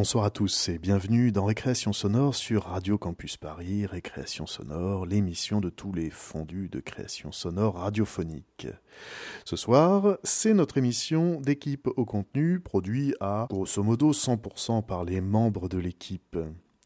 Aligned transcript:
Bonsoir 0.00 0.24
à 0.24 0.30
tous 0.30 0.70
et 0.70 0.78
bienvenue 0.78 1.30
dans 1.30 1.44
Récréation 1.44 1.92
Sonore 1.92 2.34
sur 2.34 2.62
Radio 2.62 2.96
Campus 2.96 3.36
Paris, 3.36 3.84
Récréation 3.84 4.46
Sonore, 4.46 5.04
l'émission 5.04 5.60
de 5.60 5.68
tous 5.68 5.92
les 5.92 6.08
fondus 6.08 6.70
de 6.70 6.80
création 6.80 7.32
sonore 7.32 7.74
radiophonique. 7.74 8.66
Ce 9.44 9.56
soir, 9.56 10.16
c'est 10.24 10.54
notre 10.54 10.78
émission 10.78 11.38
d'équipe 11.42 11.86
au 11.86 12.06
contenu 12.06 12.60
produit 12.60 13.14
à 13.20 13.46
grosso 13.50 13.82
modo 13.82 14.12
100% 14.12 14.86
par 14.86 15.04
les 15.04 15.20
membres 15.20 15.68
de 15.68 15.76
l'équipe. 15.76 16.38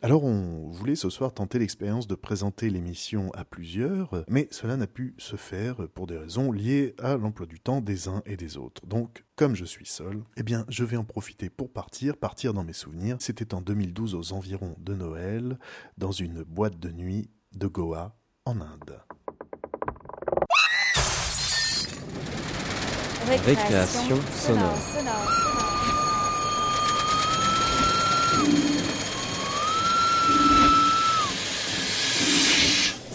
Alors 0.05 0.23
on 0.25 0.69
voulait 0.69 0.97
ce 0.97 1.09
soir 1.09 1.33
tenter 1.33 1.59
l'expérience 1.59 2.07
de 2.07 2.15
présenter 2.15 2.69
l'émission 2.69 3.31
à 3.33 3.43
plusieurs, 3.43 4.23
mais 4.29 4.49
cela 4.51 4.77
n'a 4.77 4.87
pu 4.87 5.15
se 5.17 5.37
faire 5.37 5.77
pour 5.95 6.07
des 6.07 6.19
raisons 6.19 6.53
liées 6.53 6.95
à 7.03 7.17
l'emploi 7.17 7.47
du 7.47 7.59
temps 7.59 7.81
des 7.81 8.07
uns 8.07 8.21
et 8.27 8.37
des 8.37 8.59
autres. 8.59 8.85
Donc, 8.85 9.25
comme 9.35 9.57
je 9.57 9.65
suis 9.65 9.87
seul, 9.87 10.23
eh 10.37 10.43
bien 10.43 10.67
je 10.69 10.85
vais 10.85 10.99
en 10.99 11.05
profiter 11.05 11.49
pour 11.49 11.73
partir, 11.73 12.19
partir 12.19 12.53
dans 12.53 12.65
mes 12.65 12.75
souvenirs. 12.75 13.17
C'était 13.19 13.55
en 13.55 13.63
2012 13.63 14.15
aux 14.15 14.35
environs 14.35 14.77
de 14.79 14.93
Noël, 14.93 15.59
dans 15.97 16.13
une 16.13 16.43
boîte 16.43 16.79
de 16.79 16.91
nuit 16.91 17.31
de 17.55 17.67
Goa, 17.67 18.15
en 18.45 18.61
Inde. 18.61 19.01
Récréation, 23.47 24.19
sonore. 24.35 24.79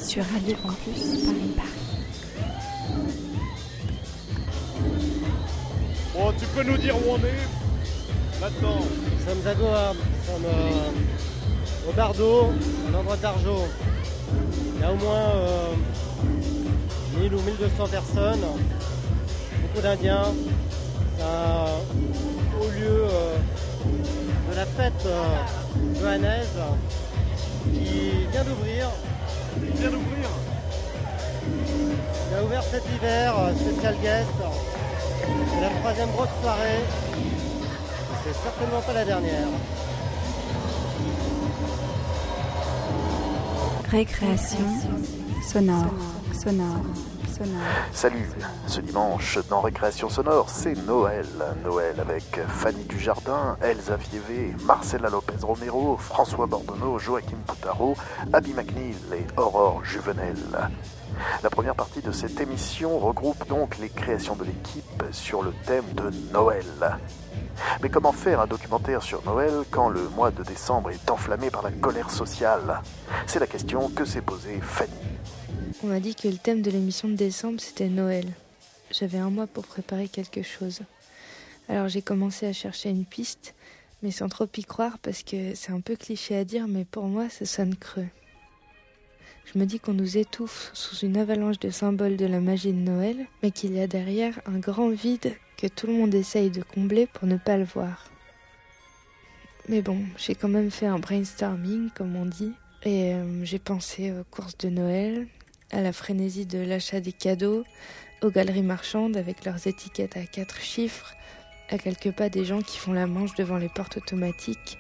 Sur 0.10 0.24
Radio 0.24 0.56
Campus 0.64 1.24
Paris 1.24 1.54
Paris. 1.56 1.70
Bon, 6.16 6.34
tu 6.40 6.46
peux 6.48 6.64
nous 6.64 6.78
dire 6.78 6.96
où 6.96 7.12
on 7.12 7.18
est 7.18 8.42
Maintenant. 8.42 8.80
Nous 8.80 9.30
sommes 9.30 9.48
à 9.48 9.54
Goa, 9.54 9.94
nous 9.94 10.34
sommes 10.34 10.46
euh, 10.46 11.90
au 11.90 11.94
Bardo, 11.94 12.46
à 12.88 12.92
l'endroit 12.92 13.18
d'Arjo. 13.18 13.68
Il 14.76 14.82
y 14.82 14.84
a 14.84 14.92
au 14.92 14.96
moins 14.96 15.30
euh, 15.36 15.74
1000 17.20 17.36
ou 17.36 17.42
1200 17.42 17.88
personnes, 17.92 18.46
beaucoup 19.62 19.82
d'Indiens. 19.84 20.34
C'est 21.18 21.24
un 21.24 21.66
haut 22.60 22.72
lieu 22.72 23.06
euh, 23.06 23.36
de 24.50 24.56
la 24.56 24.66
fête 24.66 25.06
euh, 25.06 26.00
johannaise 26.02 26.58
qui 27.72 28.26
vient 28.32 28.44
d'ouvrir. 28.44 28.90
Il 29.58 29.72
vient 29.80 29.90
d'ouvrir. 29.90 30.30
Il 32.30 32.38
a 32.38 32.44
ouvert 32.44 32.64
cet 32.64 32.84
hiver, 32.96 33.34
euh, 33.38 33.56
spécial 33.56 33.96
guest. 34.02 34.30
C'est 35.54 35.62
la 35.62 35.70
troisième 35.80 36.10
grosse 36.12 36.30
soirée. 36.42 36.84
C'est 38.24 38.34
certainement 38.34 38.82
pas 38.82 38.94
la 38.94 39.06
dernière. 39.06 39.48
Récréation 43.90 44.68
sonore, 45.48 45.94
sonore, 46.34 46.84
sonore. 46.84 47.09
Salut, 47.94 48.30
ce 48.68 48.82
dimanche 48.82 49.40
dans 49.50 49.62
Récréation 49.62 50.10
Sonore, 50.10 50.50
c'est 50.50 50.76
Noël. 50.86 51.26
Noël 51.64 51.96
avec 52.00 52.42
Fanny 52.48 52.84
Dujardin, 52.84 53.58
Elsa 53.62 53.98
Fievé, 53.98 54.54
Marcela 54.66 55.10
Lopez 55.10 55.42
Romero, 55.42 55.96
François 55.96 56.48
Bordonneau, 56.48 57.00
Joachim 57.00 57.38
Poutaro, 57.48 57.96
Abby 58.34 58.54
McNeil 58.54 58.96
et 59.14 59.40
Aurore 59.40 59.86
Juvenel. 59.86 60.36
La 61.42 61.50
première 61.50 61.76
partie 61.76 62.02
de 62.02 62.12
cette 62.12 62.42
émission 62.42 63.00
regroupe 63.00 63.48
donc 63.48 63.78
les 63.78 63.90
créations 63.90 64.36
de 64.36 64.44
l'équipe 64.44 65.04
sur 65.12 65.42
le 65.42 65.54
thème 65.66 65.86
de 65.94 66.12
Noël. 66.34 66.66
Mais 67.82 67.90
comment 67.90 68.12
faire 68.12 68.42
un 68.42 68.48
documentaire 68.48 69.02
sur 69.02 69.24
Noël 69.24 69.64
quand 69.72 69.88
le 69.88 70.10
mois 70.10 70.32
de 70.32 70.44
décembre 70.44 70.92
est 70.92 71.10
enflammé 71.10 71.50
par 71.50 71.62
la 71.62 71.72
colère 71.72 72.12
sociale? 72.12 72.82
C'est 73.28 73.40
la 73.40 73.48
question 73.48 73.90
que 73.90 74.04
s'est 74.04 74.22
posée 74.22 74.60
Fanny. 74.62 74.92
On 75.84 75.88
m'a 75.88 76.00
dit 76.00 76.16
que 76.16 76.28
le 76.28 76.38
thème 76.38 76.62
de 76.62 76.72
l'émission 76.72 77.08
de 77.08 77.16
décembre, 77.16 77.62
c'était 77.62 77.90
Noël. 77.90 78.26
J'avais 78.92 79.20
un 79.20 79.30
mois 79.30 79.48
pour 79.48 79.66
préparer 79.66 80.08
quelque 80.08 80.42
chose. 80.42 80.82
Alors 81.68 81.88
j'ai 81.88 82.02
commencé 82.02 82.48
à 82.48 82.54
chercher 82.54 82.90
une 82.90 83.06
piste, 83.06 83.54
mais 84.02 84.12
sans 84.12 84.30
trop 84.30 84.48
y 84.58 84.64
croire 84.64 84.98
parce 85.00 85.24
que 85.24 85.54
c'est 85.54 85.72
un 85.72 85.80
peu 85.80 85.96
cliché 85.96 86.36
à 86.36 86.44
dire, 86.44 86.68
mais 86.68 86.86
pour 86.86 87.06
moi, 87.06 87.30
ça 87.30 87.46
sonne 87.46 87.76
creux. 87.76 88.08
Je 89.46 89.60
me 89.60 89.66
dis 89.66 89.80
qu'on 89.80 89.94
nous 89.94 90.18
étouffe 90.18 90.72
sous 90.74 90.98
une 91.06 91.18
avalanche 91.18 91.60
de 91.60 91.70
symboles 91.70 92.18
de 92.18 92.26
la 92.26 92.40
magie 92.40 92.74
de 92.74 92.78
Noël, 92.78 93.28
mais 93.42 93.52
qu'il 93.52 93.74
y 93.74 93.80
a 93.80 93.88
derrière 93.88 94.40
un 94.46 94.60
grand 94.60 94.90
vide 94.90 95.34
que 95.58 95.68
tout 95.68 95.88
le 95.88 95.94
monde 95.94 96.14
essaye 96.16 96.50
de 96.50 96.64
combler 96.64 97.08
pour 97.08 97.28
ne 97.28 97.38
pas 97.38 97.58
le 97.58 97.64
voir. 97.64 98.10
Mais 99.68 99.82
bon, 99.82 100.00
j'ai 100.18 100.36
quand 100.36 100.50
même 100.50 100.72
fait 100.72 100.88
un 100.88 101.00
brainstorming, 101.00 101.90
comme 101.92 102.16
on 102.16 102.26
dit, 102.26 102.54
et 102.84 103.14
euh, 103.14 103.46
j'ai 103.46 103.60
pensé 103.60 104.12
aux 104.12 104.24
courses 104.32 104.58
de 104.58 104.70
Noël, 104.70 105.28
à 105.72 105.82
la 105.82 105.94
frénésie 105.94 106.46
de 106.46 106.60
l'achat 106.60 107.00
des 107.00 107.14
cadeaux, 107.14 107.64
aux 108.22 108.32
galeries 108.32 108.64
marchandes 108.64 109.18
avec 109.18 109.46
leurs 109.46 109.68
étiquettes 109.68 110.18
à 110.18 110.26
quatre 110.26 110.62
chiffres, 110.62 111.14
à 111.70 111.78
quelques 111.78 112.12
pas 112.12 112.30
des 112.30 112.46
gens 112.46 112.62
qui 112.62 112.78
font 112.78 112.94
la 112.94 113.08
manche 113.08 113.36
devant 113.36 113.58
les 113.58 113.70
portes 113.70 113.98
automatiques, 113.98 114.78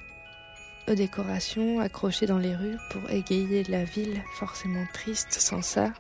aux 0.88 0.96
décorations 0.96 1.80
accrochées 1.80 2.26
dans 2.26 2.40
les 2.40 2.56
rues 2.56 2.78
pour 2.92 3.10
égayer 3.12 3.64
la 3.66 3.84
ville 3.84 4.22
forcément 4.36 4.86
triste 4.94 5.34
sans 5.34 5.62
ça. 5.62 5.94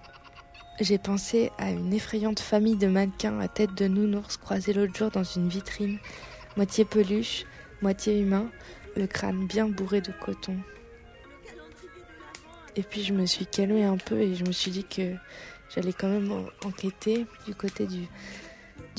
J'ai 0.79 0.97
pensé 0.97 1.51
à 1.57 1.69
une 1.71 1.93
effrayante 1.93 2.39
famille 2.39 2.77
de 2.77 2.87
mannequins 2.87 3.39
à 3.39 3.47
tête 3.47 3.75
de 3.75 3.87
nounours 3.87 4.37
croisés 4.37 4.73
l'autre 4.73 4.95
jour 4.95 5.11
dans 5.11 5.23
une 5.23 5.49
vitrine, 5.49 5.99
moitié 6.57 6.85
peluche, 6.85 7.45
moitié 7.81 8.19
humain, 8.19 8.49
le 8.95 9.05
crâne 9.05 9.45
bien 9.45 9.67
bourré 9.67 10.01
de 10.01 10.11
coton. 10.11 10.57
Et 12.75 12.83
puis 12.83 13.03
je 13.03 13.13
me 13.13 13.25
suis 13.25 13.45
calmée 13.45 13.83
un 13.83 13.97
peu 13.97 14.19
et 14.19 14.35
je 14.35 14.43
me 14.45 14.51
suis 14.51 14.71
dit 14.71 14.83
que 14.83 15.15
j'allais 15.73 15.93
quand 15.93 16.07
même 16.07 16.31
en- 16.31 16.67
enquêter 16.67 17.25
du 17.45 17.55
côté 17.55 17.87
du, 17.87 18.07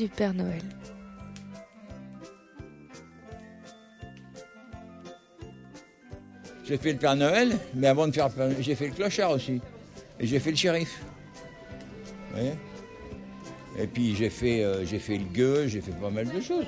Père 0.08 0.32
Noël. 0.32 0.62
J'ai 6.64 6.78
fait 6.78 6.92
le 6.92 6.98
Père 6.98 7.16
Noël, 7.16 7.58
mais 7.74 7.86
avant 7.88 8.06
de 8.06 8.12
faire 8.12 8.28
le 8.28 8.32
Père 8.32 8.46
Noël, 8.48 8.62
j'ai 8.62 8.74
fait 8.74 8.86
le 8.88 8.94
clochard 8.94 9.32
aussi. 9.32 9.60
Et 10.18 10.26
j'ai 10.26 10.38
fait 10.38 10.50
le 10.50 10.56
shérif. 10.56 11.02
Vous 12.30 12.36
voyez? 12.36 12.52
Et 13.78 13.86
puis 13.86 14.14
j'ai 14.16 14.30
fait, 14.30 14.62
euh, 14.62 14.84
j'ai 14.84 14.98
fait 14.98 15.16
le 15.18 15.24
gueux, 15.24 15.66
j'ai 15.66 15.80
fait 15.80 15.92
pas 15.92 16.10
mal 16.10 16.28
de 16.30 16.40
choses. 16.40 16.66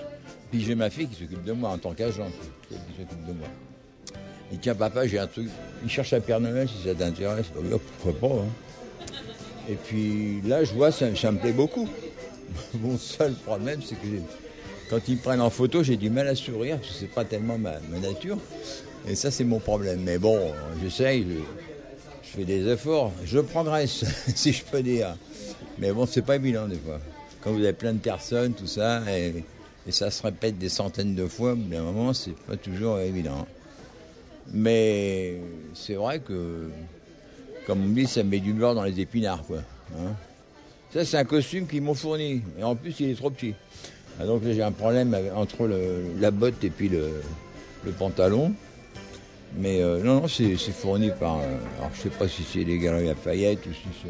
Puis 0.50 0.60
j'ai 0.62 0.74
ma 0.74 0.90
fille 0.90 1.08
qui 1.08 1.20
s'occupe 1.22 1.44
de 1.44 1.52
moi 1.52 1.70
en 1.70 1.78
tant 1.78 1.94
qu'agent, 1.94 2.30
qui 2.68 2.74
s'occupe 2.74 3.24
de 3.26 3.32
moi. 3.32 3.48
Et 4.52 4.58
tiens 4.58 4.74
papa, 4.74 5.06
j'ai 5.06 5.18
un 5.18 5.26
truc, 5.26 5.48
il 5.82 5.90
cherche 5.90 6.12
un 6.12 6.20
Père 6.20 6.40
Noël 6.40 6.68
si 6.68 6.86
ça 6.86 6.94
t'intéresse. 6.94 7.46
Oh, 7.56 7.80
pourquoi 8.00 8.28
pas 8.28 8.36
hein. 8.36 8.48
Et 9.68 9.74
puis 9.74 10.40
là, 10.42 10.64
je 10.64 10.74
vois, 10.74 10.90
ça, 10.90 11.06
me 11.06 11.38
plaît 11.38 11.52
beaucoup. 11.52 11.88
Mon 12.80 12.98
seul 12.98 13.32
problème, 13.32 13.80
c'est 13.84 13.94
que 13.94 14.06
quand 14.90 14.98
ils 15.08 15.16
me 15.16 15.20
prennent 15.20 15.40
en 15.40 15.50
photo, 15.50 15.82
j'ai 15.82 15.96
du 15.96 16.10
mal 16.10 16.28
à 16.28 16.34
sourire, 16.34 16.78
parce 16.78 16.88
que 16.88 16.98
c'est 16.98 17.10
pas 17.10 17.24
tellement 17.24 17.56
ma, 17.58 17.74
ma 17.90 17.98
nature. 17.98 18.38
Et 19.08 19.14
ça, 19.14 19.30
c'est 19.30 19.44
mon 19.44 19.58
problème. 19.58 20.02
Mais 20.02 20.18
bon, 20.18 20.52
j'essaye, 20.82 21.24
je, 21.28 21.38
je 22.22 22.36
fais 22.36 22.44
des 22.44 22.68
efforts. 22.68 23.12
Je 23.24 23.38
progresse, 23.38 24.04
si 24.34 24.52
je 24.52 24.64
peux 24.64 24.82
dire. 24.82 25.16
Mais 25.78 25.92
bon, 25.92 26.06
c'est 26.06 26.22
pas 26.22 26.36
évident 26.36 26.68
des 26.68 26.76
fois. 26.76 27.00
Quand 27.40 27.52
vous 27.52 27.60
avez 27.60 27.72
plein 27.72 27.92
de 27.92 27.98
personnes, 27.98 28.52
tout 28.52 28.66
ça, 28.66 29.02
et, 29.10 29.44
et 29.86 29.92
ça 29.92 30.10
se 30.10 30.22
répète 30.22 30.58
des 30.58 30.68
centaines 30.68 31.14
de 31.14 31.26
fois, 31.26 31.52
au 31.52 31.56
bout 31.56 31.70
d'un 31.70 31.82
moment, 31.82 32.12
c'est 32.12 32.36
pas 32.36 32.56
toujours 32.56 32.98
évident. 33.00 33.46
Mais 34.52 35.38
c'est 35.74 35.94
vrai 35.94 36.20
que, 36.20 36.68
comme 37.66 37.84
on 37.84 37.88
dit, 37.88 38.06
ça 38.06 38.22
met 38.22 38.40
du 38.40 38.52
beurre 38.52 38.74
dans 38.74 38.84
les 38.84 39.00
épinards, 39.00 39.44
quoi. 39.44 39.58
hein. 39.96 40.14
Ça, 40.92 41.04
c'est 41.06 41.16
un 41.16 41.24
costume 41.24 41.66
qu'ils 41.66 41.80
m'ont 41.80 41.94
fourni. 41.94 42.42
Et 42.58 42.62
en 42.62 42.74
plus, 42.76 42.94
il 43.00 43.10
est 43.10 43.14
trop 43.14 43.30
petit. 43.30 43.54
Ah, 44.20 44.26
donc 44.26 44.42
j'ai 44.44 44.62
un 44.62 44.72
problème 44.72 45.16
entre 45.34 45.66
la 46.20 46.30
botte 46.30 46.62
et 46.64 46.70
puis 46.70 46.90
le, 46.90 47.10
pantalon. 47.98 48.52
Mais 49.56 49.82
euh, 49.82 50.02
non, 50.02 50.20
non, 50.20 50.28
c'est 50.28 50.56
fourni 50.56 51.10
par. 51.18 51.38
euh, 51.38 51.56
alors, 51.78 51.90
je 51.94 52.02
sais 52.02 52.10
pas 52.10 52.28
si 52.28 52.42
c'est 52.42 52.64
les 52.64 52.78
Galeries 52.78 53.06
Lafayette 53.06 53.66
ou 53.66 53.72
si 53.72 54.08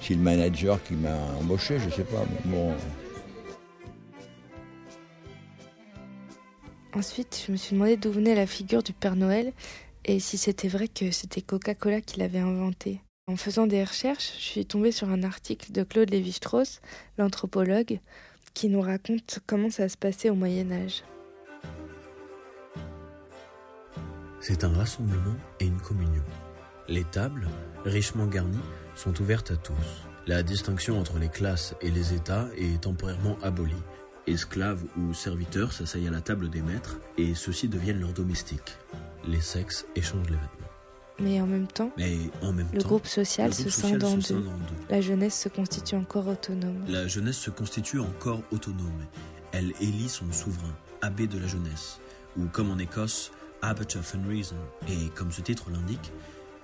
c'est 0.00 0.14
le 0.14 0.20
manager 0.20 0.82
qui 0.82 0.94
m'a 0.94 1.16
embauché, 1.38 1.78
je 1.78 1.90
sais 1.94 2.04
pas. 2.04 2.24
bon, 2.46 2.72
Ensuite, 6.92 7.44
je 7.46 7.52
me 7.52 7.56
suis 7.56 7.74
demandé 7.74 7.96
d'où 7.96 8.10
venait 8.10 8.34
la 8.34 8.46
figure 8.46 8.82
du 8.82 8.92
Père 8.92 9.14
Noël 9.14 9.52
et 10.04 10.18
si 10.18 10.38
c'était 10.38 10.68
vrai 10.68 10.88
que 10.88 11.12
c'était 11.12 11.42
Coca-Cola 11.42 12.00
qui 12.00 12.18
l'avait 12.18 12.40
inventé. 12.40 13.00
En 13.28 13.36
faisant 13.36 13.68
des 13.68 13.84
recherches, 13.84 14.32
je 14.38 14.42
suis 14.42 14.66
tombée 14.66 14.90
sur 14.90 15.08
un 15.08 15.22
article 15.22 15.70
de 15.70 15.84
Claude 15.84 16.10
Lévi-Strauss, 16.10 16.80
l'anthropologue, 17.16 18.00
qui 18.54 18.68
nous 18.68 18.80
raconte 18.80 19.38
comment 19.46 19.70
ça 19.70 19.88
se 19.88 19.96
passait 19.96 20.30
au 20.30 20.34
Moyen 20.34 20.72
Âge. 20.72 21.04
C'est 24.40 24.64
un 24.64 24.72
rassemblement 24.72 25.36
et 25.60 25.66
une 25.66 25.80
communion. 25.80 26.24
Les 26.88 27.04
tables, 27.04 27.46
richement 27.84 28.26
garnies, 28.26 28.58
sont 28.96 29.20
ouvertes 29.20 29.52
à 29.52 29.56
tous. 29.56 30.08
La 30.26 30.42
distinction 30.42 30.98
entre 30.98 31.18
les 31.18 31.28
classes 31.28 31.76
et 31.82 31.90
les 31.90 32.14
États 32.14 32.48
est 32.56 32.80
temporairement 32.80 33.38
abolie. 33.42 33.74
Esclaves 34.26 34.82
ou 34.96 35.14
serviteurs 35.14 35.72
s'asseyent 35.72 36.08
à 36.08 36.10
la 36.10 36.20
table 36.20 36.50
des 36.50 36.62
maîtres 36.62 36.98
et 37.18 37.34
ceux-ci 37.34 37.68
deviennent 37.68 38.00
leurs 38.00 38.12
domestiques. 38.12 38.76
Les 39.26 39.40
sexes 39.40 39.86
échangent 39.96 40.30
les 40.30 40.36
vêtements. 40.36 40.70
Mais 41.18 41.40
en 41.40 41.46
même 41.46 41.66
temps, 41.66 41.92
Mais 41.98 42.16
en 42.40 42.52
même 42.52 42.68
le 42.72 42.80
temps, 42.80 42.88
groupe 42.88 43.06
social 43.06 43.50
le 43.50 43.54
groupe 43.54 43.68
se 43.68 43.80
scinde 43.80 44.04
en 44.04 44.16
deux. 44.16 44.44
La 44.88 45.00
jeunesse 45.00 45.38
se 45.38 45.48
constitue 45.48 45.96
encore 45.96 46.26
autonome. 46.28 46.82
La 46.88 47.06
jeunesse 47.06 47.38
se 47.38 47.50
constitue 47.50 48.00
encore 48.00 48.42
autonome. 48.50 49.04
Elle 49.52 49.72
élit 49.80 50.08
son 50.08 50.30
souverain, 50.32 50.74
abbé 51.02 51.26
de 51.26 51.38
la 51.38 51.46
jeunesse, 51.46 52.00
ou 52.38 52.46
comme 52.46 52.70
en 52.70 52.78
Écosse, 52.78 53.32
Abbot 53.62 53.96
of 53.96 54.14
Unreason. 54.14 54.56
Et 54.88 55.10
comme 55.14 55.30
ce 55.30 55.42
titre 55.42 55.70
l'indique, 55.70 56.12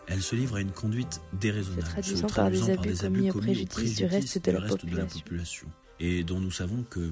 elle 0.07 0.23
se 0.23 0.37
livre 0.37 0.57
à 0.57 0.61
une 0.61 0.71
conduite 0.71 1.21
déraisonnable, 1.33 1.83
Se 1.83 1.91
traduisant 1.91 2.29
se 2.29 2.35
par 2.35 2.51
des 2.51 3.05
abus 3.05 3.19
commis 3.19 3.31
au 3.31 3.35
préjudice 3.35 3.97
du 3.97 4.07
reste 4.07 4.45
de 4.45 4.53
la 4.53 4.61
population. 4.63 5.67
Et 5.99 6.25
dont 6.25 6.41
nous 6.41 6.51
savons 6.51 6.85
que, 6.89 7.11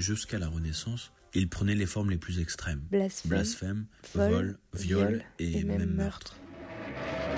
jusqu'à 0.00 0.38
la 0.38 0.48
Renaissance, 0.48 1.12
il 1.34 1.48
prenait 1.48 1.74
les 1.74 1.86
formes 1.86 2.10
les 2.10 2.18
plus 2.18 2.40
extrêmes. 2.40 2.82
Blasphème, 2.90 3.30
Blasphème, 3.30 3.86
vol, 4.14 4.30
vol, 4.30 4.58
viol, 4.74 5.06
viol 5.06 5.24
et, 5.38 5.58
et 5.58 5.64
même 5.64 5.78
même 5.78 5.94
meurtre. 5.94 6.34
meurtre. 6.34 7.30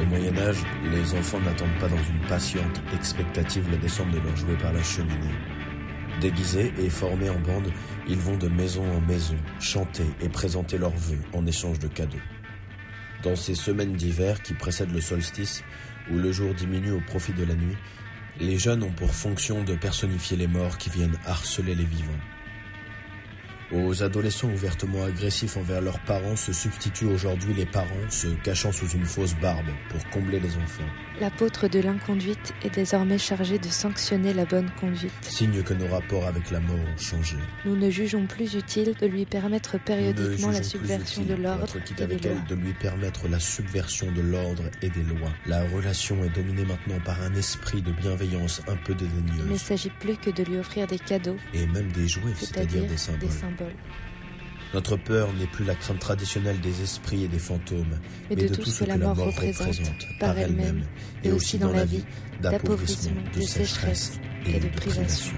Au 0.00 0.04
Moyen 0.04 0.38
Âge, 0.38 0.58
les 0.92 1.14
enfants 1.14 1.40
n'attendent 1.40 1.78
pas 1.80 1.88
dans 1.88 2.02
une 2.02 2.20
patiente 2.28 2.80
expectative 2.94 3.68
la 3.68 3.78
descente 3.78 4.10
de 4.12 4.18
leurs 4.18 4.36
jouets 4.36 4.56
par 4.56 4.72
la 4.72 4.82
cheminée. 4.82 5.34
Déguisés 6.20 6.72
et 6.78 6.88
formés 6.88 7.28
en 7.28 7.38
bande, 7.40 7.70
ils 8.08 8.18
vont 8.18 8.36
de 8.36 8.48
maison 8.48 8.84
en 8.92 9.00
maison, 9.00 9.36
chanter 9.60 10.06
et 10.20 10.28
présenter 10.28 10.78
leurs 10.78 10.96
vœux 10.96 11.20
en 11.32 11.46
échange 11.46 11.80
de 11.80 11.88
cadeaux. 11.88 12.16
Dans 13.24 13.34
ces 13.34 13.56
semaines 13.56 13.94
d'hiver 13.94 14.40
qui 14.42 14.54
précèdent 14.54 14.92
le 14.92 15.00
solstice, 15.00 15.64
où 16.12 16.18
le 16.18 16.32
jour 16.32 16.54
diminue 16.54 16.92
au 16.92 17.00
profit 17.00 17.32
de 17.32 17.44
la 17.44 17.54
nuit, 17.54 17.76
les 18.40 18.58
jeunes 18.58 18.82
ont 18.82 18.92
pour 18.92 19.14
fonction 19.14 19.64
de 19.64 19.74
personnifier 19.74 20.36
les 20.36 20.46
morts 20.46 20.78
qui 20.78 20.90
viennent 20.90 21.18
harceler 21.26 21.74
les 21.74 21.84
vivants. 21.84 22.12
Aux 23.70 24.02
adolescents 24.02 24.48
ouvertement 24.48 25.04
agressifs 25.04 25.56
envers 25.58 25.82
leurs 25.82 26.00
parents 26.00 26.36
se 26.36 26.52
substituent 26.52 27.06
aujourd'hui 27.06 27.52
les 27.52 27.66
parents 27.66 27.86
se 28.08 28.28
cachant 28.42 28.72
sous 28.72 28.88
une 28.88 29.04
fausse 29.04 29.34
barbe 29.42 29.66
pour 29.90 30.08
combler 30.10 30.40
les 30.40 30.56
enfants. 30.56 30.88
L'apôtre 31.20 31.66
de 31.66 31.80
l'inconduite 31.80 32.54
est 32.62 32.74
désormais 32.74 33.18
chargé 33.18 33.58
de 33.58 33.66
sanctionner 33.66 34.32
la 34.32 34.44
bonne 34.44 34.70
conduite. 34.80 35.12
Signe 35.22 35.62
que 35.62 35.74
nos 35.74 35.88
rapports 35.88 36.24
avec 36.26 36.50
la 36.50 36.60
mort 36.60 36.76
ont 36.76 36.98
changé. 36.98 37.36
Nous 37.64 37.76
ne 37.76 37.90
jugeons 37.90 38.26
plus 38.26 38.54
utile 38.54 38.94
de 39.00 39.06
lui 39.06 39.26
permettre 39.26 39.78
périodiquement 39.80 40.50
la 40.50 40.62
subversion 40.62 41.24
de 41.24 41.34
l'ordre 41.34 41.76
et 41.76 42.02
avec 42.02 42.22
des 42.22 42.28
lois. 42.28 42.38
elle, 42.48 42.56
de 42.56 42.62
lui 42.62 42.72
permettre 42.72 43.28
la 43.28 43.40
subversion 43.40 44.10
de 44.12 44.22
l'ordre 44.22 44.62
et 44.80 44.88
des 44.88 45.02
lois. 45.02 45.32
La 45.46 45.64
relation 45.64 46.22
est 46.22 46.30
dominée 46.30 46.64
maintenant 46.64 47.00
par 47.04 47.20
un 47.20 47.34
esprit 47.34 47.82
de 47.82 47.90
bienveillance 47.92 48.62
un 48.68 48.76
peu 48.76 48.94
Il 49.00 49.52
ne 49.52 49.58
s'agit 49.58 49.90
plus 49.98 50.16
que 50.16 50.30
de 50.30 50.44
lui 50.44 50.58
offrir 50.58 50.86
des 50.86 50.98
cadeaux, 50.98 51.36
et 51.52 51.66
même 51.66 51.90
des 51.92 52.06
jouets, 52.06 52.32
c'est-à-dire 52.36 52.82
c'est-à-dire 52.82 52.90
des 52.90 52.96
symboles. 52.96 53.20
des 53.20 53.34
symboles, 53.34 53.57
Notre 54.74 54.96
peur 54.96 55.32
n'est 55.32 55.46
plus 55.46 55.64
la 55.64 55.74
crainte 55.74 55.98
traditionnelle 55.98 56.60
des 56.60 56.82
esprits 56.82 57.24
et 57.24 57.28
des 57.28 57.38
fantômes, 57.38 57.98
mais 58.28 58.36
de 58.36 58.54
tout 58.54 58.66
ce 58.66 58.84
que 58.84 58.88
la 58.88 58.98
mort 58.98 59.16
représente 59.16 60.06
par 60.20 60.36
elle-même, 60.38 60.84
et 61.24 61.32
aussi 61.32 61.58
dans 61.58 61.72
la 61.72 61.84
vie, 61.84 62.04
d'appauvrissement, 62.42 63.22
de 63.34 63.40
sécheresse 63.40 64.20
et 64.46 64.60
de 64.60 64.68
privation. 64.68 65.36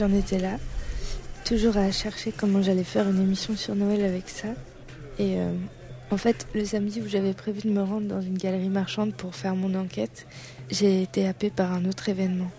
J'en 0.00 0.14
étais 0.14 0.38
là, 0.38 0.56
toujours 1.44 1.76
à 1.76 1.92
chercher 1.92 2.32
comment 2.32 2.62
j'allais 2.62 2.84
faire 2.84 3.06
une 3.06 3.20
émission 3.20 3.54
sur 3.54 3.74
Noël 3.74 4.02
avec 4.02 4.30
ça. 4.30 4.48
Et 5.18 5.36
euh, 5.36 5.52
en 6.10 6.16
fait, 6.16 6.46
le 6.54 6.64
samedi 6.64 7.02
où 7.02 7.06
j'avais 7.06 7.34
prévu 7.34 7.68
de 7.68 7.68
me 7.68 7.82
rendre 7.82 8.08
dans 8.08 8.22
une 8.22 8.38
galerie 8.38 8.70
marchande 8.70 9.12
pour 9.12 9.34
faire 9.34 9.54
mon 9.54 9.74
enquête, 9.74 10.26
j'ai 10.70 11.02
été 11.02 11.28
happée 11.28 11.50
par 11.50 11.74
un 11.74 11.84
autre 11.84 12.08
événement. 12.08 12.50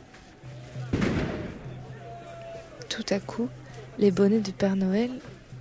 Tout 2.90 3.06
à 3.10 3.20
coup, 3.20 3.50
les 3.98 4.12
bonnets 4.12 4.42
de 4.42 4.52
Père 4.52 4.76
Noël, 4.76 5.10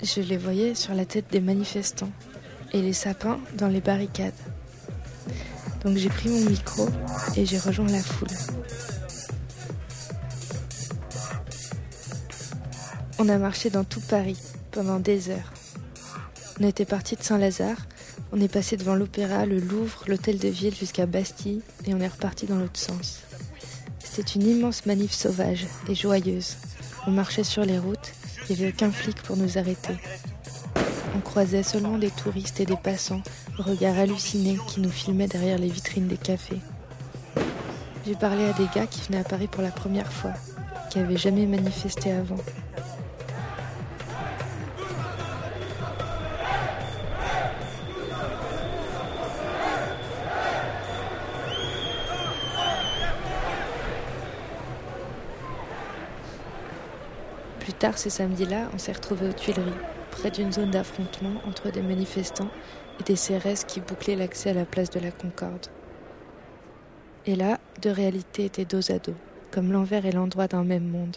je 0.03 0.21
les 0.21 0.37
voyais 0.37 0.75
sur 0.75 0.93
la 0.93 1.06
tête 1.06 1.31
des 1.31 1.41
manifestants 1.41 2.12
et 2.75 2.83
les 2.83 2.93
sapins 2.93 3.41
dans 3.55 3.69
les 3.69 3.81
barricades. 3.81 4.35
Donc 5.83 5.97
j'ai 5.97 6.11
pris 6.11 6.29
mon 6.29 6.50
micro 6.50 6.91
et 7.38 7.47
j'ai 7.47 7.59
rejoint 7.59 7.88
la 7.88 8.03
foule. 8.03 8.29
On 13.22 13.28
a 13.28 13.37
marché 13.37 13.69
dans 13.69 13.84
tout 13.84 14.00
Paris 14.00 14.38
pendant 14.70 14.99
des 14.99 15.28
heures. 15.28 15.52
On 16.58 16.67
était 16.67 16.87
parti 16.87 17.17
de 17.17 17.22
Saint-Lazare, 17.22 17.76
on 18.32 18.40
est 18.40 18.49
passé 18.49 18.78
devant 18.78 18.94
l'Opéra, 18.94 19.44
le 19.44 19.61
Louvre, 19.61 20.05
l'Hôtel 20.06 20.38
de 20.38 20.49
Ville 20.49 20.75
jusqu'à 20.75 21.05
Bastille 21.05 21.61
et 21.84 21.93
on 21.93 22.00
est 22.00 22.08
reparti 22.08 22.46
dans 22.46 22.56
l'autre 22.56 22.81
sens. 22.81 23.20
C'était 24.02 24.37
une 24.37 24.46
immense 24.46 24.87
manif 24.87 25.12
sauvage 25.12 25.67
et 25.87 25.94
joyeuse. 25.94 26.56
On 27.06 27.11
marchait 27.11 27.44
sur 27.44 27.62
les 27.62 27.78
routes, 27.78 28.14
il 28.49 28.56
n'y 28.56 28.62
avait 28.62 28.72
aucun 28.72 28.90
flic 28.90 29.20
pour 29.20 29.37
nous 29.37 29.58
arrêter. 29.58 29.99
On 31.14 31.20
croisait 31.20 31.62
seulement 31.62 31.99
des 31.99 32.11
touristes 32.11 32.61
et 32.61 32.66
des 32.66 32.78
passants, 32.78 33.20
au 33.58 33.62
regard 33.62 33.99
hallucinés 33.99 34.56
qui 34.66 34.81
nous 34.81 34.88
filmaient 34.88 35.28
derrière 35.28 35.58
les 35.58 35.69
vitrines 35.69 36.08
des 36.08 36.16
cafés. 36.16 36.61
J'ai 38.06 38.14
parlé 38.14 38.46
à 38.46 38.55
des 38.55 38.69
gars 38.75 38.87
qui 38.87 39.02
venaient 39.02 39.20
à 39.20 39.25
Paris 39.25 39.46
pour 39.46 39.62
la 39.62 39.73
première 39.73 40.11
fois, 40.11 40.32
qui 40.88 40.99
n'avaient 40.99 41.19
jamais 41.19 41.44
manifesté 41.44 42.12
avant. 42.12 42.38
Tard 57.80 57.99
ce 57.99 58.10
samedi-là, 58.10 58.68
on 58.75 58.78
s'est 58.78 58.92
retrouvés 58.92 59.30
aux 59.30 59.32
Tuileries, 59.32 59.72
près 60.10 60.30
d'une 60.30 60.52
zone 60.52 60.70
d'affrontement 60.70 61.40
entre 61.49 61.70
des 61.70 61.80
manifestants 61.80 62.50
et 63.00 63.04
des 63.04 63.14
CRS 63.14 63.64
qui 63.66 63.80
bouclaient 63.80 64.16
l'accès 64.16 64.50
à 64.50 64.54
la 64.54 64.66
place 64.66 64.90
de 64.90 65.00
la 65.00 65.10
Concorde. 65.10 65.66
Et 67.25 67.37
là, 67.37 67.58
deux 67.80 67.90
réalités 67.90 68.44
étaient 68.44 68.66
dos 68.66 68.92
à 68.92 68.99
dos, 68.99 69.14
comme 69.50 69.72
l'envers 69.72 70.04
et 70.04 70.12
l'endroit 70.12 70.46
d'un 70.46 70.62
même 70.62 70.87
monde. 70.87 71.16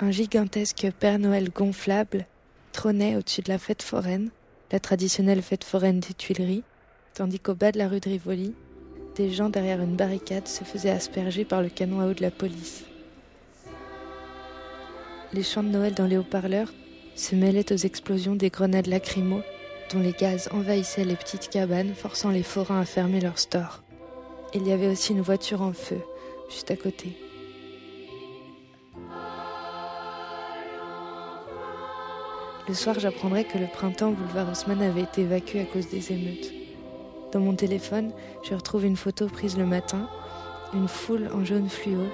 Un 0.00 0.10
gigantesque 0.10 0.88
Père 0.98 1.18
Noël 1.18 1.50
gonflable 1.50 2.24
trônait 2.72 3.16
au-dessus 3.16 3.42
de 3.42 3.50
la 3.50 3.58
fête 3.58 3.82
foraine, 3.82 4.30
la 4.72 4.80
traditionnelle 4.80 5.42
fête 5.42 5.64
foraine 5.64 6.00
des 6.00 6.14
Tuileries, 6.14 6.64
tandis 7.12 7.40
qu'au 7.40 7.54
bas 7.54 7.72
de 7.72 7.78
la 7.78 7.88
rue 7.88 8.00
de 8.00 8.08
Rivoli, 8.08 8.54
des 9.16 9.30
gens 9.30 9.50
derrière 9.50 9.82
une 9.82 9.96
barricade 9.96 10.48
se 10.48 10.64
faisaient 10.64 10.90
asperger 10.90 11.44
par 11.44 11.60
le 11.60 11.68
canon 11.68 12.00
à 12.00 12.06
eau 12.06 12.14
de 12.14 12.22
la 12.22 12.30
police. 12.30 12.84
Les 15.32 15.42
chants 15.42 15.64
de 15.64 15.68
Noël 15.68 15.92
dans 15.92 16.06
les 16.06 16.16
haut-parleurs 16.16 16.72
se 17.16 17.34
mêlaient 17.34 17.72
aux 17.72 17.76
explosions 17.76 18.36
des 18.36 18.50
grenades 18.50 18.86
lacrymaux 18.86 19.42
dont 19.92 19.98
les 19.98 20.12
gaz 20.12 20.48
envahissaient 20.52 21.04
les 21.04 21.16
petites 21.16 21.48
cabanes, 21.48 21.94
forçant 21.94 22.30
les 22.30 22.42
forains 22.42 22.80
à 22.80 22.84
fermer 22.84 23.20
leurs 23.20 23.38
stores. 23.38 23.82
Il 24.54 24.66
y 24.66 24.72
avait 24.72 24.88
aussi 24.88 25.12
une 25.12 25.20
voiture 25.20 25.62
en 25.62 25.72
feu, 25.72 26.00
juste 26.48 26.70
à 26.70 26.76
côté. 26.76 27.16
Le 32.68 32.74
soir, 32.74 32.98
j'apprendrai 32.98 33.44
que 33.44 33.58
le 33.58 33.66
printemps 33.66 34.10
boulevard 34.10 34.50
Haussmann 34.50 34.82
avait 34.82 35.02
été 35.02 35.22
évacué 35.22 35.60
à 35.60 35.64
cause 35.64 35.88
des 35.88 36.12
émeutes. 36.12 36.52
Dans 37.32 37.40
mon 37.40 37.54
téléphone, 37.54 38.12
je 38.42 38.54
retrouve 38.54 38.84
une 38.84 38.96
photo 38.96 39.26
prise 39.26 39.56
le 39.56 39.66
matin, 39.66 40.08
une 40.74 40.88
foule 40.88 41.28
en 41.32 41.44
jaune 41.44 41.68
fluo, 41.68 42.06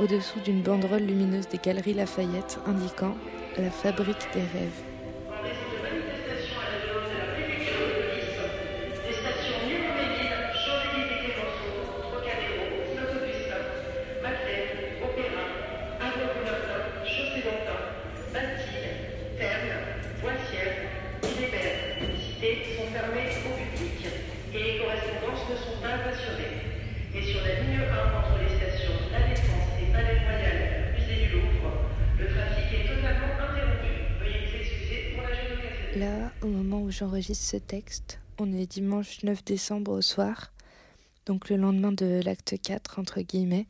au-dessous 0.00 0.40
d'une 0.40 0.62
banderole 0.62 1.02
lumineuse 1.02 1.48
des 1.48 1.58
galeries 1.58 1.94
Lafayette 1.94 2.58
indiquant 2.66 3.16
la 3.56 3.70
fabrique 3.70 4.28
des 4.34 4.40
rêves. 4.40 4.82
activités 22.38 22.76
sont 22.76 22.92
fermées 22.92 23.30
au 23.44 23.52
public 23.56 24.06
et 24.54 24.58
les 24.58 24.78
correspondances 24.78 25.48
ne 25.50 25.56
sont 25.56 25.80
pas 25.80 25.98
assurées. 26.08 26.62
Et 27.14 27.22
sur 27.22 27.40
la 27.42 27.60
ligne 27.60 27.80
1 27.80 28.18
entre 28.18 28.38
les 28.38 28.56
stations 28.56 28.94
La 29.12 29.28
Défense 29.28 29.74
et 29.80 29.92
Palais 29.92 30.20
Royal, 30.24 30.94
musée 30.94 31.26
du 31.26 31.32
Louvre, 31.34 31.72
le 32.18 32.26
trafic 32.26 32.66
est 32.72 32.86
totalement 32.88 33.34
interrompu. 33.34 33.92
Veuillez 34.20 34.46
vous 34.46 34.56
excuser 34.60 35.14
pour 35.14 35.22
la 35.24 35.34
géolocalisation. 35.34 36.00
Là, 36.00 36.30
au 36.42 36.46
moment 36.46 36.82
où 36.82 36.87
j'enregistre 36.98 37.44
ce 37.44 37.56
texte, 37.56 38.18
on 38.40 38.52
est 38.52 38.66
dimanche 38.66 39.22
9 39.22 39.44
décembre 39.44 39.92
au 39.92 40.02
soir, 40.02 40.52
donc 41.26 41.48
le 41.48 41.56
lendemain 41.56 41.92
de 41.92 42.20
l'acte 42.24 42.60
4, 42.60 42.98
entre 42.98 43.20
guillemets, 43.20 43.68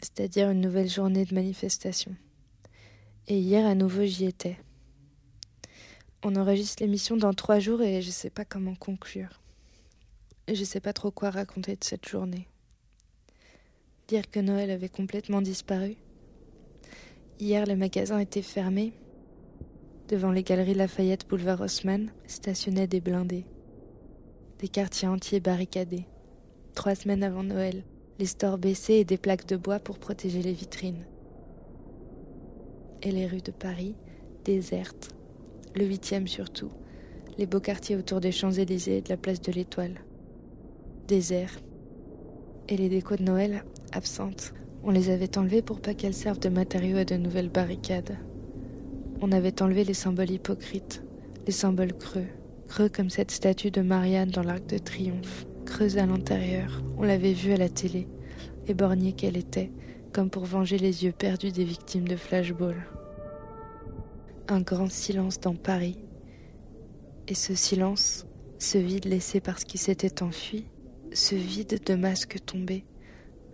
c'est-à-dire 0.00 0.48
une 0.48 0.62
nouvelle 0.62 0.88
journée 0.88 1.26
de 1.26 1.34
manifestation. 1.34 2.16
Et 3.28 3.38
hier, 3.38 3.66
à 3.66 3.74
nouveau, 3.74 4.06
j'y 4.06 4.24
étais. 4.24 4.56
On 6.22 6.34
enregistre 6.34 6.82
l'émission 6.82 7.18
dans 7.18 7.34
trois 7.34 7.58
jours 7.58 7.82
et 7.82 8.00
je 8.00 8.10
sais 8.10 8.30
pas 8.30 8.46
comment 8.46 8.74
conclure. 8.74 9.42
Je 10.48 10.64
sais 10.64 10.80
pas 10.80 10.94
trop 10.94 11.10
quoi 11.10 11.28
raconter 11.28 11.76
de 11.76 11.84
cette 11.84 12.08
journée. 12.08 12.48
Dire 14.08 14.30
que 14.30 14.40
Noël 14.40 14.70
avait 14.70 14.88
complètement 14.88 15.42
disparu. 15.42 15.96
Hier, 17.38 17.66
les 17.66 17.76
magasins 17.76 18.18
étaient 18.18 18.40
fermés. 18.40 18.94
Devant 20.08 20.30
les 20.30 20.44
galeries 20.44 20.74
Lafayette, 20.74 21.26
boulevard 21.28 21.60
Haussmann, 21.60 22.12
stationnaient 22.28 22.86
des 22.86 23.00
blindés. 23.00 23.44
Des 24.60 24.68
quartiers 24.68 25.08
entiers 25.08 25.40
barricadés. 25.40 26.06
Trois 26.74 26.94
semaines 26.94 27.24
avant 27.24 27.42
Noël, 27.42 27.82
les 28.20 28.26
stores 28.26 28.58
baissés 28.58 28.94
et 28.94 29.04
des 29.04 29.16
plaques 29.16 29.46
de 29.46 29.56
bois 29.56 29.80
pour 29.80 29.98
protéger 29.98 30.42
les 30.42 30.52
vitrines. 30.52 31.04
Et 33.02 33.10
les 33.10 33.26
rues 33.26 33.42
de 33.42 33.50
Paris, 33.50 33.96
désertes. 34.44 35.10
Le 35.74 35.84
huitième 35.84 36.28
surtout. 36.28 36.70
Les 37.36 37.46
beaux 37.46 37.60
quartiers 37.60 37.96
autour 37.96 38.20
des 38.20 38.32
Champs-Élysées 38.32 38.98
et 38.98 39.02
de 39.02 39.08
la 39.08 39.16
place 39.16 39.40
de 39.40 39.50
l'Étoile. 39.50 40.00
Désert. 41.08 41.58
Et 42.68 42.76
les 42.76 42.88
décos 42.88 43.16
de 43.16 43.24
Noël, 43.24 43.64
absentes. 43.90 44.54
On 44.84 44.90
les 44.90 45.10
avait 45.10 45.36
enlevées 45.36 45.62
pour 45.62 45.80
pas 45.80 45.94
qu'elles 45.94 46.14
servent 46.14 46.38
de 46.38 46.48
matériaux 46.48 46.98
à 46.98 47.04
de 47.04 47.16
nouvelles 47.16 47.50
barricades. 47.50 48.16
On 49.22 49.32
avait 49.32 49.62
enlevé 49.62 49.84
les 49.84 49.94
symboles 49.94 50.30
hypocrites, 50.30 51.02
les 51.46 51.52
symboles 51.52 51.94
creux, 51.94 52.26
creux 52.68 52.90
comme 52.90 53.08
cette 53.08 53.30
statue 53.30 53.70
de 53.70 53.80
Marianne 53.80 54.28
dans 54.28 54.42
l'Arc 54.42 54.66
de 54.66 54.76
Triomphe, 54.76 55.46
creuse 55.64 55.96
à 55.96 56.04
l'intérieur. 56.04 56.82
On 56.98 57.02
l'avait 57.02 57.32
vue 57.32 57.52
à 57.52 57.56
la 57.56 57.70
télé, 57.70 58.08
éborgnée 58.66 59.14
qu'elle 59.14 59.38
était, 59.38 59.70
comme 60.12 60.28
pour 60.28 60.44
venger 60.44 60.76
les 60.76 61.04
yeux 61.04 61.12
perdus 61.12 61.50
des 61.50 61.64
victimes 61.64 62.06
de 62.06 62.16
flashball. 62.16 62.76
Un 64.48 64.60
grand 64.60 64.90
silence 64.90 65.40
dans 65.40 65.54
Paris. 65.54 65.98
Et 67.26 67.34
ce 67.34 67.54
silence, 67.54 68.26
ce 68.58 68.76
vide 68.76 69.06
laissé 69.06 69.40
par 69.40 69.58
ce 69.58 69.64
qui 69.64 69.78
s'était 69.78 70.22
enfui, 70.22 70.66
ce 71.12 71.34
vide 71.34 71.80
de 71.84 71.94
masques 71.94 72.44
tombés, 72.44 72.84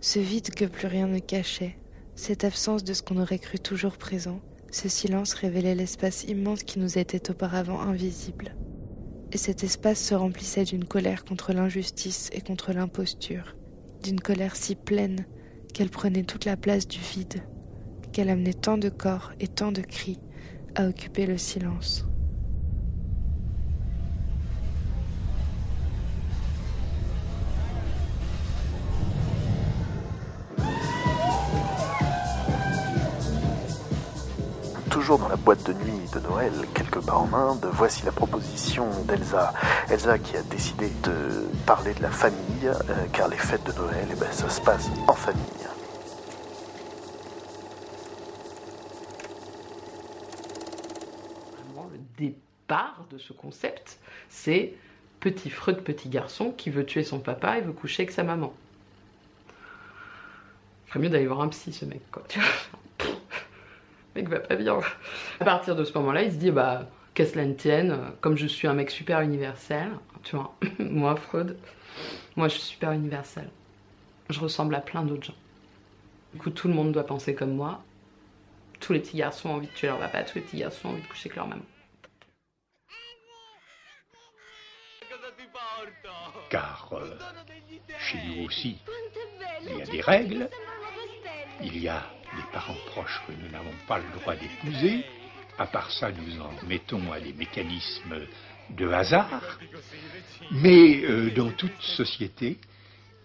ce 0.01 0.19
vide 0.19 0.49
que 0.49 0.65
plus 0.65 0.87
rien 0.87 1.07
ne 1.07 1.19
cachait, 1.19 1.77
cette 2.15 2.43
absence 2.43 2.83
de 2.83 2.93
ce 2.93 3.01
qu'on 3.01 3.21
aurait 3.21 3.39
cru 3.39 3.59
toujours 3.59 3.97
présent, 3.97 4.41
ce 4.73 4.89
silence 4.89 5.35
révélait 5.35 5.75
l'espace 5.75 6.23
immense 6.23 6.63
qui 6.63 6.79
nous 6.79 6.97
était 6.97 7.29
auparavant 7.29 7.79
invisible. 7.79 8.55
Et 9.31 9.37
cet 9.37 9.63
espace 9.63 10.03
se 10.03 10.15
remplissait 10.15 10.63
d'une 10.63 10.85
colère 10.85 11.25
contre 11.25 11.53
l'injustice 11.53 12.29
et 12.33 12.41
contre 12.41 12.73
l'imposture, 12.73 13.55
d'une 14.01 14.19
colère 14.19 14.55
si 14.55 14.75
pleine 14.75 15.27
qu'elle 15.73 15.91
prenait 15.91 16.23
toute 16.23 16.45
la 16.45 16.57
place 16.57 16.87
du 16.87 16.99
vide, 16.99 17.43
qu'elle 18.11 18.29
amenait 18.29 18.53
tant 18.53 18.79
de 18.79 18.89
corps 18.89 19.31
et 19.39 19.47
tant 19.47 19.71
de 19.71 19.81
cris 19.81 20.19
à 20.73 20.87
occuper 20.87 21.27
le 21.27 21.37
silence. 21.37 22.05
Toujours 35.03 35.19
dans 35.19 35.27
la 35.27 35.35
boîte 35.35 35.65
de 35.65 35.73
nuit 35.73 35.99
de 36.13 36.19
Noël, 36.21 36.53
quelque 36.73 36.99
part 36.99 37.23
en 37.23 37.33
Inde, 37.33 37.67
voici 37.73 38.05
la 38.05 38.13
proposition 38.13 38.87
d'Elsa. 39.03 39.53
Elsa 39.89 40.17
qui 40.17 40.37
a 40.37 40.41
décidé 40.43 40.89
de 41.03 41.45
parler 41.65 41.93
de 41.93 42.01
la 42.01 42.09
famille, 42.09 42.67
euh, 42.67 43.05
car 43.11 43.27
les 43.27 43.35
fêtes 43.35 43.65
de 43.65 43.73
Noël, 43.73 44.07
eh 44.09 44.15
ben, 44.15 44.31
ça 44.31 44.49
se 44.49 44.61
passe 44.61 44.89
en 45.09 45.13
famille. 45.13 45.43
Vraiment, 51.51 51.89
le 51.91 51.99
départ 52.17 53.03
de 53.11 53.17
ce 53.17 53.33
concept, 53.33 53.99
c'est 54.29 54.73
petit 55.19 55.49
Freud, 55.49 55.81
petit 55.81 56.07
garçon 56.07 56.51
qui 56.51 56.69
veut 56.69 56.85
tuer 56.85 57.03
son 57.03 57.19
papa 57.19 57.57
et 57.57 57.61
veut 57.61 57.73
coucher 57.73 58.03
avec 58.03 58.13
sa 58.13 58.23
maman. 58.23 58.53
Il 60.85 60.87
ferait 60.87 60.99
mieux 61.01 61.09
d'aller 61.09 61.27
voir 61.27 61.41
un 61.41 61.49
psy, 61.49 61.73
ce 61.73 61.83
mec, 61.83 62.09
quoi. 62.09 62.23
Mec 64.15 64.29
va 64.29 64.39
pas 64.39 64.55
bien. 64.55 64.79
À 65.39 65.45
partir 65.45 65.75
de 65.75 65.83
ce 65.83 65.93
moment-là, 65.97 66.23
il 66.23 66.31
se 66.31 66.37
dit, 66.37 66.51
bah, 66.51 66.87
qu'à 67.13 67.25
cela 67.25 67.45
ne 67.45 67.53
tienne, 67.53 67.97
comme 68.21 68.37
je 68.37 68.47
suis 68.47 68.67
un 68.67 68.73
mec 68.73 68.89
super 68.89 69.21
universel, 69.21 69.89
tu 70.23 70.35
vois, 70.35 70.55
moi, 70.79 71.15
Freud, 71.15 71.57
moi, 72.35 72.47
je 72.47 72.53
suis 72.53 72.63
super 72.63 72.91
universel. 72.91 73.49
Je 74.29 74.39
ressemble 74.39 74.75
à 74.75 74.81
plein 74.81 75.03
d'autres 75.03 75.25
gens. 75.25 75.35
Du 76.33 76.39
coup, 76.39 76.49
tout 76.49 76.67
le 76.67 76.73
monde 76.73 76.91
doit 76.91 77.05
penser 77.05 77.35
comme 77.35 77.55
moi. 77.55 77.83
Tous 78.79 78.93
les 78.93 78.99
petits 78.99 79.17
garçons 79.17 79.49
ont 79.49 79.55
envie 79.55 79.67
de 79.67 79.73
tuer 79.73 79.87
leur 79.87 79.99
papa, 79.99 80.23
tous 80.23 80.35
les 80.35 80.41
petits 80.41 80.57
garçons 80.57 80.89
ont 80.89 80.91
envie 80.91 81.01
de 81.01 81.07
coucher 81.07 81.29
avec 81.29 81.35
leur 81.37 81.47
maman. 81.47 81.61
Car 86.49 86.89
euh, 86.93 87.17
chez 87.97 88.19
nous 88.27 88.45
aussi, 88.45 88.77
il 89.61 89.77
y 89.77 89.81
a 89.81 89.85
des 89.85 90.01
règles, 90.01 90.49
il 91.61 91.77
y 91.77 91.87
a 91.87 92.03
des 92.35 92.43
parents 92.51 92.75
proches 92.87 93.21
que 93.27 93.31
nous 93.31 93.49
n'avons 93.49 93.62
pas 93.87 93.99
le 93.99 94.19
droit 94.19 94.35
d'épouser. 94.35 95.05
À 95.57 95.67
part 95.67 95.91
ça, 95.91 96.11
nous 96.11 96.41
en 96.41 96.51
mettons 96.67 97.11
à 97.11 97.19
des 97.19 97.33
mécanismes 97.33 98.21
de 98.71 98.87
hasard. 98.89 99.59
Mais 100.51 101.03
euh, 101.03 101.31
dans 101.31 101.51
toute 101.51 101.79
société, 101.81 102.57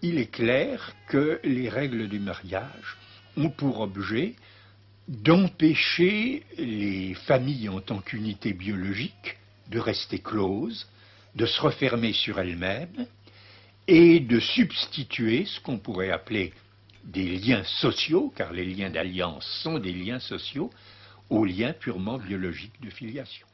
il 0.01 0.17
est 0.17 0.31
clair 0.31 0.93
que 1.07 1.39
les 1.43 1.69
règles 1.69 2.07
du 2.07 2.19
mariage 2.19 2.97
ont 3.37 3.49
pour 3.49 3.79
objet 3.79 4.35
d'empêcher 5.07 6.43
les 6.57 7.15
familles 7.15 7.69
en 7.69 7.81
tant 7.81 7.99
qu'unité 7.99 8.53
biologique 8.53 9.37
de 9.69 9.79
rester 9.79 10.19
closes, 10.19 10.87
de 11.35 11.45
se 11.45 11.59
refermer 11.61 12.13
sur 12.13 12.39
elles-mêmes 12.39 13.07
et 13.87 14.19
de 14.19 14.39
substituer 14.39 15.45
ce 15.45 15.59
qu'on 15.61 15.79
pourrait 15.79 16.11
appeler 16.11 16.53
des 17.03 17.37
liens 17.37 17.63
sociaux, 17.63 18.31
car 18.35 18.51
les 18.51 18.65
liens 18.65 18.89
d'alliance 18.89 19.45
sont 19.63 19.79
des 19.79 19.93
liens 19.93 20.19
sociaux, 20.19 20.69
aux 21.29 21.45
liens 21.45 21.73
purement 21.73 22.17
biologiques 22.17 22.79
de 22.81 22.89
filiation. 22.89 23.47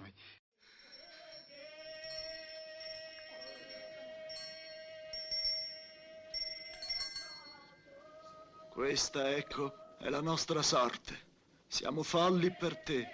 Questa, 8.75 9.35
ecco, 9.35 9.73
è 9.97 10.09
la 10.09 10.19
nostra 10.19 10.61
sorte. 10.61 11.17
Siamo 11.65 12.03
folli 12.03 12.51
per 12.51 12.77
te, 12.77 13.07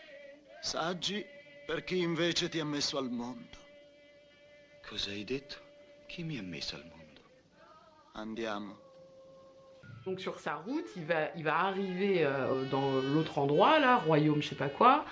saggi 0.60 1.24
per 1.66 1.84
chi 1.84 2.00
invece 2.00 2.50
ti 2.50 2.60
ha 2.60 2.66
messo 2.66 2.98
al 2.98 3.12
mondo. 3.12 3.58
Cosa 4.86 5.12
hai 5.12 5.24
detto? 5.24 5.56
Chi 6.08 6.24
mi 6.24 6.38
ha 6.40 6.44
messo 6.44 6.76
al 6.76 6.86
mondo? 6.86 7.22
Andiamo. 8.14 8.91
Donc 10.06 10.20
sur 10.20 10.40
sa 10.40 10.56
route, 10.56 10.86
il 10.96 11.06
va, 11.06 11.30
il 11.36 11.44
va 11.44 11.60
arriver 11.60 12.24
euh, 12.24 12.66
dans 12.72 12.90
l'autre 13.14 13.38
endroit, 13.38 13.80
là, 13.80 13.98
royaume, 13.98 14.42
je 14.42 14.50
sais 14.50 14.56
pas 14.56 14.70
quoi. 14.70 15.06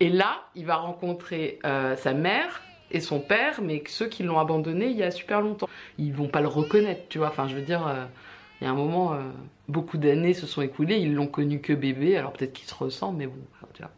Et 0.00 0.10
là, 0.10 0.42
il 0.54 0.66
va 0.66 0.76
rencontrer 0.76 1.58
euh, 1.64 1.96
sa 1.96 2.12
mère 2.12 2.62
et 2.90 3.00
son 3.00 3.20
père, 3.20 3.60
mais 3.62 3.82
ceux 3.86 4.06
qui 4.06 4.22
l'ont 4.22 4.38
abandonné 4.38 4.88
il 4.88 4.96
y 4.96 5.02
a 5.02 5.10
super 5.10 5.40
longtemps. 5.40 5.68
Ils 5.96 6.12
vont 6.12 6.28
pas 6.28 6.42
le 6.42 6.48
reconnaître, 6.48 7.08
tu 7.08 7.18
vois. 7.18 7.28
Enfin, 7.28 7.48
je 7.48 7.54
veux 7.54 7.62
dire, 7.62 7.86
euh, 7.86 8.04
il 8.60 8.64
y 8.64 8.66
a 8.66 8.70
un 8.70 8.74
moment, 8.74 9.16
beaucoup 9.68 9.98
d'années 9.98 10.34
se 10.34 10.46
sont 10.46 10.62
écoulées, 10.62 10.96
ils 10.96 11.14
l'ont 11.14 11.28
connu 11.28 11.60
que 11.60 11.72
bébé, 11.72 12.16
alors 12.16 12.32
peut-être 12.32 12.52
qu'il 12.52 12.66
se 12.66 12.74
ressemble, 12.74 13.18
mais 13.18 13.26
bon, 13.28 13.38
tu 13.72 13.82
vois. 13.82 13.92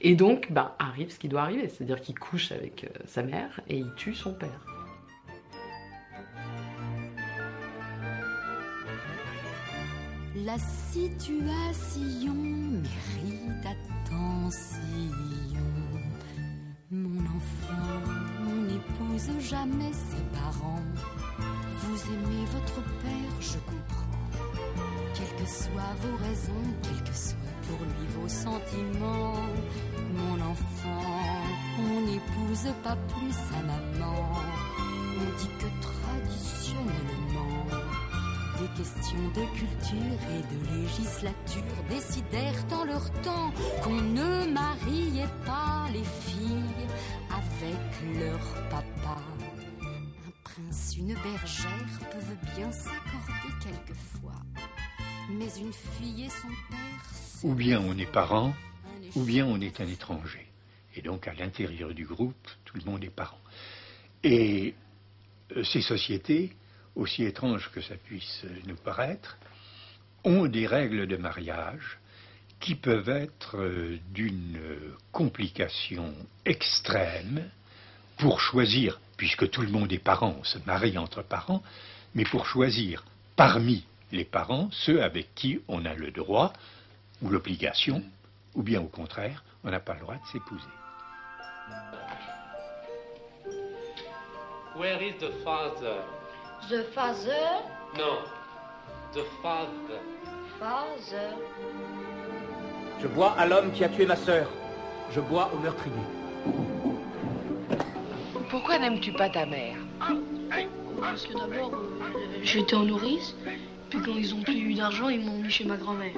Et 0.00 0.14
donc, 0.14 0.50
bah, 0.50 0.74
arrive 0.78 1.12
ce 1.12 1.18
qui 1.18 1.28
doit 1.28 1.42
arriver, 1.42 1.68
c'est-à-dire 1.68 2.00
qu'il 2.00 2.18
couche 2.18 2.52
avec 2.52 2.86
sa 3.04 3.22
mère 3.22 3.60
et 3.68 3.76
il 3.76 3.92
tue 3.96 4.14
son 4.14 4.32
père. 4.32 4.71
La 10.44 10.58
situation 10.58 12.34
mérite 12.34 13.64
attention. 13.64 14.78
Mon 16.90 17.20
enfant, 17.20 18.02
on 18.40 18.56
n'épouse 18.66 19.30
jamais 19.40 19.92
ses 19.92 20.22
parents. 20.36 20.82
Vous 21.78 22.12
aimez 22.12 22.44
votre 22.46 22.82
père, 23.02 23.40
je 23.40 23.58
comprends. 23.58 24.18
Quelles 25.14 25.44
que 25.44 25.48
soient 25.48 25.94
vos 26.00 26.16
raisons, 26.24 26.66
quels 26.82 27.04
que 27.04 27.16
soient 27.16 27.36
pour 27.68 27.78
lui 27.86 28.06
vos 28.18 28.28
sentiments. 28.28 29.46
Mon 30.16 30.40
enfant, 30.40 31.06
on 31.78 32.00
n'épouse 32.00 32.72
pas 32.82 32.96
plus 32.96 33.32
sa 33.32 33.60
maman. 33.62 34.32
On 35.18 35.38
dit 35.38 35.52
que 35.58 35.68
traditionnellement, 35.80 37.31
des 38.62 38.68
questions 38.76 39.28
de 39.30 39.44
culture 39.58 40.18
et 40.30 40.42
de 40.54 40.82
législature 40.82 41.62
décidèrent 41.88 42.64
en 42.72 42.84
leur 42.84 43.10
temps 43.22 43.52
qu'on 43.82 44.00
ne 44.00 44.52
mariait 44.52 45.32
pas 45.44 45.88
les 45.92 46.04
filles 46.04 46.86
avec 47.28 48.20
leur 48.20 48.68
papa. 48.70 49.20
Un 49.82 50.30
prince, 50.44 50.94
une 50.96 51.14
bergère 51.14 51.98
peuvent 52.12 52.54
bien 52.56 52.70
s'accorder 52.70 53.52
quelquefois, 53.60 54.42
mais 55.30 55.48
une 55.58 55.72
fille 55.72 56.24
et 56.24 56.30
son 56.30 56.48
père. 56.70 57.42
Ou 57.42 57.54
bien 57.54 57.80
on 57.80 57.98
est 57.98 58.12
parent, 58.12 58.54
ou 59.16 59.24
bien 59.24 59.44
on 59.44 59.60
est 59.60 59.80
un 59.80 59.88
étranger. 59.88 60.46
Et 60.94 61.02
donc 61.02 61.26
à 61.26 61.34
l'intérieur 61.34 61.94
du 61.94 62.04
groupe, 62.04 62.48
tout 62.64 62.76
le 62.76 62.84
monde 62.84 63.02
est 63.02 63.10
parent. 63.10 63.40
Et 64.22 64.74
euh, 65.56 65.64
ces 65.64 65.82
sociétés, 65.82 66.52
aussi 66.96 67.24
étranges 67.24 67.70
que 67.72 67.80
ça 67.80 67.94
puisse 67.96 68.44
nous 68.66 68.76
paraître, 68.76 69.38
ont 70.24 70.46
des 70.46 70.66
règles 70.66 71.06
de 71.06 71.16
mariage 71.16 71.98
qui 72.60 72.74
peuvent 72.76 73.08
être 73.08 73.56
euh, 73.56 73.98
d'une 74.10 74.58
complication 75.10 76.14
extrême 76.44 77.50
pour 78.18 78.40
choisir, 78.40 79.00
puisque 79.16 79.50
tout 79.50 79.62
le 79.62 79.68
monde 79.68 79.92
est 79.92 79.98
parent, 79.98 80.36
on 80.38 80.44
se 80.44 80.58
marie 80.64 80.96
entre 80.96 81.22
parents, 81.22 81.62
mais 82.14 82.24
pour 82.24 82.46
choisir 82.46 83.04
parmi 83.34 83.84
les 84.12 84.24
parents 84.24 84.68
ceux 84.70 85.02
avec 85.02 85.34
qui 85.34 85.60
on 85.66 85.84
a 85.84 85.94
le 85.94 86.10
droit 86.12 86.52
ou 87.20 87.30
l'obligation, 87.30 88.02
ou 88.54 88.62
bien 88.62 88.80
au 88.80 88.86
contraire, 88.86 89.42
on 89.64 89.70
n'a 89.70 89.80
pas 89.80 89.94
le 89.94 90.00
droit 90.00 90.16
de 90.16 90.26
s'épouser. 90.30 90.62
Where 94.76 95.02
is 95.02 95.18
the 95.18 95.32
father? 95.44 96.21
The 96.68 96.84
father, 96.94 97.60
No. 97.96 98.22
The 99.12 99.24
father. 99.42 100.00
father. 100.58 101.34
Je 103.00 103.06
bois 103.08 103.32
à 103.36 103.46
l'homme 103.46 103.72
qui 103.72 103.84
a 103.84 103.88
tué 103.88 104.06
ma 104.06 104.16
sœur. 104.16 104.48
Je 105.10 105.20
bois 105.20 105.50
au 105.52 105.58
meurtrier. 105.58 105.92
Pourquoi 108.48 108.78
n'aimes-tu 108.78 109.12
pas 109.12 109.28
ta 109.28 109.44
mère? 109.44 109.76
Parce 111.00 111.26
que 111.26 111.32
d'abord, 111.34 111.72
euh, 111.74 112.40
j'étais 112.42 112.76
en 112.76 112.84
nourrice, 112.84 113.34
puis 113.90 113.98
quand 114.00 114.14
ils 114.14 114.34
ont 114.34 114.42
plus 114.42 114.54
eu 114.56 114.74
d'argent, 114.74 115.08
ils 115.08 115.20
m'ont 115.20 115.38
mis 115.38 115.50
chez 115.50 115.64
ma 115.64 115.76
grand-mère. 115.76 116.16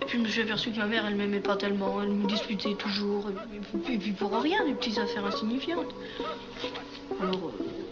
Et 0.00 0.04
puis 0.06 0.18
je 0.18 0.22
me 0.24 0.28
suis 0.28 0.42
aperçu 0.42 0.70
que 0.70 0.78
ma 0.78 0.86
mère, 0.86 1.04
elle 1.06 1.16
m'aimait 1.16 1.40
pas 1.40 1.56
tellement, 1.56 2.00
elle 2.02 2.08
me 2.08 2.26
disputait 2.26 2.74
toujours, 2.74 3.26
et 3.28 3.78
puis, 3.78 3.94
et 3.94 3.98
puis 3.98 4.12
pour 4.12 4.32
rien, 4.40 4.64
des 4.64 4.72
petites 4.74 4.98
affaires 4.98 5.26
insignifiantes. 5.26 5.94
Alors, 7.20 7.34
euh, 7.34 7.87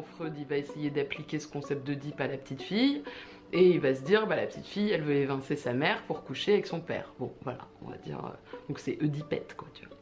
Freud, 0.00 0.32
il 0.38 0.46
va 0.46 0.56
essayer 0.56 0.88
d'appliquer 0.88 1.38
ce 1.38 1.46
concept 1.46 1.86
d'Oedipe 1.86 2.20
à 2.20 2.26
la 2.26 2.38
petite 2.38 2.62
fille. 2.62 3.02
Et 3.52 3.68
il 3.68 3.80
va 3.80 3.94
se 3.94 4.00
dire, 4.00 4.26
bah, 4.26 4.36
la 4.36 4.46
petite 4.46 4.66
fille, 4.66 4.90
elle 4.90 5.02
veut 5.02 5.14
évincer 5.14 5.56
sa 5.56 5.74
mère 5.74 6.02
pour 6.04 6.24
coucher 6.24 6.54
avec 6.54 6.66
son 6.66 6.80
père. 6.80 7.12
Bon, 7.18 7.34
voilà, 7.42 7.68
on 7.82 7.90
va 7.90 7.98
dire. 7.98 8.24
euh, 8.24 8.30
donc 8.68 8.78
c'est 8.78 8.96
Oedipette, 9.02 9.54
quoi, 9.56 9.68
tu 9.74 9.84
vois. 9.84 9.96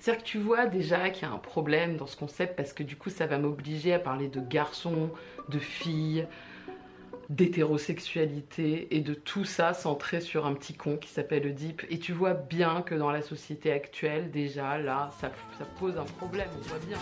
C'est-à-dire 0.00 0.22
que 0.22 0.28
tu 0.28 0.38
vois 0.38 0.66
déjà 0.66 1.10
qu'il 1.10 1.28
y 1.28 1.30
a 1.30 1.34
un 1.34 1.38
problème 1.38 1.98
dans 1.98 2.06
ce 2.06 2.16
concept 2.16 2.56
parce 2.56 2.72
que 2.72 2.82
du 2.82 2.96
coup, 2.96 3.10
ça 3.10 3.26
va 3.26 3.36
m'obliger 3.38 3.92
à 3.92 3.98
parler 3.98 4.28
de 4.28 4.40
garçons, 4.40 5.10
de 5.50 5.58
filles, 5.58 6.26
d'hétérosexualité 7.28 8.94
et 8.96 9.00
de 9.00 9.12
tout 9.12 9.44
ça 9.44 9.74
centré 9.74 10.20
sur 10.20 10.46
un 10.46 10.54
petit 10.54 10.74
con 10.74 10.96
qui 10.96 11.08
s'appelle 11.08 11.46
Oedipe. 11.46 11.82
Et 11.90 11.98
tu 11.98 12.12
vois 12.12 12.34
bien 12.34 12.82
que 12.82 12.94
dans 12.94 13.10
la 13.10 13.20
société 13.20 13.72
actuelle, 13.72 14.30
déjà, 14.30 14.78
là, 14.78 15.10
ça, 15.20 15.30
ça 15.58 15.64
pose 15.78 15.98
un 15.98 16.04
problème, 16.04 16.48
on 16.56 16.62
voit 16.68 16.78
bien. 16.86 16.98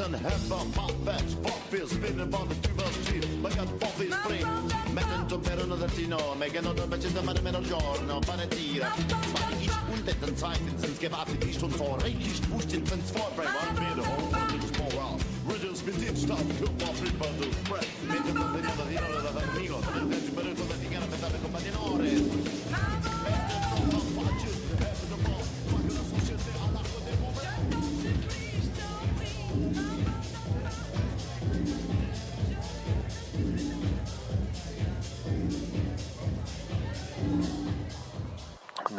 and 0.00 0.14
have 0.16 0.50
a 0.50 0.56
hot 0.78 1.04
batch 1.04 1.42
Poppies 1.42 1.90
spinning 1.90 2.34
on 2.34 2.48
the 2.48 2.54
tuba 2.56 2.86
street 3.02 3.28
Like 3.42 3.58
a 3.58 3.66
poppy 3.66 4.10
spring 4.10 4.46
Mettendo 4.92 5.38
per 5.38 5.58
un 5.58 5.78
trattino 5.78 6.34
Megano 6.34 6.72
da 6.72 6.86
bacetta 6.86 7.22
ma 7.22 7.32
nemmeno 7.32 7.60
giorno 7.60 8.18
Panettiere 8.20 8.88
Weil 9.32 9.62
ich 9.62 9.70
unten 9.92 10.36
Zeiten 10.36 10.78
sind 10.78 11.00
gewartet 11.00 11.44
Ich 11.44 11.62
und 11.62 11.72
vor 11.72 12.00
Reichlich 12.02 12.40
Wurst 12.50 12.72
in 12.72 12.84
Transformer 12.84 13.44
One 13.44 13.78
Bier 13.78 14.04
home 14.04 14.39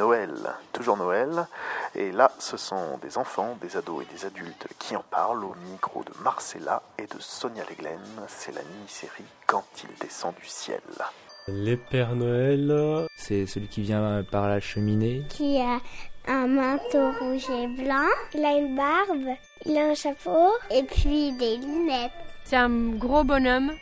Noël, 0.02 0.32
toujours 0.72 0.96
Noël. 0.96 1.46
Et 1.94 2.10
là, 2.10 2.32
ce 2.38 2.56
sont 2.56 2.98
des 3.02 3.18
enfants, 3.18 3.58
des 3.60 3.76
ados 3.76 4.02
et 4.02 4.14
des 4.14 4.24
adultes 4.24 4.66
qui 4.78 4.96
en 4.96 5.04
parlent 5.10 5.44
au 5.44 5.54
micro 5.70 6.02
de 6.04 6.12
Marcella 6.22 6.82
et 6.98 7.02
de 7.06 7.20
Sonia 7.20 7.64
Leglen. 7.68 8.00
C'est 8.28 8.54
la 8.54 8.62
mini-série 8.62 9.24
Quand 9.46 9.64
il 9.82 9.90
descend 10.00 10.34
du 10.34 10.46
ciel. 10.46 10.80
Les 11.48 11.76
Pères 11.76 12.14
Noël. 12.14 13.06
C'est 13.16 13.46
celui 13.46 13.68
qui 13.68 13.82
vient 13.82 14.24
par 14.30 14.48
la 14.48 14.60
cheminée. 14.60 15.22
qui 15.28 15.60
a 15.60 15.80
un 16.28 16.46
manteau 16.46 17.10
rouge 17.20 17.50
et 17.50 17.66
blanc. 17.66 18.08
Il 18.32 18.44
a 18.44 18.56
une 18.56 18.74
barbe, 18.74 19.36
il 19.66 19.76
a 19.76 19.90
un 19.90 19.94
chapeau 19.94 20.48
et 20.70 20.84
puis 20.84 21.32
des 21.32 21.58
lunettes. 21.58 22.12
C'est 22.44 22.56
un 22.56 22.70
gros 22.96 23.24
bonhomme. 23.24 23.72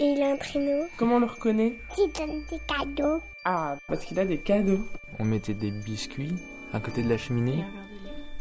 Et 0.00 0.06
il 0.06 0.22
a 0.22 0.30
un 0.32 0.36
traîneau. 0.36 0.86
Comment 0.96 1.16
on 1.16 1.20
le 1.20 1.26
reconnaît? 1.26 1.76
Qui 1.94 2.08
donne 2.08 2.42
des 2.50 2.58
cadeaux. 2.66 3.20
Ah, 3.44 3.76
parce 3.86 4.04
qu'il 4.04 4.18
a 4.18 4.24
des 4.24 4.38
cadeaux. 4.38 4.80
On 5.20 5.24
mettait 5.24 5.54
des 5.54 5.70
biscuits 5.70 6.34
à 6.74 6.80
côté 6.80 7.02
de 7.02 7.08
la 7.08 7.16
cheminée. 7.16 7.64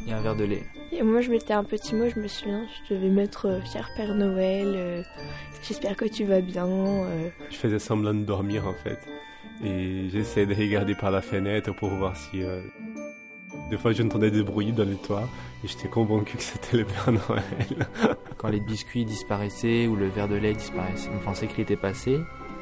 Et 0.06 0.12
un 0.12 0.20
verre 0.20 0.36
de 0.36 0.44
lait. 0.44 0.64
Et 0.92 1.02
moi, 1.02 1.22
je 1.22 1.30
mettais 1.30 1.54
un 1.54 1.64
petit 1.64 1.96
mot, 1.96 2.10
je 2.14 2.20
me 2.20 2.28
souviens, 2.28 2.66
je 2.90 2.94
devais 2.94 3.08
mettre 3.10 3.46
euh, 3.48 3.60
Cher 3.72 3.88
Père 3.96 4.14
Noël, 4.14 4.74
euh, 4.76 5.02
j'espère 5.66 5.96
que 5.96 6.04
tu 6.04 6.26
vas 6.26 6.42
bien. 6.42 6.68
euh. 6.68 7.30
Je 7.50 7.56
faisais 7.56 7.80
semblant 7.80 8.14
de 8.14 8.24
dormir 8.26 8.68
en 8.68 8.74
fait. 8.74 9.00
Et 9.64 10.10
j'essayais 10.10 10.46
de 10.46 10.54
regarder 10.54 10.94
par 10.94 11.10
la 11.10 11.22
fenêtre 11.22 11.74
pour 11.76 11.90
voir 11.92 12.18
si. 12.18 12.44
euh, 12.44 12.62
Des 13.70 13.78
fois, 13.78 13.94
j'entendais 13.94 14.30
des 14.30 14.44
bruits 14.44 14.74
dans 14.74 14.84
le 14.84 14.96
toit 14.96 15.30
et 15.64 15.68
j'étais 15.70 15.88
convaincu 15.88 16.36
que 16.36 16.44
c'était 16.44 16.76
le 16.78 16.84
Père 16.86 17.10
Noël. 17.14 17.88
Quand 18.38 18.50
les 18.50 18.60
biscuits 18.60 19.06
disparaissaient 19.06 19.88
ou 19.88 19.96
le 19.96 20.08
verre 20.10 20.28
de 20.28 20.36
lait 20.36 20.54
disparaissait, 20.54 21.10
on 21.16 21.20
pensait 21.24 21.48
qu'il 21.48 21.62
était 21.62 21.78
passé, 21.78 22.20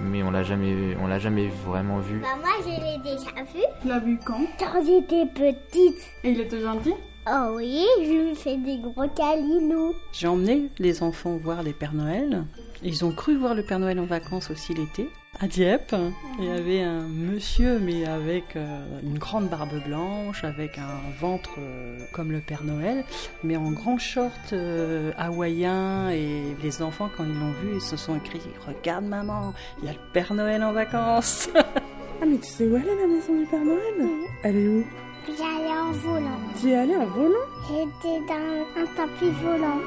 mais 0.09 0.23
on 0.23 0.31
l'a 0.31 0.43
jamais, 0.43 0.95
on 1.01 1.07
l'a 1.07 1.19
jamais 1.19 1.49
vraiment 1.65 1.99
vu. 1.99 2.19
Bah 2.19 2.27
moi, 2.39 2.51
je 2.63 2.69
l'ai 2.69 2.97
déjà 3.03 3.43
vu. 3.43 3.61
Tu 3.81 3.87
l'as 3.87 3.99
vu 3.99 4.19
quand 4.25 4.41
Quand 4.59 4.83
j'étais 4.85 5.25
petite. 5.25 5.99
Et 6.23 6.31
il 6.31 6.39
était 6.41 6.61
gentil 6.61 6.93
Oh 7.27 7.53
oui, 7.55 7.85
je 8.03 8.29
lui 8.29 8.35
fais 8.35 8.57
des 8.57 8.79
gros 8.79 9.07
câlinous. 9.15 9.93
J'ai 10.11 10.27
emmené 10.27 10.69
les 10.79 11.03
enfants 11.03 11.37
voir 11.37 11.61
les 11.61 11.73
Pères 11.73 11.93
Noël. 11.93 12.43
Ils 12.83 13.05
ont 13.05 13.11
cru 13.11 13.37
voir 13.37 13.53
le 13.53 13.63
Père 13.63 13.77
Noël 13.77 13.99
en 13.99 14.05
vacances 14.05 14.49
aussi 14.49 14.73
l'été. 14.73 15.07
À 15.43 15.47
Dieppe, 15.47 15.95
il 16.37 16.45
y 16.45 16.51
avait 16.51 16.83
un 16.83 17.01
monsieur, 17.01 17.79
mais 17.79 18.05
avec 18.05 18.55
euh, 18.55 19.01
une 19.01 19.17
grande 19.17 19.49
barbe 19.49 19.83
blanche, 19.87 20.43
avec 20.43 20.77
un 20.77 21.01
ventre 21.19 21.55
euh, 21.57 21.97
comme 22.11 22.31
le 22.31 22.41
Père 22.41 22.63
Noël, 22.63 23.03
mais 23.43 23.57
en 23.57 23.71
grand 23.71 23.97
short 23.97 24.53
euh, 24.53 25.11
hawaïen. 25.17 26.09
Et 26.11 26.55
les 26.61 26.83
enfants, 26.83 27.09
quand 27.17 27.23
ils 27.23 27.33
l'ont 27.33 27.53
vu, 27.63 27.71
ils 27.73 27.81
se 27.81 27.97
sont 27.97 28.17
écrits 28.17 28.39
Regarde 28.67 29.05
maman, 29.05 29.55
il 29.79 29.85
y 29.85 29.89
a 29.89 29.93
le 29.93 30.11
Père 30.13 30.31
Noël 30.35 30.63
en 30.63 30.73
vacances 30.73 31.49
Ah, 31.55 32.25
mais 32.27 32.37
tu 32.37 32.47
sais 32.47 32.67
où 32.67 32.75
elle 32.75 32.87
est 32.87 33.01
la 33.01 33.07
maison 33.07 33.35
du 33.35 33.45
Père 33.47 33.65
Noël? 33.65 34.09
Elle 34.43 34.57
est 34.57 34.67
où? 34.67 34.85
J'allais 35.25 35.79
en 35.79 35.91
volant. 35.91 36.39
Tu 36.61 36.69
es 36.69 36.75
allé 36.75 36.95
en 36.95 37.07
volant? 37.07 37.47
J'étais 37.67 38.19
dans 38.27 38.79
un 38.79 38.85
tapis 38.95 39.31
volant. 39.43 39.81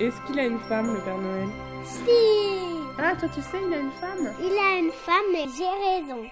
Est-ce 0.00 0.20
qu'il 0.26 0.40
a 0.40 0.46
une 0.46 0.58
femme, 0.58 0.94
le 0.94 1.00
Père 1.00 1.18
Noël? 1.18 1.46
Si 1.84 2.75
Ah, 2.98 3.14
toi 3.14 3.28
tu 3.34 3.42
sais, 3.42 3.58
il 3.66 3.74
a 3.74 3.78
une 3.78 3.90
femme 3.92 4.32
Il 4.40 4.58
a 4.58 4.78
une 4.78 4.90
femme, 4.90 5.26
mais 5.32 5.44
j'ai 5.56 5.64
raison. 5.64 6.22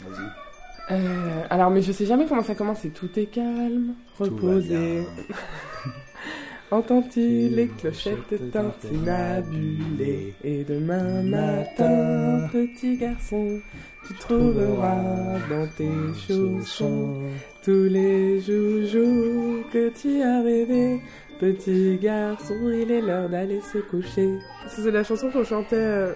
Vas-y. 0.00 0.50
Euh, 0.92 1.44
alors, 1.50 1.70
mais 1.70 1.82
je 1.82 1.92
sais 1.92 2.06
jamais 2.06 2.26
comment 2.26 2.42
ça 2.42 2.56
commence. 2.56 2.80
C'est 2.82 2.90
tout 2.92 3.10
est 3.16 3.26
calme, 3.26 3.94
reposé. 4.18 5.06
Entends-tu 6.72 7.48
les 7.48 7.66
clochettes 7.66 8.52
tintinabulées 8.52 10.34
Et 10.44 10.64
demain 10.64 11.22
matin, 11.22 12.48
petit 12.52 12.96
garçon, 12.96 13.60
tu 14.06 14.14
trouveras 14.14 15.38
dans 15.48 15.66
tes 15.76 15.90
chaussons 16.28 17.22
tous 17.64 17.84
les 17.84 18.40
joujoux 18.40 19.64
que 19.72 19.88
tu 19.90 20.22
as 20.22 20.42
rêvé. 20.42 21.00
Petit 21.40 21.96
garçon, 21.96 22.54
il 22.70 22.90
est 22.90 23.00
l'heure 23.00 23.30
d'aller 23.30 23.62
se 23.62 23.78
coucher. 23.78 24.38
C'est 24.68 24.90
la 24.90 25.02
chanson 25.02 25.30
qu'on 25.30 25.42
chantait 25.42 25.74
euh, 25.74 26.12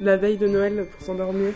la 0.00 0.16
veille 0.16 0.36
de 0.36 0.46
Noël 0.46 0.86
pour 0.88 1.00
s'endormir. 1.04 1.52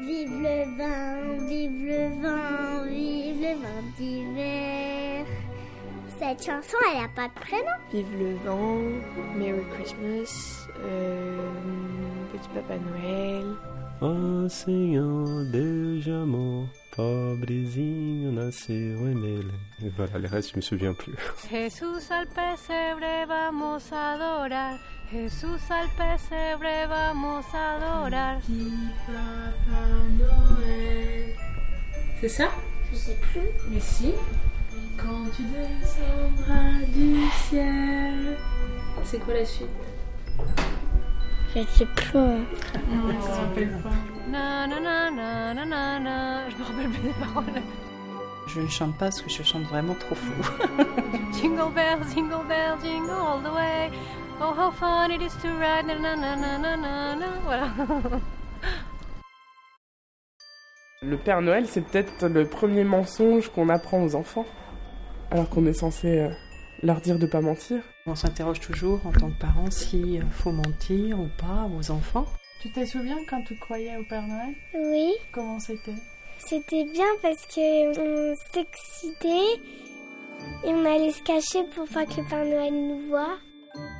Vive 0.00 0.30
le 0.30 0.78
vin, 0.78 1.46
vive 1.46 1.84
le 1.84 2.22
vin, 2.22 2.86
vive 2.86 3.42
le 3.42 3.54
vin 3.60 3.82
d'hiver. 3.98 5.26
Cette 6.18 6.42
chanson, 6.44 6.78
elle 6.90 7.04
a 7.04 7.08
pas 7.14 7.28
de 7.28 7.34
prénom. 7.34 7.76
Vive 7.92 8.18
le 8.18 8.34
vent, 8.46 8.78
Merry 9.36 9.62
Christmas, 9.74 10.66
euh, 10.86 11.36
Petit 12.32 12.48
Papa 12.54 12.78
Noël. 12.78 13.44
Oh 14.00 14.48
Senhor, 14.48 15.44
Deus 15.52 16.00
de 16.06 16.22
amor, 16.22 16.66
pobrezinho 16.98 18.32
nasceu 18.32 19.08
em 19.08 19.14
Belém. 19.14 19.60
Et 19.84 19.88
voilà, 19.90 20.18
les 20.18 20.26
restes, 20.26 20.50
je 20.50 20.56
me 20.56 20.60
souviens 20.60 20.94
plus. 20.94 21.14
Jesús 21.48 22.10
al 22.10 22.26
pesebre 22.26 23.24
vamos 23.28 23.92
a 23.92 24.14
adorar. 24.14 24.80
Jesús 25.08 25.62
al 25.70 25.88
pesebre 25.90 26.88
vamos 26.88 27.46
a 27.54 27.76
adorar. 27.76 28.40
C'est 32.20 32.28
ça? 32.28 32.48
Je 32.90 32.96
sais 32.96 33.18
plus. 33.30 33.48
Mais 33.70 33.80
si. 33.80 34.12
Quand 34.96 35.30
tu 35.36 35.44
descendras 35.44 36.84
du 36.92 37.30
ciel. 37.48 38.36
C'est 39.04 39.20
quoi 39.20 39.34
la 39.34 39.44
suite? 39.44 39.68
Je 41.54 41.62
sais 41.62 41.86
plus. 41.86 42.18
Non, 42.18 42.44
je 42.90 43.12
me 43.12 43.32
rappelle 43.34 43.70
pas. 43.82 43.90
Je 46.50 46.56
me 46.56 46.64
rappelle 46.64 46.90
plus 46.90 47.02
des 47.02 47.14
paroles. 47.14 47.62
Je 48.46 48.60
ne 48.60 48.66
chante 48.68 48.92
pas 48.98 49.06
parce 49.06 49.22
que 49.22 49.30
je 49.30 49.42
chante 49.42 49.62
vraiment 49.64 49.94
trop 49.94 50.14
fou. 50.14 50.32
Jingle 51.40 51.72
bells, 51.74 52.04
jingle 52.14 52.46
bells, 52.48 52.80
jingle 52.82 53.10
all 53.10 53.42
the 53.42 53.54
way. 53.54 53.90
Oh, 54.40 54.54
how 54.56 54.70
fun 54.70 55.10
it 55.10 55.20
is 55.20 55.34
to 55.42 55.48
ride. 55.48 55.86
Na 55.86 55.94
na 55.94 56.16
na 56.16 56.36
na 56.36 56.58
na 56.58 56.76
na 56.76 57.14
na. 57.16 57.26
Voilà. 57.44 57.68
Le 61.02 61.16
Père 61.16 61.42
Noël, 61.42 61.66
c'est 61.66 61.82
peut-être 61.82 62.26
le 62.26 62.46
premier 62.46 62.84
mensonge 62.84 63.48
qu'on 63.50 63.68
apprend 63.68 64.02
aux 64.02 64.14
enfants. 64.14 64.46
Alors 65.30 65.48
qu'on 65.48 65.66
est 65.66 65.72
censé 65.74 66.18
euh, 66.20 66.28
leur 66.82 67.00
dire 67.00 67.18
de 67.18 67.26
pas 67.26 67.40
mentir. 67.40 67.82
On 68.10 68.14
s'interroge 68.14 68.60
toujours 68.60 69.00
en 69.06 69.12
tant 69.12 69.28
que 69.28 69.38
parent 69.38 69.70
s'il 69.70 70.24
faut 70.30 70.50
mentir 70.50 71.20
ou 71.20 71.28
pas 71.36 71.68
aux 71.76 71.90
enfants. 71.90 72.24
Tu 72.62 72.70
te 72.70 72.82
souviens 72.86 73.18
quand 73.28 73.42
tu 73.42 73.54
croyais 73.56 73.98
au 73.98 74.02
Père 74.04 74.26
Noël? 74.26 74.54
Oui, 74.74 75.12
Comment 75.30 75.60
c'était? 75.60 75.92
C'était 76.38 76.84
bien 76.84 77.04
parce 77.20 77.44
que 77.46 77.98
on 77.98 78.34
s'excitait 78.52 79.60
et 80.64 80.68
on 80.68 80.84
allait 80.86 81.10
se 81.10 81.22
cacher 81.22 81.64
pour 81.74 81.86
pas 81.88 82.06
que 82.06 82.20
le 82.22 82.28
Père 82.28 82.46
Noël 82.46 82.72
nous 82.72 83.08
voit. 83.08 83.36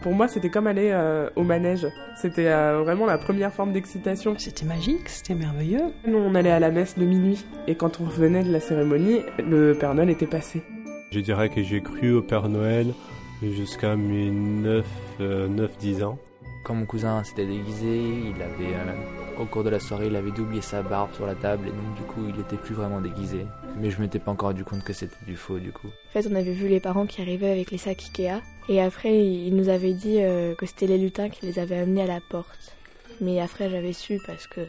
Pour 0.01 0.13
moi, 0.13 0.27
c'était 0.27 0.49
comme 0.49 0.67
aller 0.67 0.91
euh, 0.91 1.29
au 1.37 1.43
manège. 1.43 1.87
C'était 2.17 2.49
euh, 2.49 2.81
vraiment 2.83 3.05
la 3.05 3.19
première 3.19 3.53
forme 3.53 3.73
d'excitation. 3.73 4.35
C'était 4.39 4.65
magique, 4.65 5.09
c'était 5.09 5.35
merveilleux. 5.35 5.93
Nous, 6.07 6.17
on 6.17 6.35
allait 6.35 6.51
à 6.51 6.61
la 6.61 6.71
messe 6.71 6.97
de 6.97 7.05
minuit 7.05 7.45
et 7.67 7.75
quand 7.75 8.01
on 8.01 8.07
revenait 8.07 8.43
de 8.43 8.51
la 8.51 8.61
cérémonie, 8.61 9.21
le 9.39 9.75
Père 9.75 9.95
Noël 9.95 10.09
était 10.09 10.27
passé. 10.27 10.63
Je 11.11 11.21
dirais 11.21 11.51
que 11.51 11.63
j'ai 11.63 11.83
cru 11.83 12.15
au 12.15 12.23
Père 12.23 12.49
Noël 12.49 12.95
jusqu'à 13.43 13.97
mes 13.97 14.31
9, 14.31 14.85
9-10 15.21 16.05
ans. 16.05 16.19
Quand 16.65 16.75
mon 16.75 16.87
cousin 16.87 17.23
s'était 17.25 17.47
déguisé, 17.47 17.99
il 17.99 18.43
avait, 18.43 18.75
euh, 18.75 19.41
au 19.41 19.47
cours 19.47 19.65
de 19.65 19.71
la 19.71 19.81
soirée, 19.81 20.09
il 20.09 20.17
avait 20.17 20.39
oublié 20.39 20.61
sa 20.61 20.83
barbe 20.83 21.15
sur 21.15 21.25
la 21.25 21.35
table 21.35 21.69
et 21.69 21.71
donc 21.71 21.95
du 21.97 22.03
coup, 22.03 22.21
il 22.29 22.39
était 22.41 22.57
plus 22.57 22.75
vraiment 22.75 23.01
déguisé. 23.01 23.47
Mais 23.81 23.91
je 23.91 24.01
m'étais 24.01 24.19
pas 24.19 24.33
encore 24.33 24.51
rendu 24.51 24.65
compte 24.65 24.83
que 24.83 24.93
c'était 24.93 25.25
du 25.25 25.37
faux 25.37 25.59
du 25.59 25.73
coup. 25.73 25.87
En 25.87 26.13
fait, 26.13 26.29
on 26.31 26.35
avait 26.35 26.53
vu 26.53 26.69
les 26.69 26.81
parents 26.81 27.07
qui 27.07 27.23
arrivaient 27.23 27.51
avec 27.51 27.71
les 27.71 27.79
sacs 27.79 28.03
Ikea. 28.03 28.43
Et 28.69 28.83
après, 28.83 29.17
ils 29.19 29.55
nous 29.55 29.69
avaient 29.69 29.95
dit 29.95 30.21
euh, 30.21 30.55
que 30.57 30.67
c'était 30.67 30.87
les 30.87 30.99
lutins 30.99 31.31
qui 31.31 31.47
les 31.47 31.59
avaient 31.59 31.79
amenés 31.79 32.03
à 32.03 32.07
la 32.07 32.21
porte. 32.21 32.77
Mais 33.21 33.41
après, 33.41 33.71
j'avais 33.71 33.93
su 33.93 34.21
parce 34.27 34.47
que 34.47 34.61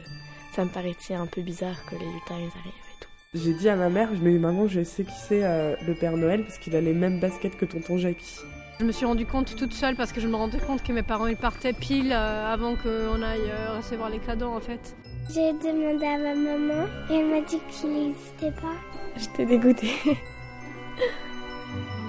ça 0.56 0.64
me 0.64 0.70
paraissait 0.70 1.16
un 1.16 1.28
peu 1.28 1.42
bizarre 1.42 1.84
que 1.86 1.96
les 1.96 2.06
lutins 2.06 2.38
ils 2.38 2.60
arrivent 2.60 2.74
et 2.74 3.00
tout. 3.02 3.10
J'ai 3.34 3.54
dit 3.54 3.68
à 3.68 3.76
ma 3.76 3.90
mère, 3.90 4.10
mais 4.22 4.38
maman, 4.38 4.68
je 4.68 4.84
sais 4.84 5.04
qui 5.04 5.20
c'est 5.28 5.44
euh, 5.44 5.76
le 5.86 5.96
Père 5.96 6.16
Noël 6.16 6.44
parce 6.44 6.60
qu'il 6.60 6.76
a 6.76 6.82
les 6.82 6.94
mêmes 6.94 7.20
baskets 7.20 7.58
que 7.58 7.66
tonton 7.66 7.98
Jackie. 7.98 8.40
Je 8.80 8.86
me 8.86 8.94
suis 8.94 9.06
rendu 9.06 9.26
compte 9.26 9.58
toute 9.58 9.74
seule 9.74 9.98
parce 9.98 10.14
que 10.14 10.22
je 10.22 10.28
me 10.30 10.38
rendais 10.38 10.58
compte 10.58 10.82
que 10.82 10.94
mes 10.94 11.04
parents 11.04 11.28
ils 11.28 11.36
partaient 11.36 11.74
pile 11.74 12.14
euh, 12.14 12.54
avant 12.54 12.76
qu'on 12.76 13.22
aille 13.22 13.52
euh, 13.52 13.76
recevoir 13.76 14.10
les 14.10 14.20
cadeaux 14.20 14.54
en 14.54 14.62
fait. 14.62 14.96
J'ai 15.30 15.52
demandé 15.52 16.06
à 16.06 16.18
ma 16.18 16.34
maman 16.34 16.86
et 17.10 17.16
elle 17.16 17.26
m'a 17.26 17.42
dit 17.42 17.60
qu'il 17.70 17.92
n'existait 17.92 18.52
pas. 18.52 18.72
J'étais 19.18 19.46
dégoûtée. 19.46 19.92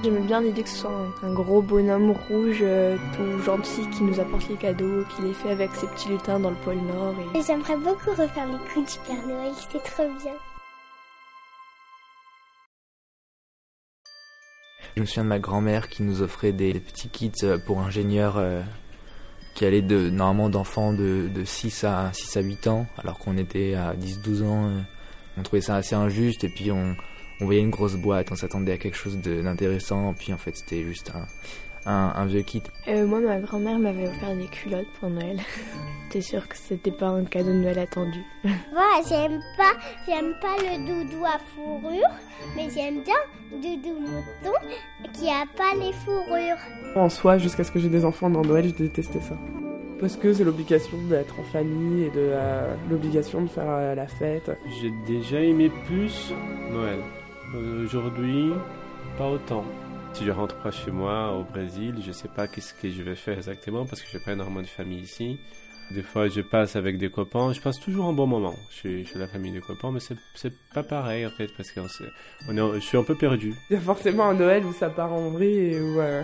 J'aimais 0.05 0.21
bien 0.21 0.41
l'idée 0.41 0.63
que 0.63 0.69
ce 0.69 0.77
soit 0.77 0.93
un, 1.25 1.33
gros 1.33 1.61
bonhomme 1.61 2.13
rouge, 2.13 2.61
euh, 2.63 2.97
tout 3.17 3.43
gentil, 3.43 3.91
qui 3.91 4.05
nous 4.05 4.21
apporte 4.21 4.49
les 4.49 4.55
cadeaux, 4.55 5.05
qui 5.17 5.23
les 5.23 5.35
fait 5.35 5.51
avec 5.51 5.75
ses 5.75 5.89
petits 5.89 6.09
lutins 6.11 6.39
dans 6.39 6.51
le 6.51 6.57
pôle 6.57 6.77
Nord. 6.77 7.17
Et... 7.35 7.39
Et 7.41 7.43
J'aimerais 7.43 7.79
beaucoup 7.79 8.11
refaire 8.11 8.47
les 8.47 8.73
coups 8.73 8.93
du 8.93 8.99
Père 9.09 9.27
Noël, 9.27 9.53
c'était 9.57 9.81
trop 9.81 10.07
bien. 10.23 10.35
Je 15.01 15.03
me 15.03 15.07
souviens 15.07 15.25
de 15.25 15.29
ma 15.31 15.39
grand-mère 15.39 15.89
qui 15.89 16.03
nous 16.03 16.21
offrait 16.21 16.53
des 16.53 16.75
petits 16.75 17.09
kits 17.09 17.33
euh, 17.43 17.57
pour 17.57 17.81
ingénieurs 17.81 18.37
euh, 18.37 18.61
qui 19.55 19.65
allaient 19.65 19.81
de, 19.81 20.11
normalement 20.11 20.51
d'enfants 20.51 20.93
de, 20.93 21.31
de 21.35 21.43
6 21.43 21.85
à 21.85 22.11
6 22.13 22.37
à 22.37 22.41
8 22.43 22.67
ans, 22.67 22.87
alors 22.99 23.19
qu'on 23.19 23.39
était 23.39 23.73
à 23.73 23.95
10-12 23.95 24.43
ans. 24.45 24.67
euh, 24.67 24.81
on 25.39 25.43
trouvait 25.43 25.63
ça 25.63 25.77
assez 25.77 25.95
injuste 25.95 26.45
et 26.45 26.51
puis 26.51 26.71
on, 26.71 26.95
on 27.41 27.45
voyait 27.47 27.63
une 27.63 27.71
grosse 27.71 27.97
boîte, 27.97 28.31
on 28.31 28.35
s'attendait 28.35 28.73
à 28.73 28.77
quelque 28.77 28.99
chose 28.99 29.17
d'intéressant, 29.17 30.13
puis 30.13 30.35
en 30.35 30.39
fait 30.39 30.55
c'était 30.55 30.83
juste 30.83 31.11
un, 31.15 31.27
un, 31.87 32.13
un 32.17 32.27
vieux 32.27 32.43
kit. 32.43 32.63
Euh, 32.89 33.07
moi, 33.07 33.21
ma 33.21 33.39
grand-mère 33.41 33.79
m'avait 33.79 34.09
offert 34.09 34.37
des 34.37 34.47
culottes 34.47 34.87
pour 34.99 35.11
Noël. 35.11 35.39
T'es 36.11 36.21
sûr 36.21 36.49
que 36.49 36.57
c'était 36.57 36.91
pas 36.91 37.07
un 37.09 37.25
cadeau 37.25 37.51
de 37.51 37.59
Noël 37.59 37.79
attendu? 37.79 38.19
Moi, 38.45 38.83
j'aime 39.09 39.39
pas, 39.57 39.73
j'aime 40.07 40.35
pas 40.41 40.57
le 40.59 40.79
doudou 40.85 41.25
à 41.25 41.39
fourrure, 41.55 42.09
mais 42.57 42.69
j'aime 42.75 43.05
bien 43.05 43.15
doudou 43.53 44.01
mouton 44.01 44.57
qui 45.13 45.29
a 45.29 45.45
pas 45.57 45.73
les 45.79 45.93
fourrures. 45.93 46.59
En 46.97 47.09
soi, 47.09 47.39
jusqu'à 47.39 47.63
ce 47.63 47.71
que 47.71 47.79
j'ai 47.79 47.89
des 47.89 48.05
enfants 48.05 48.29
dans 48.29 48.43
Noël, 48.43 48.67
je 48.67 48.75
détestais 48.75 49.21
ça. 49.21 49.37
Parce 50.01 50.17
que 50.17 50.33
c'est 50.33 50.43
l'obligation 50.45 50.97
d'être 51.09 51.39
en 51.39 51.45
famille 51.45 52.05
et 52.07 52.11
de 52.11 52.15
euh, 52.17 52.75
l'obligation 52.91 53.43
de 53.43 53.49
faire 53.49 53.69
euh, 53.69 53.95
la 53.95 54.09
fête. 54.09 54.51
J'ai 54.81 54.91
déjà 55.07 55.41
aimé 55.41 55.71
plus 55.87 56.33
Noël. 56.73 56.99
Euh, 57.55 57.85
Aujourd'hui, 57.85 58.51
pas 59.17 59.29
autant. 59.29 59.63
Si 60.13 60.25
je 60.25 60.31
rentre 60.31 60.57
pas 60.57 60.71
chez 60.71 60.91
moi 60.91 61.33
au 61.33 61.45
Brésil, 61.45 61.95
je 62.05 62.13
sais 62.13 62.29
pas 62.29 62.47
qu'est-ce 62.47 62.75
que 62.75 62.91
je 62.91 63.03
vais 63.03 63.15
faire 63.15 63.39
exactement 63.39 63.87
parce 63.87 64.03
que 64.03 64.09
j'ai 64.13 64.19
pas 64.19 64.33
énormément 64.33 64.61
de 64.61 64.67
famille 64.67 65.01
ici. 65.01 65.39
Des 65.91 66.03
fois, 66.03 66.29
je 66.29 66.41
passe 66.41 66.77
avec 66.77 66.99
des 66.99 67.11
copains. 67.11 67.53
Je 67.53 67.61
passe 67.61 67.81
toujours 67.81 68.07
un 68.07 68.13
bon 68.13 68.27
moment 68.27 68.55
chez, 68.71 69.05
chez 69.05 69.19
la 69.19 69.27
famille 69.27 69.53
des 69.53 69.61
copains, 69.61 69.91
mais 69.91 70.01
c'est, 70.01 70.53
pas 70.73 70.83
pareil 70.83 71.27
en 71.27 71.31
fait 71.31 71.49
parce 71.57 71.73
que 71.73 71.81
on 72.49 72.57
est, 72.57 72.81
je 72.81 72.87
suis 72.87 72.99
un 72.99 73.03
peu 73.03 73.15
perdu. 73.17 73.55
Il 73.71 73.75
y 73.75 73.77
a 73.77 73.81
forcément 73.81 74.25
un 74.25 74.35
Noël 74.35 74.65
où 74.65 74.73
ça 74.73 74.91
part 74.91 75.13
en 75.13 75.31
vrille 75.31 75.75
et 75.75 75.81
où, 75.81 76.01
euh, 76.01 76.23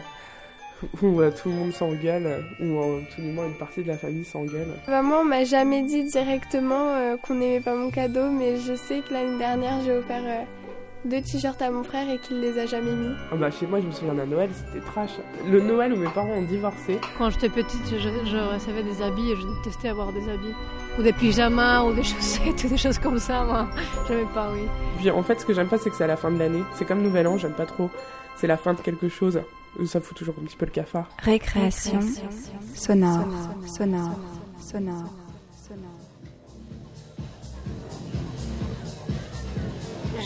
où 1.03 1.21
euh, 1.21 1.31
tout 1.31 1.49
le 1.49 1.55
monde 1.55 1.73
s'engueule, 1.73 2.45
ou 2.61 2.65
euh, 2.65 3.01
tout 3.15 3.23
moins 3.23 3.47
une 3.47 3.57
partie 3.57 3.83
de 3.83 3.89
la 3.89 3.97
famille 3.97 4.25
s'engueule. 4.25 4.69
Maman 4.89 5.25
m'a 5.25 5.45
jamais 5.45 5.83
dit 5.83 6.05
directement 6.05 6.95
euh, 6.97 7.17
qu'on 7.17 7.35
n'aimait 7.35 7.61
pas 7.61 7.75
mon 7.75 7.91
cadeau, 7.91 8.31
mais 8.31 8.59
je 8.59 8.75
sais 8.75 9.01
que 9.01 9.13
l'année 9.13 9.39
dernière 9.39 9.81
j'ai 9.85 9.93
offert 9.93 10.23
euh, 10.25 10.43
deux 11.05 11.21
t-shirts 11.21 11.61
à 11.63 11.71
mon 11.71 11.85
frère 11.85 12.09
et 12.11 12.19
qu'il 12.19 12.41
les 12.41 12.59
a 12.59 12.67
jamais 12.67 12.91
mis. 12.91 13.15
Ah 13.33 13.37
bah 13.37 13.51
chez 13.51 13.67
moi, 13.67 13.81
je 13.81 13.87
me 13.87 13.93
souviens 13.93 14.15
d'un 14.15 14.27
Noël, 14.27 14.51
c'était 14.53 14.85
trash. 14.85 15.11
Le 15.49 15.61
Noël 15.61 15.93
où 15.93 15.97
mes 15.97 16.09
parents 16.09 16.31
ont 16.33 16.43
divorcé. 16.43 16.99
Quand 17.19 17.31
j'étais 17.31 17.49
petite, 17.49 17.87
je, 17.91 17.97
je 17.99 18.55
recevais 18.55 18.83
des 18.83 19.03
habits 19.03 19.31
et 19.31 19.37
je 19.37 19.47
détestais 19.59 19.89
avoir 19.89 20.13
des 20.13 20.29
habits. 20.29 20.55
Ou 20.99 21.03
des 21.03 21.13
pyjamas, 21.13 21.83
ou 21.85 21.93
des 21.95 22.03
chaussettes, 22.03 22.65
ou 22.65 22.69
des 22.69 22.77
choses 22.79 22.99
comme 22.99 23.19
ça, 23.19 23.45
moi. 23.45 23.69
J'aimais 24.09 24.27
pas, 24.35 24.51
oui. 24.53 24.63
Puis 24.99 25.11
en 25.11 25.23
fait, 25.23 25.41
ce 25.41 25.47
que 25.47 25.53
j'aime 25.55 25.69
pas, 25.69 25.79
c'est 25.79 25.91
que 25.91 25.97
c'est 25.97 26.05
à 26.05 26.09
la 26.09 26.17
fin 26.17 26.31
de 26.31 26.39
l'année. 26.39 26.63
C'est 26.75 26.85
comme 26.87 27.03
Nouvel 27.03 27.27
An, 27.27 27.39
j'aime 27.39 27.53
pas 27.53 27.67
trop. 27.67 27.91
C'est 28.37 28.47
la 28.47 28.57
fin 28.57 28.75
de 28.75 28.81
quelque 28.81 29.09
chose. 29.09 29.41
Ça 29.85 30.01
fout 30.01 30.17
toujours 30.17 30.35
un 30.41 30.45
petit 30.45 30.57
peu 30.57 30.65
le 30.65 30.73
cafard. 30.73 31.07
Récréation 31.19 32.01
sonore, 32.75 33.27
sonore, 33.67 34.19
sonore. 34.59 35.13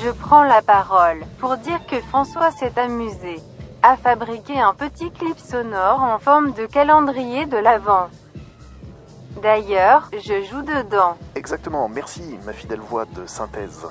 Je 0.02 0.10
prends 0.10 0.44
la 0.44 0.62
parole 0.62 1.20
pour 1.38 1.58
dire 1.58 1.84
que 1.86 2.00
François 2.00 2.50
s'est 2.52 2.72
amusé 2.78 3.38
à 3.82 3.98
fabriquer 3.98 4.58
un 4.58 4.72
petit 4.72 5.10
clip 5.10 5.38
sonore 5.38 6.00
en 6.00 6.18
forme 6.18 6.54
de 6.54 6.64
calendrier 6.64 7.44
de 7.44 7.58
l'Avent. 7.58 8.08
D'ailleurs, 9.42 10.10
je 10.12 10.42
joue 10.44 10.62
dedans. 10.62 11.18
Exactement, 11.34 11.86
merci, 11.88 12.22
ma 12.46 12.54
fidèle 12.54 12.80
voix 12.80 13.04
de 13.04 13.26
synthèse. 13.26 13.86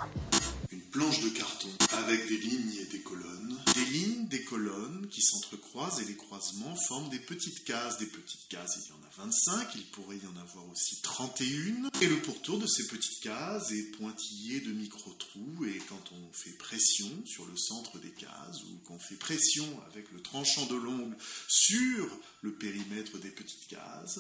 Une 0.71 0.81
planche 0.91 1.21
de 1.21 1.29
carton 1.29 1.69
avec 2.05 2.27
des 2.27 2.37
lignes 2.37 2.73
et 2.81 2.91
des 2.91 3.03
colonnes. 3.03 3.57
Des 3.75 3.91
lignes, 3.91 4.27
des 4.27 4.43
colonnes 4.43 4.98
qui 5.09 5.21
s'entrecroisent 5.21 6.01
et 6.01 6.05
les 6.05 6.15
croisements 6.15 6.75
forment 6.87 7.09
des 7.09 7.19
petites 7.19 7.63
cases. 7.63 7.97
Des 7.97 8.05
petites 8.05 8.47
cases, 8.47 8.77
il 8.77 8.89
y 8.89 8.93
en 8.93 9.03
a 9.03 9.25
25, 9.25 9.75
il 9.75 9.85
pourrait 9.85 10.17
y 10.17 10.27
en 10.27 10.39
avoir 10.41 10.67
aussi 10.69 11.01
31. 11.01 11.89
Et 12.01 12.07
le 12.07 12.21
pourtour 12.21 12.59
de 12.59 12.67
ces 12.67 12.87
petites 12.87 13.21
cases 13.21 13.71
est 13.71 13.91
pointillé 13.97 14.61
de 14.61 14.71
micro-trous 14.71 15.65
et 15.65 15.79
quand 15.89 16.11
on 16.11 16.33
fait 16.33 16.57
pression 16.57 17.09
sur 17.25 17.45
le 17.45 17.57
centre 17.57 17.99
des 17.99 18.11
cases 18.11 18.63
ou 18.63 18.77
qu'on 18.87 18.99
fait 18.99 19.15
pression 19.15 19.65
avec 19.91 20.11
le 20.11 20.21
tranchant 20.21 20.65
de 20.67 20.75
l'ongle 20.75 21.17
sur 21.47 22.07
le 22.41 22.53
périmètre 22.53 23.17
des 23.17 23.31
petites 23.31 23.67
cases, 23.67 24.19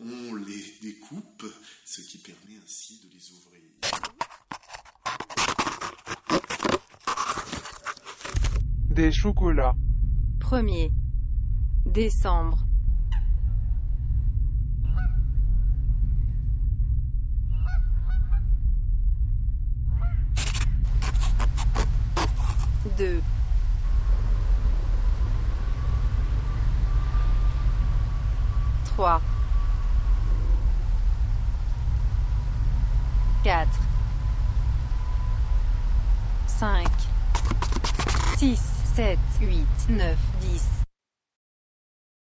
on 0.00 0.34
les 0.34 0.78
découpe, 0.80 1.44
ce 1.84 2.00
qui 2.02 2.18
permet 2.18 2.58
ainsi 2.64 3.00
de 3.04 3.08
les 3.12 3.30
ouvrir. 3.32 3.60
Des 8.90 9.12
chocolats. 9.12 9.76
1er 10.50 10.90
décembre. 11.86 12.58
Deux. 22.98 23.22
Trois. 28.86 29.20
Quatre. 33.44 33.68
Cinq. 36.48 36.90
Six, 38.36 38.60
sept, 38.96 39.18
huit, 39.40 39.88
neuf, 39.88 40.18
dix. 40.40 40.64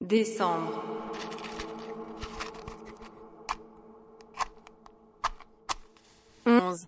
Décembre. 0.01 0.83
Onze. 6.45 6.87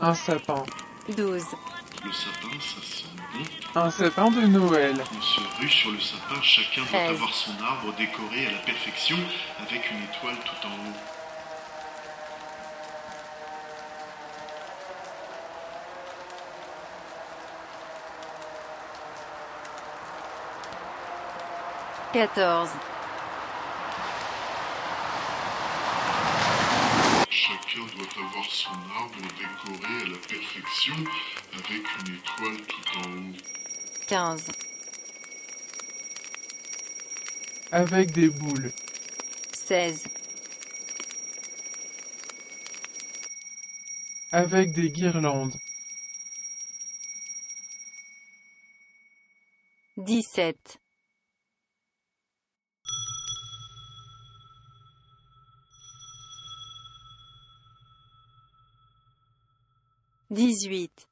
Un 0.00 0.14
sapin. 0.14 0.64
Douze. 1.16 1.44
Le 2.04 2.12
sapin, 2.12 2.58
ça 2.60 2.82
sent 2.82 3.04
bon. 3.74 3.80
Un 3.80 3.90
sapin 3.90 4.30
de 4.30 4.40
Noël. 4.46 4.96
On 5.16 5.20
se 5.20 5.40
rue 5.60 5.68
sur 5.68 5.90
le 5.92 6.00
sapin, 6.00 6.40
chacun 6.42 6.80
doit 6.82 6.88
Treize. 6.90 7.10
avoir 7.10 7.32
son 7.34 7.52
arbre 7.62 7.94
décoré 7.96 8.46
à 8.46 8.52
la 8.52 8.58
perfection 8.58 9.16
avec 9.60 9.90
une 9.90 10.02
étoile 10.04 10.36
tout 10.44 10.66
en 10.66 10.70
haut. 10.70 10.96
Quatorze. 22.12 22.70
Chacun 27.30 27.86
doit 27.86 28.22
avoir 28.22 28.44
son 28.44 28.70
arbre 28.70 29.16
décoré 29.38 30.02
à 30.02 30.08
la 30.10 30.18
perfection 30.18 30.94
avec 31.54 31.82
une 32.00 32.16
étoile 32.16 32.66
tout 32.66 32.98
en 32.98 33.12
haut. 33.12 33.36
Quinze. 34.06 34.46
Avec 37.70 38.10
des 38.10 38.28
boules. 38.28 38.70
Seize. 39.54 40.04
Avec 44.32 44.72
des 44.72 44.90
guirlandes. 44.90 45.56
Dix-sept. 49.96 50.81
Dix-huit. 60.32 61.11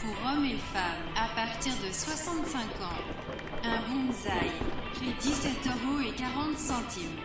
Pour 0.00 0.14
hommes 0.30 0.44
et 0.44 0.58
femmes, 0.72 1.08
à 1.16 1.28
partir 1.34 1.72
de 1.84 1.92
65 1.92 2.60
ans, 2.82 3.02
un 3.64 3.80
bonsaï, 3.88 4.52
prix 4.94 5.12
17 5.20 5.66
euros 5.66 6.00
et 6.00 6.12
40 6.14 6.56
centimes. 6.56 7.18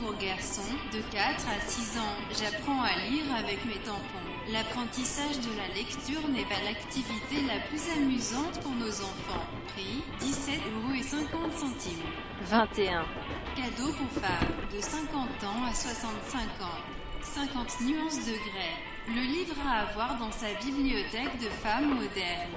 Pour 0.00 0.16
garçons, 0.18 0.62
de 0.92 1.00
4 1.10 1.48
à 1.48 1.60
6 1.66 1.98
ans, 1.98 2.16
j'apprends 2.38 2.82
à 2.82 2.96
lire 3.08 3.34
avec 3.34 3.64
mes 3.64 3.78
tampons. 3.78 4.27
L'apprentissage 4.52 5.40
de 5.40 5.54
la 5.58 5.68
lecture 5.74 6.26
n'est 6.30 6.46
pas 6.46 6.62
l'activité 6.64 7.42
la 7.46 7.60
plus 7.68 7.82
amusante 7.90 8.60
pour 8.62 8.72
nos 8.72 8.88
enfants. 8.88 9.44
Prix 9.74 10.02
17 10.20 10.60
euros 10.72 10.94
et 10.94 11.02
50 11.02 11.52
centimes. 11.52 12.08
Vingt 12.44 12.78
et 12.78 12.88
un. 12.88 13.04
Cadeau 13.54 13.92
pour 13.92 14.10
femmes 14.22 14.56
de 14.72 14.80
50 14.80 15.44
ans 15.44 15.64
à 15.68 15.74
65 15.74 16.40
ans. 16.64 16.80
50 17.20 17.80
nuances 17.82 18.24
de 18.24 18.32
grès. 18.32 18.74
Le 19.08 19.20
livre 19.20 19.56
à 19.66 19.80
avoir 19.80 20.18
dans 20.18 20.32
sa 20.32 20.54
bibliothèque 20.64 21.38
de 21.42 21.50
femmes 21.50 21.94
modernes. 21.96 22.56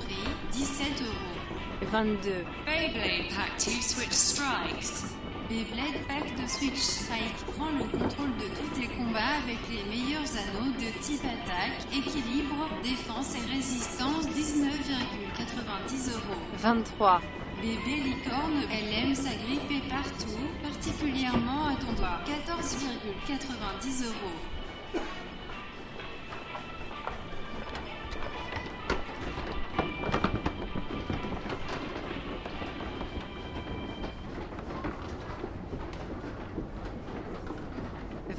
Prix 0.00 0.34
17 0.50 1.02
euros. 1.02 1.92
Vingt-deux. 1.92 2.44
Beyblade 2.66 3.28
Pack 3.28 3.56
2 3.64 3.70
Switch 3.80 4.10
Strikes. 4.10 5.19
Beyblade 5.50 6.06
Pack 6.06 6.36
de 6.40 6.46
Switch 6.48 6.78
Strike 6.78 7.44
prend 7.56 7.72
le 7.72 7.82
contrôle 7.82 8.30
de 8.36 8.46
tous 8.54 8.80
les 8.80 8.86
combats 8.86 9.42
avec 9.42 9.58
les 9.68 9.82
meilleurs 9.90 10.30
anneaux 10.38 10.70
de 10.78 10.96
type 11.02 11.24
attaque, 11.24 11.90
équilibre, 11.90 12.70
défense 12.84 13.34
et 13.34 13.52
résistance 13.52 14.26
19,90 14.26 16.12
euros. 16.12 16.40
Vingt-trois. 16.56 17.20
Bébé 17.60 18.00
licorne, 18.00 18.62
elle 18.70 18.94
aime 18.94 19.14
s'agripper 19.16 19.82
partout, 19.88 20.46
particulièrement 20.62 21.66
à 21.66 21.74
ton 21.74 21.94
doigt. 21.94 22.20
14,90 22.28 24.06
euros. 24.06 25.02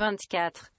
Vingt-quatre. 0.02 0.72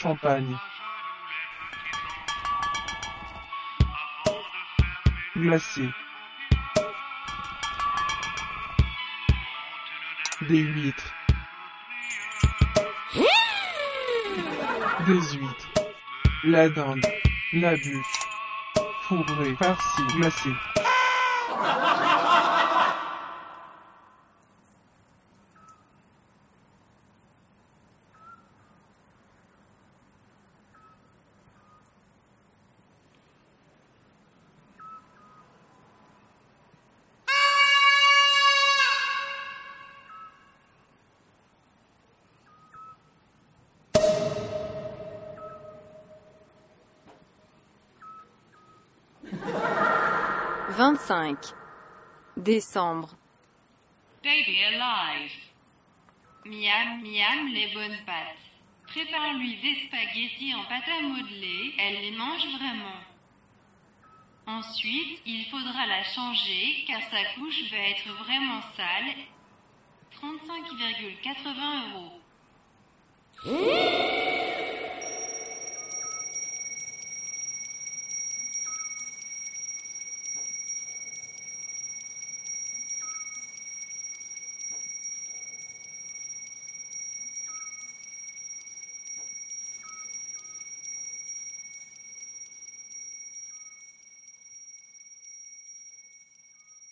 Champagne. 0.00 0.56
Glacé. 5.36 5.82
Des 10.48 10.60
huîtres. 10.60 11.12
Des 15.06 15.12
huîtres. 15.12 15.68
La 16.44 16.70
dinde. 16.70 17.04
La 17.52 17.76
bûche. 17.76 18.20
Fourrée, 19.02 19.54
farcie, 19.58 20.02
glacée. 20.16 20.79
Décembre. 52.50 53.10
Baby 54.24 54.64
alive. 54.64 55.36
Miam, 56.44 57.00
miam, 57.00 57.46
les 57.54 57.68
bonnes 57.72 58.00
pâtes. 58.04 58.44
Prépare-lui 58.88 59.56
des 59.62 59.86
spaghettis 59.86 60.52
en 60.54 60.64
pâte 60.64 60.88
à 60.88 61.02
modeler, 61.02 61.74
elle 61.78 62.00
les 62.00 62.10
mange 62.10 62.44
vraiment. 62.58 63.00
Ensuite, 64.48 65.20
il 65.26 65.44
faudra 65.46 65.86
la 65.86 66.02
changer 66.02 66.84
car 66.88 67.00
sa 67.12 67.22
couche 67.36 67.70
va 67.70 67.78
être 67.92 68.08
vraiment 68.24 68.62
sale. 68.76 69.14
35,80 70.20 71.92
euros. 71.92 72.20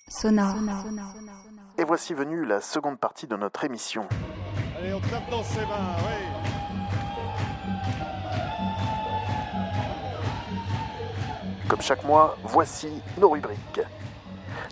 Sonore. 0.09 0.55
Et 1.77 1.85
voici 1.85 2.15
venue 2.15 2.45
la 2.45 2.61
seconde 2.61 2.99
partie 2.99 3.27
de 3.27 3.37
notre 3.37 3.65
émission. 3.65 4.07
Allez, 4.79 4.93
on 4.93 5.01
tape 5.01 5.31
dans 5.31 5.43
ses 5.43 5.61
mains, 5.61 5.97
oui. 5.99 6.49
Comme 11.69 11.83
chaque 11.83 12.05
mois, 12.05 12.37
voici 12.45 12.89
nos 13.19 13.31
rubriques. 13.31 13.81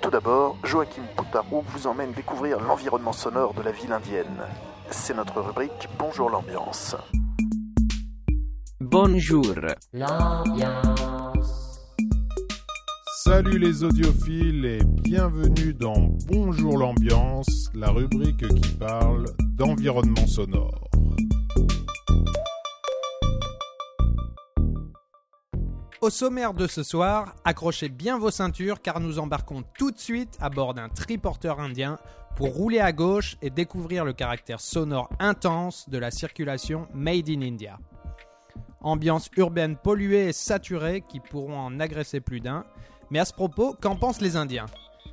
Tout 0.01 0.11
d'abord, 0.11 0.57
Joachim 0.65 1.03
Poutarou 1.17 1.63
vous 1.69 1.87
emmène 1.87 2.13
découvrir 2.13 2.61
l'environnement 2.61 3.13
sonore 3.13 3.55
de 3.55 3.63
la 3.63 3.73
ville 3.73 3.93
indienne. 3.93 4.43
C'est 4.91 5.15
notre 5.15 5.41
rubrique 5.41 5.89
Bonjour 5.99 6.31
l'ambiance. 6.31 6.97
Bonjour. 8.81 9.45
Salut 13.27 13.59
les 13.59 13.83
audiophiles 13.83 14.65
et 14.65 14.85
bienvenue 14.85 15.75
dans 15.75 16.11
Bonjour 16.29 16.79
l'ambiance, 16.79 17.73
la 17.75 17.91
rubrique 17.91 18.47
qui 18.47 18.69
parle 18.77 19.25
d'environnement 19.57 20.29
sonore. 20.29 20.89
Au 26.01 26.09
sommaire 26.09 26.55
de 26.55 26.69
ce 26.69 26.85
soir, 26.85 27.35
accrochez 27.45 27.89
bien 27.89 28.17
vos 28.17 28.31
ceintures 28.31 28.81
car 28.81 29.01
nous 29.01 29.19
embarquons 29.19 29.65
tout 29.77 29.91
de 29.91 29.99
suite 29.99 30.39
à 30.41 30.49
bord 30.49 30.75
d'un 30.75 30.89
triporteur 30.89 31.59
indien 31.59 31.99
pour 32.37 32.55
rouler 32.55 32.79
à 32.79 32.93
gauche 32.93 33.39
et 33.43 33.51
découvrir 33.51 34.05
le 34.05 34.13
caractère 34.13 34.61
sonore 34.61 35.11
intense 35.19 35.89
de 35.89 35.99
la 35.99 36.13
circulation 36.13 36.87
Made 36.95 37.29
in 37.29 37.43
India. 37.43 37.81
Ambiance 38.83 39.29
urbaine 39.37 39.77
polluée 39.77 40.29
et 40.29 40.33
saturée 40.33 41.03
qui 41.09 41.19
pourront 41.19 41.59
en 41.59 41.81
agresser 41.81 42.21
plus 42.21 42.39
d'un. 42.39 42.65
Mais 43.11 43.19
à 43.19 43.25
ce 43.25 43.33
propos, 43.33 43.75
qu'en 43.81 43.97
pensent 43.97 44.21
les 44.21 44.37
Indiens? 44.37 44.67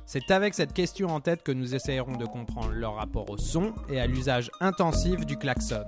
C'est 0.06 0.30
avec 0.30 0.54
cette 0.54 0.72
question 0.72 1.08
en 1.08 1.20
tête 1.20 1.42
que 1.42 1.52
nous 1.52 1.74
essayerons 1.74 2.16
de 2.16 2.26
comprendre 2.26 2.72
leur 2.72 2.96
rapport 2.96 3.30
au 3.30 3.38
son 3.38 3.72
et 3.88 4.00
à 4.00 4.06
l'usage 4.06 4.50
intensif 4.60 5.24
du 5.24 5.36
klaxon. 5.36 5.84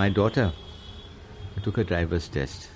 My 0.00 0.08
daughter 0.08 0.50
took 1.62 1.76
a 1.76 1.84
driver's 1.84 2.26
test. 2.26 2.68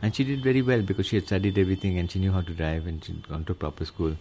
And 0.00 0.14
she 0.16 0.24
did 0.24 0.42
very 0.42 0.62
well 0.62 0.80
because 0.80 1.04
she 1.04 1.16
had 1.16 1.26
studied 1.26 1.58
everything 1.58 1.98
and 1.98 2.10
she 2.10 2.20
knew 2.20 2.32
how 2.32 2.40
to 2.40 2.54
drive 2.54 2.86
and 2.86 3.04
she'd 3.04 3.28
gone 3.28 3.44
to 3.44 3.54
proper 3.54 3.84
school. 3.84 4.16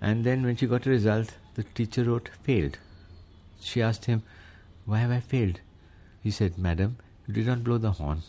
And 0.00 0.22
then 0.22 0.44
when 0.44 0.54
she 0.54 0.68
got 0.68 0.86
a 0.86 0.90
result, 0.90 1.34
the 1.56 1.64
teacher 1.64 2.04
wrote 2.04 2.30
failed. 2.44 2.78
She 3.60 3.82
asked 3.82 4.04
him, 4.04 4.22
Why 4.84 4.98
have 4.98 5.10
I 5.10 5.18
failed? 5.18 5.58
He 6.22 6.30
said, 6.30 6.56
Madam, 6.56 6.96
you 7.26 7.34
did 7.34 7.48
not 7.48 7.64
blow 7.64 7.78
the 7.78 7.90
horn. 7.90 8.22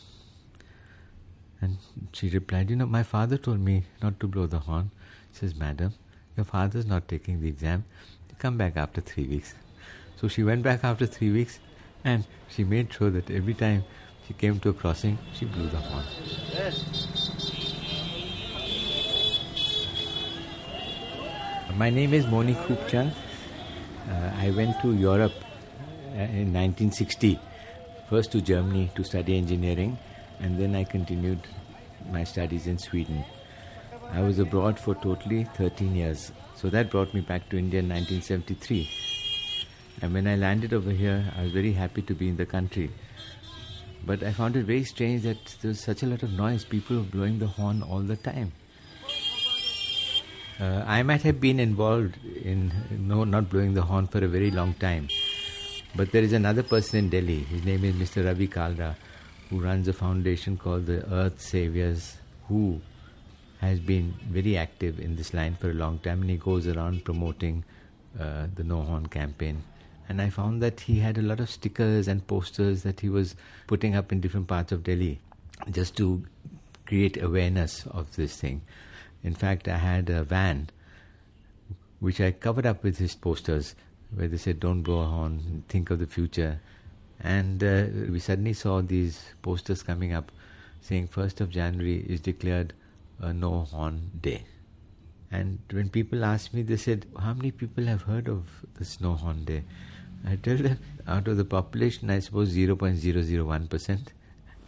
And 1.61 1.77
she 2.13 2.29
replied, 2.29 2.71
You 2.71 2.77
know, 2.77 2.87
my 2.87 3.03
father 3.03 3.37
told 3.37 3.59
me 3.59 3.83
not 4.01 4.19
to 4.21 4.27
blow 4.27 4.47
the 4.47 4.65
horn. 4.71 4.89
He 5.31 5.37
says, 5.37 5.53
Madam, 5.53 5.93
your 6.35 6.45
father's 6.45 6.87
not 6.87 7.07
taking 7.07 7.41
the 7.41 7.47
exam. 7.47 7.85
Come 8.39 8.57
back 8.57 8.75
after 8.75 9.01
three 9.01 9.27
weeks. 9.27 9.53
So 10.19 10.27
she 10.27 10.43
went 10.43 10.63
back 10.63 10.83
after 10.83 11.05
three 11.05 11.31
weeks 11.31 11.59
and 12.03 12.25
she 12.49 12.63
made 12.63 12.91
sure 12.93 13.09
that 13.09 13.29
every 13.29 13.53
time 13.53 13.83
she 14.27 14.33
came 14.33 14.59
to 14.59 14.69
a 14.69 14.73
crossing, 14.73 15.17
she 15.33 15.45
blew 15.45 15.67
the 15.67 15.77
horn. 15.77 16.05
My 21.77 21.89
name 21.89 22.13
is 22.13 22.27
Moni 22.27 22.53
Khoopchand. 22.53 23.13
Uh, 24.09 24.31
I 24.37 24.51
went 24.51 24.79
to 24.81 24.93
Europe 24.93 25.33
uh, 26.13 26.21
in 26.21 26.53
1960, 26.53 27.39
first 28.09 28.31
to 28.31 28.41
Germany 28.41 28.91
to 28.95 29.03
study 29.03 29.37
engineering, 29.37 29.97
and 30.39 30.59
then 30.59 30.75
I 30.75 30.83
continued 30.83 31.39
my 32.11 32.23
studies 32.23 32.67
in 32.67 32.77
Sweden. 32.77 33.23
I 34.11 34.21
was 34.21 34.39
abroad 34.39 34.79
for 34.79 34.95
totally 34.95 35.43
13 35.55 35.95
years. 35.95 36.31
So 36.55 36.69
that 36.69 36.89
brought 36.89 37.13
me 37.13 37.21
back 37.21 37.47
to 37.49 37.57
India 37.57 37.79
in 37.79 37.89
1973. 37.89 39.08
And 40.01 40.13
when 40.13 40.27
I 40.27 40.35
landed 40.35 40.73
over 40.73 40.91
here, 40.91 41.31
I 41.37 41.43
was 41.43 41.51
very 41.51 41.73
happy 41.73 42.01
to 42.03 42.13
be 42.13 42.29
in 42.29 42.37
the 42.37 42.45
country. 42.45 42.89
But 44.05 44.23
I 44.23 44.31
found 44.31 44.55
it 44.55 44.65
very 44.65 44.85
strange 44.85 45.23
that 45.23 45.43
there 45.61 45.69
was 45.69 45.81
such 45.81 46.03
a 46.03 46.05
lot 46.05 46.23
of 46.23 46.31
noise, 46.31 46.63
people 46.63 47.01
blowing 47.03 47.39
the 47.39 47.47
horn 47.47 47.83
all 47.83 47.99
the 47.99 48.15
time. 48.15 48.53
Uh, 50.59 50.83
I 50.85 51.03
might 51.03 51.21
have 51.23 51.41
been 51.41 51.59
involved 51.59 52.17
in 52.43 52.71
no, 52.91 53.23
not 53.23 53.49
blowing 53.49 53.73
the 53.73 53.81
horn 53.81 54.07
for 54.07 54.23
a 54.23 54.27
very 54.27 54.51
long 54.51 54.73
time. 54.73 55.09
But 55.95 56.11
there 56.11 56.23
is 56.23 56.33
another 56.33 56.63
person 56.63 56.99
in 56.99 57.09
Delhi, 57.09 57.39
his 57.39 57.65
name 57.65 57.83
is 57.83 57.95
Mr. 57.95 58.25
Ravi 58.25 58.47
Kalra, 58.47 58.95
who 59.49 59.59
runs 59.59 59.87
a 59.87 59.93
foundation 59.93 60.55
called 60.55 60.85
the 60.85 61.05
Earth 61.11 61.41
Saviors, 61.41 62.17
who 62.47 62.79
has 63.59 63.79
been 63.79 64.13
very 64.29 64.57
active 64.57 64.99
in 64.99 65.15
this 65.15 65.33
line 65.33 65.55
for 65.55 65.71
a 65.71 65.73
long 65.73 65.99
time 65.99 66.21
and 66.21 66.29
he 66.29 66.37
goes 66.37 66.67
around 66.67 67.03
promoting 67.03 67.63
uh, 68.19 68.47
the 68.55 68.63
No 68.63 68.81
Horn 68.81 69.07
campaign 69.07 69.63
and 70.09 70.19
I 70.19 70.31
found 70.31 70.61
that 70.63 70.81
he 70.81 70.99
had 70.99 71.19
a 71.19 71.21
lot 71.21 71.39
of 71.39 71.51
stickers 71.51 72.07
and 72.07 72.25
posters 72.25 72.81
that 72.81 72.99
he 72.99 73.09
was 73.09 73.35
putting 73.67 73.95
up 73.95 74.11
in 74.11 74.19
different 74.19 74.47
parts 74.47 74.71
of 74.71 74.83
Delhi 74.83 75.19
just 75.71 75.95
to 75.97 76.25
create 76.87 77.21
awareness 77.21 77.85
of 77.85 78.15
this 78.15 78.35
thing. 78.35 78.63
In 79.23 79.35
fact, 79.35 79.67
I 79.67 79.77
had 79.77 80.09
a 80.09 80.23
van 80.23 80.69
which 81.99 82.19
I 82.19 82.31
covered 82.31 82.65
up 82.65 82.83
with 82.83 82.97
his 82.97 83.13
posters 83.13 83.75
where 84.15 84.27
they 84.27 84.37
said, 84.37 84.59
Don't 84.59 84.81
blow 84.81 85.01
a 85.01 85.05
horn, 85.05 85.63
think 85.69 85.91
of 85.91 85.99
the 85.99 86.07
future. 86.07 86.59
And 87.19 87.63
uh, 87.63 87.85
we 88.09 88.19
suddenly 88.19 88.53
saw 88.53 88.81
these 88.81 89.23
posters 89.43 89.83
coming 89.83 90.13
up 90.13 90.31
saying 90.81 91.09
1st 91.09 91.41
of 91.41 91.49
January 91.49 91.97
is 92.07 92.21
declared 92.21 92.73
a 93.19 93.31
no 93.31 93.59
horn 93.59 94.09
day. 94.19 94.45
And 95.31 95.59
when 95.71 95.89
people 95.89 96.25
asked 96.25 96.53
me, 96.53 96.63
they 96.63 96.77
said, 96.77 97.05
How 97.19 97.33
many 97.33 97.51
people 97.51 97.85
have 97.85 98.03
heard 98.03 98.27
of 98.27 98.47
this 98.79 98.99
no 98.99 99.13
horn 99.13 99.45
day? 99.45 99.63
I 100.25 100.35
tell 100.35 100.57
them 100.57 100.79
out 101.07 101.27
of 101.27 101.37
the 101.37 101.45
population, 101.45 102.09
I 102.09 102.19
suppose 102.19 102.53
0.001%. 102.55 103.99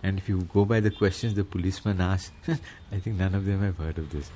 And 0.03 0.17
if 0.17 0.27
you 0.27 0.41
go 0.53 0.65
by 0.65 0.79
the 0.79 0.91
questions 0.91 1.35
the 1.35 1.43
policeman 1.43 2.01
asks, 2.01 2.31
I 2.91 2.99
think 2.99 3.17
none 3.17 3.35
of 3.35 3.45
them 3.45 3.61
have 3.61 3.77
heard 3.77 3.97
of 3.97 4.09
this. 4.09 4.31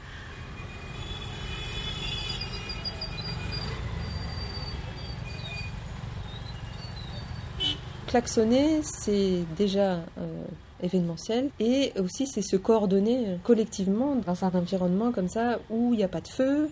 Klaxonner, 8.07 8.81
c'est 8.83 9.43
déjà 9.57 9.99
euh, 10.17 10.45
événementiel 10.81 11.49
et 11.59 11.91
aussi 11.99 12.27
c'est 12.27 12.43
se 12.43 12.55
coordonner 12.55 13.39
collectivement 13.43 14.15
dans 14.15 14.45
un 14.45 14.51
environnement 14.51 15.11
comme 15.11 15.27
ça 15.27 15.59
où 15.69 15.93
il 15.93 15.97
n'y 15.97 16.03
a 16.03 16.07
pas 16.07 16.21
de 16.21 16.27
feu, 16.27 16.69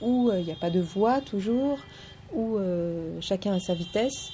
où 0.00 0.30
euh, 0.30 0.38
il 0.38 0.46
n'y 0.46 0.52
a 0.52 0.56
pas 0.56 0.70
de 0.70 0.80
voix 0.80 1.20
toujours, 1.20 1.78
où 2.36 2.56
euh, 2.56 3.18
chacun 3.20 3.54
a 3.54 3.58
sa 3.58 3.74
vitesse 3.74 4.30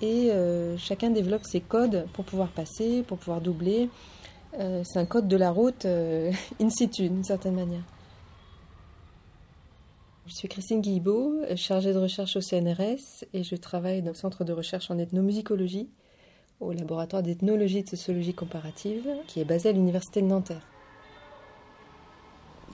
et 0.00 0.30
euh, 0.30 0.76
chacun 0.76 1.10
développe 1.10 1.44
ses 1.44 1.60
codes 1.60 2.06
pour 2.12 2.24
pouvoir 2.24 2.50
passer, 2.50 3.02
pour 3.02 3.18
pouvoir 3.18 3.40
doubler. 3.40 3.90
Euh, 4.60 4.82
c'est 4.84 4.98
un 5.00 5.06
code 5.06 5.26
de 5.26 5.36
la 5.36 5.50
route 5.50 5.86
in 6.60 6.70
situ 6.70 7.08
d'une 7.08 7.24
certaine 7.24 7.54
manière. 7.54 7.82
Je 10.26 10.34
suis 10.34 10.48
Christine 10.48 10.82
Guillebeau, 10.82 11.40
chargée 11.56 11.94
de 11.94 11.98
recherche 11.98 12.36
au 12.36 12.42
CNRS 12.42 13.24
et 13.32 13.42
je 13.42 13.56
travaille 13.56 14.02
dans 14.02 14.10
le 14.10 14.14
centre 14.14 14.44
de 14.44 14.52
recherche 14.52 14.90
en 14.90 14.98
ethnomusicologie 14.98 15.88
au 16.60 16.72
laboratoire 16.72 17.22
d'ethnologie 17.22 17.78
et 17.78 17.82
de 17.82 17.88
sociologie 17.88 18.34
comparative 18.34 19.08
qui 19.26 19.40
est 19.40 19.46
basé 19.46 19.70
à 19.70 19.72
l'université 19.72 20.20
de 20.20 20.26
Nanterre. 20.26 20.66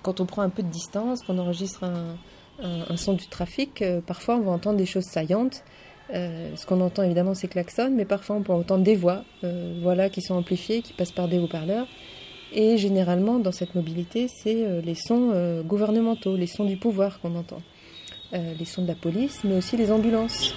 Quand 0.02 0.20
on 0.20 0.26
prend 0.26 0.42
un 0.42 0.50
peu 0.50 0.64
de 0.64 0.68
distance, 0.68 1.22
qu'on 1.22 1.38
enregistre 1.38 1.84
un, 1.84 2.16
un- 2.62 2.96
son 2.96 3.14
du 3.14 3.26
trafic, 3.26 3.82
euh, 3.82 4.00
parfois 4.00 4.36
on 4.36 4.40
va 4.40 4.52
entendre 4.52 4.76
des 4.78 4.86
choses 4.86 5.04
saillantes. 5.04 5.62
Euh, 6.12 6.50
ce 6.56 6.66
qu'on 6.66 6.80
entend 6.82 7.02
évidemment 7.02 7.34
c'est 7.34 7.48
klaxon, 7.48 7.90
mais 7.94 8.04
parfois 8.04 8.36
on 8.36 8.42
peut 8.42 8.52
entendre 8.52 8.84
des 8.84 8.94
voix 8.94 9.24
euh, 9.42 9.78
voilà, 9.82 10.10
qui 10.10 10.20
sont 10.22 10.34
amplifiées, 10.34 10.82
qui 10.82 10.92
passent 10.92 11.12
par 11.12 11.28
des 11.28 11.38
haut-parleurs. 11.38 11.86
Et 12.52 12.76
généralement, 12.78 13.38
dans 13.40 13.50
cette 13.52 13.74
mobilité, 13.74 14.28
c'est 14.28 14.64
les 14.84 14.94
sons 14.94 15.62
gouvernementaux, 15.66 16.36
les 16.36 16.46
sons 16.46 16.64
du 16.64 16.76
pouvoir 16.76 17.18
qu'on 17.20 17.34
entend. 17.34 17.60
Les 18.32 18.64
sons 18.64 18.82
de 18.82 18.86
la 18.86 18.94
police, 18.94 19.40
mais 19.42 19.56
aussi 19.56 19.76
les 19.76 19.90
ambulances. 19.90 20.54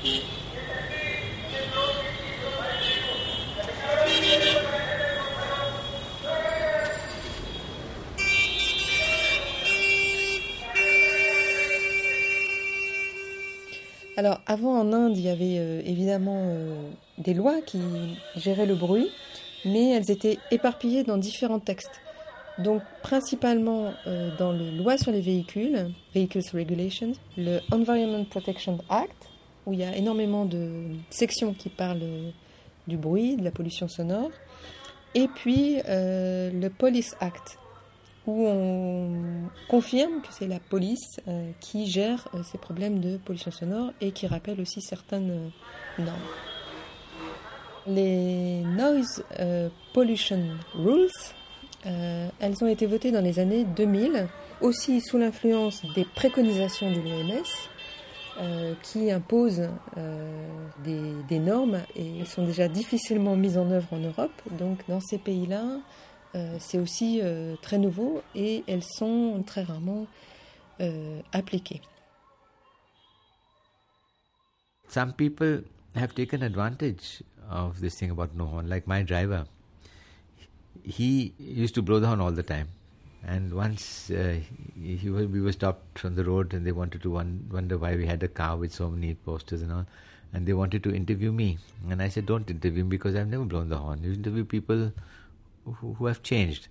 Alors, 14.17 14.41
avant 14.47 14.79
en 14.79 14.93
Inde, 14.93 15.15
il 15.15 15.23
y 15.23 15.29
avait 15.29 15.59
euh, 15.59 15.79
évidemment 15.85 16.41
euh, 16.45 16.89
des 17.19 17.35
lois 17.35 17.61
qui 17.63 17.79
géraient 18.35 18.65
le 18.65 18.73
bruit, 18.73 19.11
mais 19.63 19.91
elles 19.91 20.09
étaient 20.09 20.39
éparpillées 20.49 21.03
dans 21.03 21.17
différents 21.17 21.59
textes. 21.59 22.01
Donc, 22.57 22.81
principalement 23.03 23.93
euh, 24.07 24.35
dans 24.39 24.51
les 24.51 24.71
lois 24.71 24.97
sur 24.97 25.11
les 25.11 25.21
véhicules, 25.21 25.91
Vehicles 26.15 26.41
Regulations, 26.51 27.11
le 27.37 27.59
Environment 27.71 28.25
Protection 28.25 28.79
Act, 28.89 29.29
où 29.67 29.73
il 29.73 29.79
y 29.81 29.83
a 29.83 29.95
énormément 29.95 30.45
de 30.45 30.87
sections 31.11 31.53
qui 31.53 31.69
parlent 31.69 32.01
du 32.87 32.97
bruit, 32.97 33.37
de 33.37 33.43
la 33.43 33.51
pollution 33.51 33.87
sonore, 33.87 34.31
et 35.13 35.27
puis 35.27 35.77
le 35.85 36.69
Police 36.69 37.15
Act, 37.19 37.59
où 38.27 38.45
on 38.45 39.09
confirme 39.69 40.21
que 40.21 40.27
c'est 40.31 40.47
la 40.47 40.59
police 40.59 41.21
euh, 41.27 41.49
qui 41.61 41.87
gère 41.87 42.27
euh, 42.33 42.43
ces 42.43 42.57
problèmes 42.57 42.99
de 42.99 43.17
pollution 43.17 43.51
sonore 43.51 43.91
et 44.01 44.11
qui 44.11 44.27
rappelle 44.27 44.59
aussi 44.59 44.81
certaines 44.81 45.31
euh, 45.31 46.03
normes. 46.03 46.19
Les 47.87 48.63
Noise 48.65 49.23
Pollution 49.93 50.43
Rules, 50.73 51.07
elles 51.85 52.61
ont 52.61 52.67
été 52.67 52.85
votées 52.85 53.11
dans 53.11 53.21
les 53.21 53.39
années 53.39 53.63
2000, 53.63 54.27
aussi 54.59 54.99
sous 54.99 55.17
l'influence 55.17 55.83
des 55.95 56.03
préconisations 56.03 56.91
de 56.91 56.97
l'OMS, 56.97 58.75
qui 58.83 59.09
imposent 59.09 59.69
des, 60.83 61.13
des 61.29 61.39
normes 61.39 61.79
et 61.95 62.25
sont 62.25 62.43
déjà 62.43 62.67
difficilement 62.67 63.37
mises 63.37 63.57
en 63.57 63.71
œuvre 63.71 63.87
en 63.93 63.99
Europe. 63.99 64.33
Donc 64.59 64.79
dans 64.89 64.99
ces 64.99 65.17
pays-là, 65.17 65.63
c'est 66.59 66.79
aussi 66.79 67.19
euh, 67.21 67.55
très 67.61 67.77
nouveau 67.77 68.21
et 68.35 68.63
elles 68.67 68.83
sont 68.83 69.43
très 69.45 69.63
rarement 69.63 70.07
euh, 70.81 71.21
appliquées. 71.31 71.81
Some 74.89 75.13
people 75.13 75.63
have 75.95 76.13
taken 76.13 76.43
advantage 76.43 77.23
of 77.49 77.79
this 77.81 77.95
thing 77.95 78.11
about 78.11 78.35
no 78.35 78.45
horn, 78.45 78.69
like 78.69 78.87
my 78.87 79.03
driver. 79.03 79.45
He 80.83 81.33
used 81.39 81.75
to 81.75 81.81
blow 81.81 81.99
the 81.99 82.07
horn 82.07 82.21
all 82.21 82.31
the 82.31 82.43
time. 82.43 82.67
And 83.25 83.53
once 83.53 84.09
uh, 84.09 84.39
he, 84.81 84.95
he 84.95 85.09
was, 85.09 85.25
we 85.27 85.41
were 85.41 85.51
stopped 85.51 86.05
on 86.05 86.15
the 86.15 86.23
road 86.23 86.53
and 86.53 86.65
they 86.65 86.71
wanted 86.71 87.01
to 87.01 87.11
won- 87.11 87.49
wonder 87.51 87.77
why 87.77 87.95
we 87.95 88.05
had 88.05 88.23
a 88.23 88.27
car 88.27 88.55
with 88.55 88.71
so 88.73 88.89
many 88.89 89.15
posters 89.15 89.61
and 89.61 89.71
all. 89.71 89.85
And 90.33 90.45
they 90.45 90.53
wanted 90.53 90.83
to 90.83 90.93
interview 90.93 91.31
me. 91.31 91.57
And 91.89 92.01
I 92.01 92.09
said, 92.09 92.25
don't 92.25 92.49
interview 92.49 92.83
me 92.83 92.89
because 92.91 93.15
I've 93.15 93.27
never 93.27 93.43
blown 93.43 93.69
the 93.69 93.77
horn. 93.77 94.03
You 94.03 94.13
interview 94.13 94.45
people 94.45 94.91
who, 95.73 96.05
have 96.05 96.23
changed. 96.23 96.67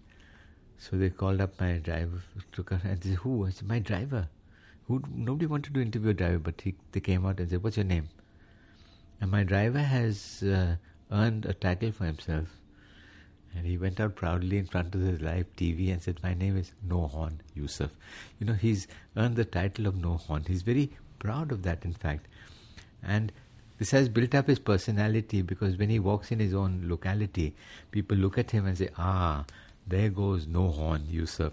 So 0.79 0.97
they 0.97 1.11
called 1.11 1.41
up 1.41 1.61
my 1.61 1.75
driver, 1.75 2.23
took 2.53 2.71
her, 2.71 2.81
and 2.85 3.01
they 3.01 3.11
said, 3.11 3.19
who? 3.19 3.47
I 3.47 3.51
said, 3.51 3.69
my 3.69 3.79
driver. 3.79 4.29
Who, 4.89 5.03
nobody 5.13 5.47
wanted 5.47 5.75
to 5.75 5.83
interview 5.83 6.11
a 6.11 6.15
driver, 6.15 6.39
but 6.39 6.61
he, 6.61 6.75
they 6.93 7.01
came 7.01 7.27
out 7.27 7.41
and 7.41 7.51
said, 7.51 7.63
what's 7.63 7.77
your 7.77 7.85
name? 7.85 8.09
And 9.21 9.31
my 9.31 9.45
driver 9.45 9.79
has 9.79 10.43
uh, 10.43 10.77
earned 11.11 11.47
a 11.47 11.55
title 11.55 11.93
for 11.93 12.05
himself. 12.05 12.49
And 13.57 13.67
he 13.67 13.79
went 13.79 14.01
out 14.01 14.17
proudly 14.17 14.59
in 14.59 14.67
front 14.67 14.95
of 14.95 15.01
the 15.01 15.25
live 15.25 15.47
TV 15.57 15.91
and 15.91 16.03
said, 16.03 16.21
My 16.23 16.35
name 16.35 16.59
is 16.59 16.73
No 16.87 17.07
Horn 17.07 17.41
Yusuf. 17.55 17.91
You 18.39 18.47
know, 18.47 18.53
he's 18.53 18.87
earned 19.17 19.37
the 19.37 19.47
title 19.47 19.87
of 19.87 19.97
No 19.97 20.19
Horn. 20.19 20.45
He's 20.47 20.61
very 20.61 20.91
proud 21.19 21.53
of 21.53 21.63
that, 21.63 21.85
in 21.85 21.95
fact. 21.95 22.29
And 23.03 23.33
this 23.79 23.91
has 23.91 24.09
built 24.09 24.35
up 24.35 24.47
his 24.47 24.59
personality 24.59 25.43
because 25.43 25.77
when 25.77 25.91
he 25.91 25.99
walks 25.99 26.33
in 26.33 26.41
his 26.41 26.55
own 26.55 26.83
locality, 26.89 27.55
people 27.91 28.17
look 28.17 28.39
at 28.39 28.51
him 28.51 28.67
and 28.67 28.77
say, 28.77 28.89
Ah, 28.97 29.45
there 29.87 30.09
goes 30.09 30.47
No 30.47 30.69
Horn 30.71 31.05
Yusuf. 31.09 31.53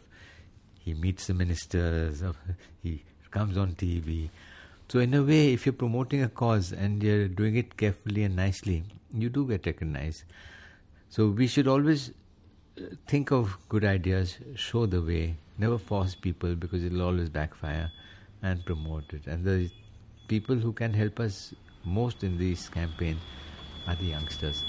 He 0.79 0.93
meets 0.93 1.27
the 1.27 1.33
ministers, 1.33 2.23
he 2.81 3.03
comes 3.31 3.57
on 3.57 3.73
TV. 3.73 4.29
So, 4.89 4.99
in 4.99 5.13
a 5.13 5.23
way, 5.23 5.53
if 5.53 5.65
you're 5.65 5.73
promoting 5.73 6.23
a 6.23 6.29
cause 6.29 6.71
and 6.71 7.01
you're 7.01 7.27
doing 7.27 7.55
it 7.55 7.77
carefully 7.77 8.23
and 8.23 8.35
nicely, 8.35 8.83
you 9.11 9.29
do 9.29 9.47
get 9.47 9.65
recognized. 9.65 10.23
So, 11.09 11.29
we 11.29 11.47
should 11.47 11.67
always 11.67 12.11
uh, 12.77 12.95
think 13.07 13.31
of 13.31 13.57
good 13.69 13.85
ideas, 13.85 14.37
show 14.55 14.85
the 14.85 15.01
way, 15.01 15.37
never 15.57 15.77
force 15.77 16.15
people 16.15 16.55
because 16.55 16.83
it'll 16.83 17.01
always 17.01 17.29
backfire, 17.29 17.91
and 18.41 18.63
promote 18.65 19.13
it. 19.13 19.25
And 19.25 19.45
the 19.45 19.69
people 20.27 20.55
who 20.57 20.73
can 20.73 20.93
help 20.93 21.19
us 21.19 21.53
most 21.85 22.23
in 22.23 22.37
this 22.37 22.69
campaign 22.69 23.17
are 23.87 23.95
the 23.95 24.05
youngsters. 24.05 24.63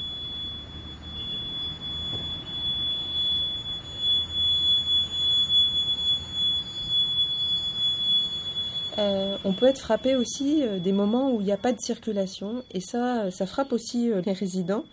Euh, 8.99 9.37
on 9.45 9.53
peut 9.53 9.67
être 9.67 9.81
frappé 9.81 10.15
aussi 10.15 10.63
euh, 10.63 10.79
des 10.79 10.93
moments 10.93 11.33
où 11.33 11.41
il 11.41 11.47
n'y 11.47 11.53
a 11.53 11.57
pas 11.57 11.73
de 11.73 11.81
circulation 11.81 12.63
et 12.71 12.81
ça, 12.81 13.25
euh, 13.25 13.31
ça 13.31 13.47
frappe 13.47 13.73
aussi 13.73 14.11
les 14.25 14.33
résidents 14.33 14.85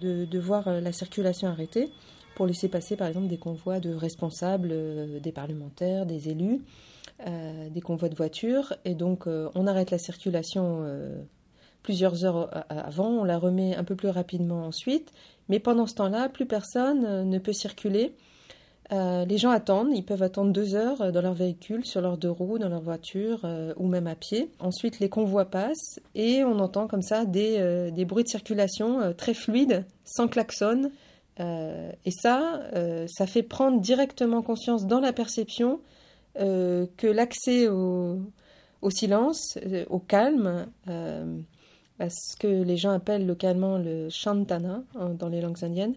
de, 0.00 0.26
de 0.26 0.38
voir 0.38 0.70
la 0.80 0.92
circulation 0.92 1.48
arrêtée 1.48 1.88
pour 2.34 2.46
laisser 2.46 2.68
passer 2.68 2.94
par 2.94 3.08
exemple 3.08 3.26
des 3.26 3.38
convois 3.38 3.80
de 3.80 3.94
responsables, 3.94 4.72
des 5.20 5.32
parlementaires, 5.32 6.06
des 6.06 6.28
élus, 6.28 6.60
des 7.26 7.80
convois 7.80 8.08
de 8.08 8.14
voitures 8.14 8.74
et 8.84 8.94
donc 8.94 9.26
on 9.26 9.66
arrête 9.66 9.90
la 9.90 9.98
circulation 9.98 10.86
plusieurs 11.82 12.24
heures 12.24 12.50
a- 12.54 12.86
avant, 12.86 13.08
on 13.08 13.24
la 13.24 13.38
remet 13.38 13.74
un 13.74 13.84
peu 13.84 13.96
plus 13.96 14.08
rapidement 14.08 14.66
ensuite, 14.66 15.12
mais 15.48 15.58
pendant 15.58 15.86
ce 15.86 15.94
temps-là, 15.94 16.28
plus 16.28 16.46
personne 16.46 17.04
euh, 17.04 17.24
ne 17.24 17.38
peut 17.38 17.52
circuler. 17.52 18.14
Euh, 18.90 19.26
les 19.26 19.36
gens 19.36 19.50
attendent, 19.50 19.90
ils 19.92 20.04
peuvent 20.04 20.22
attendre 20.22 20.50
deux 20.50 20.74
heures 20.74 21.02
euh, 21.02 21.10
dans 21.10 21.20
leur 21.20 21.34
véhicule, 21.34 21.84
sur 21.84 22.00
leurs 22.00 22.16
deux 22.16 22.30
roues, 22.30 22.58
dans 22.58 22.70
leur 22.70 22.80
voiture 22.80 23.40
euh, 23.44 23.74
ou 23.76 23.86
même 23.86 24.06
à 24.06 24.14
pied. 24.14 24.50
Ensuite, 24.60 24.98
les 24.98 25.10
convois 25.10 25.44
passent 25.44 26.00
et 26.14 26.42
on 26.44 26.58
entend 26.58 26.86
comme 26.86 27.02
ça 27.02 27.26
des, 27.26 27.56
euh, 27.58 27.90
bruits 28.06 28.24
de 28.24 28.28
circulation 28.28 29.00
euh, 29.00 29.12
très 29.12 29.34
fluides, 29.34 29.84
sans 30.04 30.26
klaxon. 30.26 30.90
Euh, 31.40 31.92
et 32.06 32.10
ça, 32.10 32.62
euh, 32.74 33.06
ça 33.08 33.26
fait 33.26 33.42
prendre 33.42 33.80
directement 33.80 34.42
conscience 34.42 34.86
dans 34.86 35.00
la 35.00 35.12
perception 35.12 35.80
euh, 36.40 36.86
que 36.96 37.06
l'accès 37.06 37.68
au, 37.68 38.20
silence, 38.90 39.58
euh, 39.66 39.84
au 39.90 39.98
calme, 39.98 40.66
euh, 40.88 41.38
à 41.98 42.08
ce 42.10 42.36
que 42.38 42.46
les 42.46 42.76
gens 42.76 42.90
appellent 42.90 43.26
localement 43.26 43.78
le 43.78 44.08
shantana 44.08 44.82
hein, 44.98 45.10
dans 45.10 45.28
les 45.28 45.40
langues 45.40 45.62
indiennes, 45.62 45.94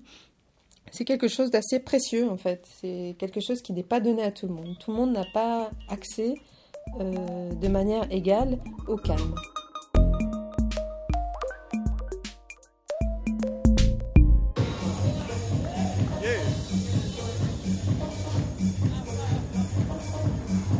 c'est 0.91 1.05
quelque 1.05 1.27
chose 1.27 1.51
d'assez 1.51 1.79
précieux 1.79 2.29
en 2.29 2.37
fait. 2.37 2.65
C'est 2.81 3.15
quelque 3.17 3.39
chose 3.39 3.61
qui 3.61 3.73
n'est 3.73 3.83
pas 3.83 3.99
donné 3.99 4.23
à 4.23 4.31
tout 4.31 4.47
le 4.47 4.53
monde. 4.53 4.77
Tout 4.79 4.91
le 4.91 4.97
monde 4.97 5.13
n'a 5.13 5.25
pas 5.33 5.71
accès 5.89 6.35
euh, 6.99 7.53
de 7.53 7.67
manière 7.67 8.11
égale 8.11 8.57
au 8.87 8.97
calme. 8.97 9.35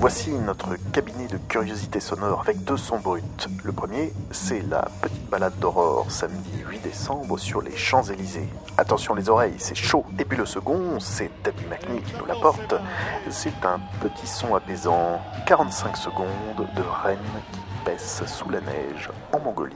Voici 0.02 0.32
notre 0.32 0.78
cabinet 0.91 1.28
de 1.28 1.38
curiosité 1.38 1.99
sonore 1.99 2.39
avec 2.39 2.64
deux 2.64 2.76
sons 2.76 2.97
bruts. 2.97 3.22
Le 3.64 3.72
premier, 3.72 4.12
c'est 4.32 4.62
la 4.68 4.88
petite 4.99 5.30
balade 5.30 5.54
d'aurore 5.60 6.10
samedi 6.10 6.64
8 6.68 6.80
décembre 6.80 7.38
sur 7.38 7.62
les 7.62 7.78
Champs-Élysées. 7.78 8.49
Attention 8.80 9.14
les 9.14 9.30
oreilles, 9.30 9.54
c'est 9.60 9.76
chaud. 9.76 10.04
Et 10.18 10.26
puis 10.26 10.39
le 10.39 10.47
second, 10.47 10.99
c'est 10.99 11.30
Debbie 11.43 11.68
McNeil 11.70 12.02
qui 12.02 12.16
nous 12.18 12.26
l'apporte. 12.26 12.74
C'est 13.30 13.64
un 13.64 13.80
petit 14.02 14.26
son 14.26 14.56
apaisant, 14.56 15.22
45 15.45 15.95
secondes 15.95 16.26
de 16.76 16.82
reine 17.04 17.20
qui 17.52 17.60
pèse 17.86 18.24
sous 18.26 18.49
la 18.49 18.62
neige 18.62 19.12
en 19.34 19.39
Mongolie. 19.39 19.76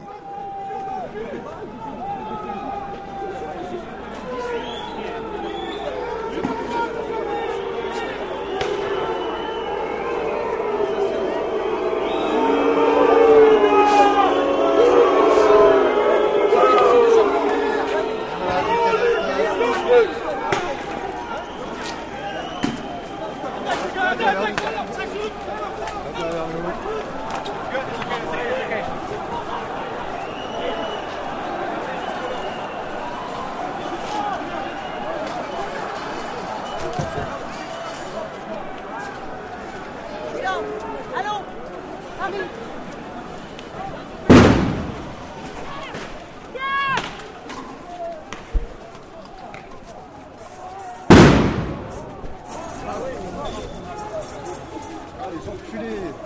Ah, 55.77 55.81
les 55.81 55.87
enculés 55.87 56.25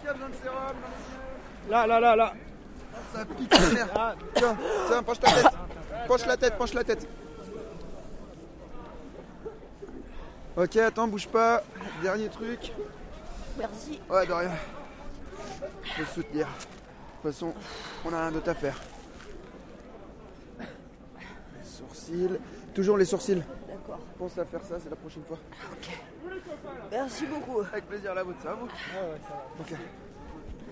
Qui 0.00 0.08
a 0.08 0.12
besoin 0.12 0.28
de 0.28 0.34
sérum 0.34 0.76
Là, 1.82 1.88
là, 1.88 2.00
là, 2.00 2.16
là. 2.16 2.32
Ça 3.12 3.24
pique 3.24 3.52
la 3.52 3.70
mère. 3.70 4.16
Tiens, 4.36 4.56
tiens, 4.86 5.02
penche 5.02 5.18
ta 5.18 5.32
tête. 5.32 5.46
Penche 6.06 6.26
la 6.26 6.36
tête, 6.36 6.56
penche 6.56 6.74
la 6.74 6.84
tête. 6.84 7.08
Ok, 10.56 10.76
attends, 10.76 11.08
bouge 11.08 11.26
pas. 11.26 11.64
Dernier 12.00 12.28
truc. 12.28 12.72
Merci. 13.58 14.00
Ouais, 14.08 14.24
de 14.24 14.32
rien. 14.32 14.50
Faut 15.96 16.04
soutenir. 16.14 16.46
De 16.46 16.52
toute 16.52 17.32
façon, 17.32 17.52
on 18.04 18.12
a 18.12 18.20
rien 18.20 18.30
d'autre 18.30 18.50
à 18.50 18.54
faire. 18.54 18.80
Les 20.60 21.64
sourcils. 21.64 22.38
Toujours 22.72 22.96
les 22.96 23.06
sourcils. 23.06 23.42
D'accord. 23.66 23.98
Pense 24.18 24.38
à 24.38 24.44
faire 24.44 24.62
ça, 24.62 24.76
c'est 24.80 24.90
la 24.90 24.96
prochaine 24.96 25.24
fois. 25.24 25.38
Ok. 25.72 25.98
Merci 26.92 27.26
beaucoup. 27.26 27.58
Avec 27.72 27.88
plaisir, 27.88 28.14
la 28.14 28.22
vôtre, 28.22 28.38
ça 28.40 28.50
va 28.50 28.54
vous 28.54 28.66
Ouais, 28.66 28.70
ouais, 28.70 29.20
ça 29.26 29.34
va. 29.34 29.46
Ok. 29.60 29.80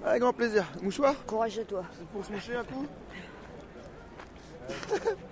Avec 0.04 0.20
grand 0.20 0.32
plaisir. 0.32 0.64
Mouchoir 0.82 1.14
Courage 1.26 1.58
à 1.58 1.64
toi. 1.64 1.84
C'est 1.92 2.06
pour 2.08 2.24
se 2.24 2.32
moucher 2.32 2.56
un 2.56 2.64
coup 2.64 2.86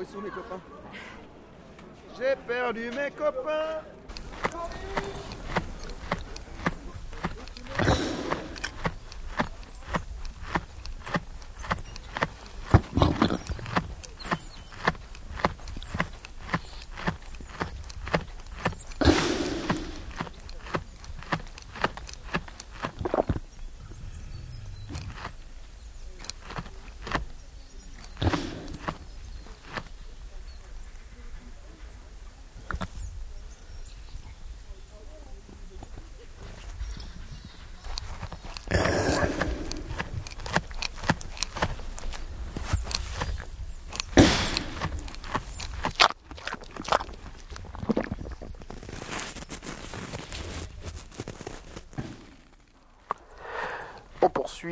ils 0.00 0.06
sont 0.06 0.20
mes 0.20 0.30
copains? 0.30 0.60
J'ai 2.18 2.36
perdu 2.46 2.90
mes 2.90 3.10
copains. 3.10 3.80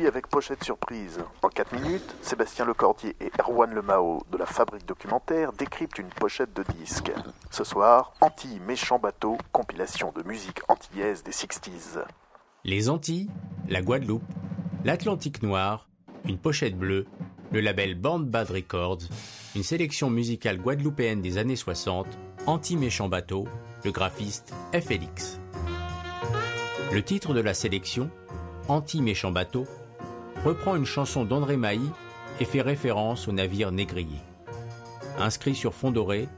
Avec 0.03 0.27
Pochette 0.27 0.63
Surprise. 0.63 1.19
En 1.41 1.47
4 1.47 1.73
minutes, 1.73 2.15
Sébastien 2.21 2.65
Lecordier 2.65 3.15
et 3.21 3.31
Erwan 3.39 3.73
Lemao 3.73 4.21
de 4.29 4.37
la 4.37 4.45
Fabrique 4.45 4.85
Documentaire 4.85 5.53
décryptent 5.53 5.97
une 5.97 6.09
pochette 6.09 6.53
de 6.53 6.63
disque. 6.77 7.11
Ce 7.49 7.63
soir, 7.63 8.13
Anti-Méchant 8.19 8.99
Bateau, 8.99 9.37
compilation 9.53 10.11
de 10.11 10.21
musique 10.23 10.59
antillaise 10.67 11.23
des 11.23 11.31
60s. 11.31 12.03
Les 12.65 12.89
Antilles, 12.89 13.31
la 13.69 13.81
Guadeloupe, 13.81 14.25
l'Atlantique 14.83 15.41
noir, 15.41 15.87
une 16.25 16.37
pochette 16.37 16.77
bleue, 16.77 17.05
le 17.51 17.61
label 17.61 17.95
Band 17.95 18.19
Bad 18.19 18.51
Records, 18.51 19.03
une 19.55 19.63
sélection 19.63 20.09
musicale 20.09 20.57
guadeloupéenne 20.57 21.21
des 21.21 21.37
années 21.37 21.55
60, 21.55 22.05
Anti-Méchant 22.45 23.07
Bateau, 23.07 23.47
le 23.85 23.91
graphiste 23.91 24.53
FLX. 24.73 25.39
Le 26.91 27.01
titre 27.01 27.33
de 27.33 27.39
la 27.39 27.53
sélection, 27.53 28.09
Anti-Méchant 28.67 29.31
Bateau, 29.31 29.65
reprend 30.45 30.75
une 30.75 30.85
chanson 30.85 31.25
d'André 31.25 31.57
Mailly 31.57 31.89
et 32.39 32.45
fait 32.45 32.61
référence 32.61 33.27
au 33.27 33.31
navire 33.31 33.71
négrier. 33.71 34.19
Inscrit 35.17 35.55
sur 35.55 35.73
fond 35.73 35.89
doré, 35.89 36.29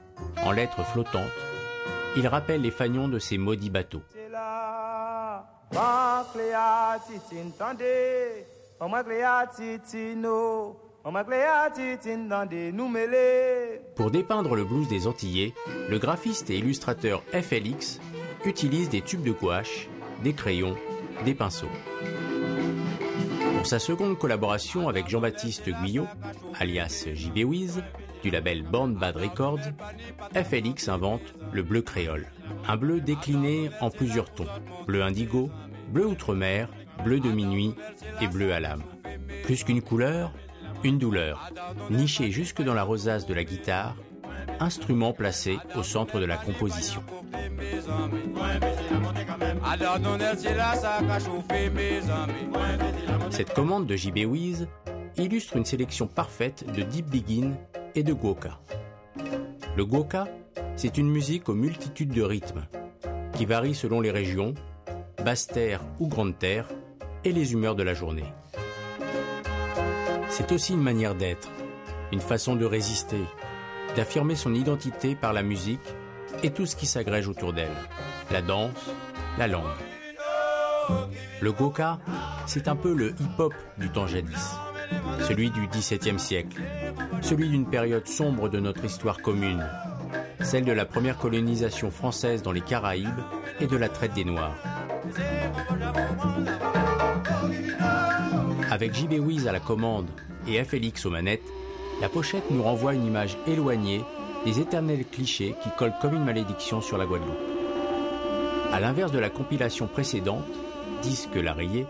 en 0.46 0.52
lettres 0.52 0.86
flottantes, 0.86 1.24
il 2.16 2.26
rappelle 2.26 2.62
les 2.62 2.72
fanions 2.72 3.10
de 3.10 3.20
ces 3.20 3.38
maudits 3.38 3.70
bateaux. 3.70 4.02
Pour 13.96 14.12
dépeindre 14.12 14.56
le 14.56 14.64
blues 14.64 14.88
des 14.88 15.08
Antillais, 15.08 15.54
le 15.90 16.00
graphiste 16.00 16.50
et 16.50 16.58
illustrateur 16.58 17.24
FLX 17.34 18.00
utilise 18.46 18.90
des 18.90 19.02
tubes 19.02 19.24
de 19.24 19.32
gouache, 19.32 19.90
des 20.24 20.34
crayons, 20.34 20.76
des 21.26 21.34
pinceaux. 21.34 21.68
Pour 23.68 23.72
sa 23.72 23.86
seconde 23.86 24.18
collaboration 24.18 24.88
avec 24.88 25.10
Jean-Baptiste 25.10 25.70
Guyot, 25.70 26.08
alias 26.58 27.06
JB 27.14 27.40
Wiz, 27.40 27.84
du 28.24 28.30
label 28.30 28.62
Born 28.62 28.96
Bad 28.96 29.18
Records, 29.18 29.60
FLX 30.34 30.88
invente 30.88 31.34
le 31.52 31.64
bleu 31.64 31.82
créole. 31.82 32.28
Un 32.66 32.78
bleu 32.78 33.02
décliné 33.02 33.70
en 33.82 33.90
plusieurs 33.90 34.34
tons. 34.34 34.48
Bleu 34.86 35.04
indigo, 35.04 35.50
bleu 35.90 36.06
outre-mer, 36.06 36.70
bleu 37.04 37.20
de 37.20 37.30
minuit 37.30 37.76
et 38.22 38.28
bleu 38.28 38.54
à 38.54 38.62
l'âme. 38.62 38.84
Plus 39.44 39.66
qu'une 39.66 39.82
couleur, 39.82 40.32
une 40.86 40.98
douleur, 40.98 41.52
nichée 41.90 42.32
jusque 42.32 42.62
dans 42.62 42.74
la 42.74 42.84
rosace 42.84 43.26
de 43.26 43.34
la 43.34 43.44
guitare, 43.44 43.98
instrument 44.62 45.12
placé 45.12 45.58
au 45.76 45.84
centre 45.84 46.22
de 46.22 46.26
la 46.26 46.38
composition. 46.38 47.04
Cette 53.32 53.54
commande 53.54 53.86
de 53.86 53.96
JB 53.98 54.20
Wiz 54.26 54.68
illustre 55.18 55.58
une 55.58 55.66
sélection 55.66 56.08
parfaite 56.08 56.66
de 56.74 56.84
Deep 56.84 57.10
Begin 57.10 57.52
et 57.94 58.04
de 58.04 58.14
Gwoka. 58.14 58.60
Le 59.76 59.86
Gwoka, 59.86 60.28
c'est 60.78 60.98
une 60.98 61.10
musique 61.10 61.50
aux 61.50 61.54
multitudes 61.54 62.14
de 62.14 62.22
rythmes, 62.22 62.64
qui 63.34 63.46
varient 63.46 63.76
selon 63.76 64.00
les 64.00 64.12
régions, 64.12 64.54
basse 65.26 65.48
terre 65.48 65.82
ou 66.00 66.08
grande 66.08 66.40
terre, 66.40 66.68
et 67.26 67.34
les 67.34 67.52
humeurs 67.52 67.76
de 67.76 67.84
la 67.84 67.94
journée. 67.94 68.32
C'est 70.30 70.54
aussi 70.54 70.74
une 70.74 70.82
manière 70.82 71.16
d'être, 71.16 71.50
une 72.14 72.22
façon 72.22 72.56
de 72.56 72.64
résister, 72.64 73.22
d'affirmer 73.98 74.36
son 74.36 74.54
identité 74.54 75.14
par 75.16 75.34
la 75.34 75.44
musique 75.44 75.82
et 76.42 76.52
tout 76.52 76.66
ce 76.66 76.78
qui 76.78 76.86
s'agrège 76.86 77.28
autour 77.28 77.52
d'elle, 77.52 77.76
la 78.32 78.42
danse, 78.42 78.92
la 79.38 79.48
langue. 79.48 79.64
Le 81.42 81.52
Goka, 81.52 82.00
c'est 82.46 82.68
un 82.68 82.76
peu 82.76 82.94
le 82.94 83.12
hip-hop 83.20 83.54
du 83.78 83.90
temps 83.90 84.08
jadis, 84.08 84.56
celui 85.28 85.52
du 85.52 85.68
XVIIe 85.68 86.20
siècle, 86.20 86.62
celui 87.22 87.50
d'une 87.50 87.70
période 87.70 88.08
sombre 88.08 88.50
de 88.50 88.60
notre 88.60 88.84
histoire 88.86 89.22
commune, 89.22 89.66
celle 90.42 90.66
de 90.66 90.72
la 90.72 90.86
première 90.86 91.18
colonisation 91.18 91.92
française 91.92 92.42
dans 92.42 92.52
les 92.52 92.62
Caraïbes 92.62 93.08
et 93.60 93.68
de 93.68 93.78
la 93.78 93.90
traite 93.90 94.14
des 94.14 94.26
Noirs. 94.26 94.56
Avec 98.72 98.94
JB 98.94 99.14
Wiz 99.20 99.48
à 99.48 99.52
la 99.52 99.60
commande 99.60 100.10
et 100.48 100.64
FLX 100.64 101.06
aux 101.06 101.12
manettes, 101.12 101.48
la 102.02 102.10
pochette 102.10 102.50
nous 102.50 102.64
renvoie 102.64 102.94
une 102.94 103.06
image 103.06 103.38
éloignée 103.48 104.04
des 104.46 104.60
éternels 104.60 105.06
clichés 105.12 105.56
qui 105.64 105.70
collent 105.78 105.96
comme 106.02 106.16
une 106.16 106.26
malédiction 106.26 106.82
sur 106.82 106.98
la 106.98 107.06
Guadeloupe. 107.06 107.57
À 108.72 108.80
l'inverse 108.80 109.12
de 109.12 109.20
la 109.20 109.30
compilation 109.30 109.88
précédente, 109.88 110.46
Disque 111.02 111.36
la 111.36 111.54
rayée, 111.54 111.86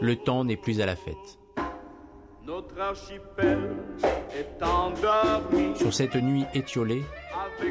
le 0.00 0.16
temps 0.16 0.44
n'est 0.44 0.56
plus 0.56 0.80
à 0.80 0.86
la 0.86 0.94
fête. 0.94 1.38
Notre 2.46 2.80
archipel 2.80 3.76
est 4.32 4.62
endormi. 4.62 5.76
Sur 5.76 5.92
cette 5.92 6.14
nuit 6.14 6.44
étiolée, 6.54 7.02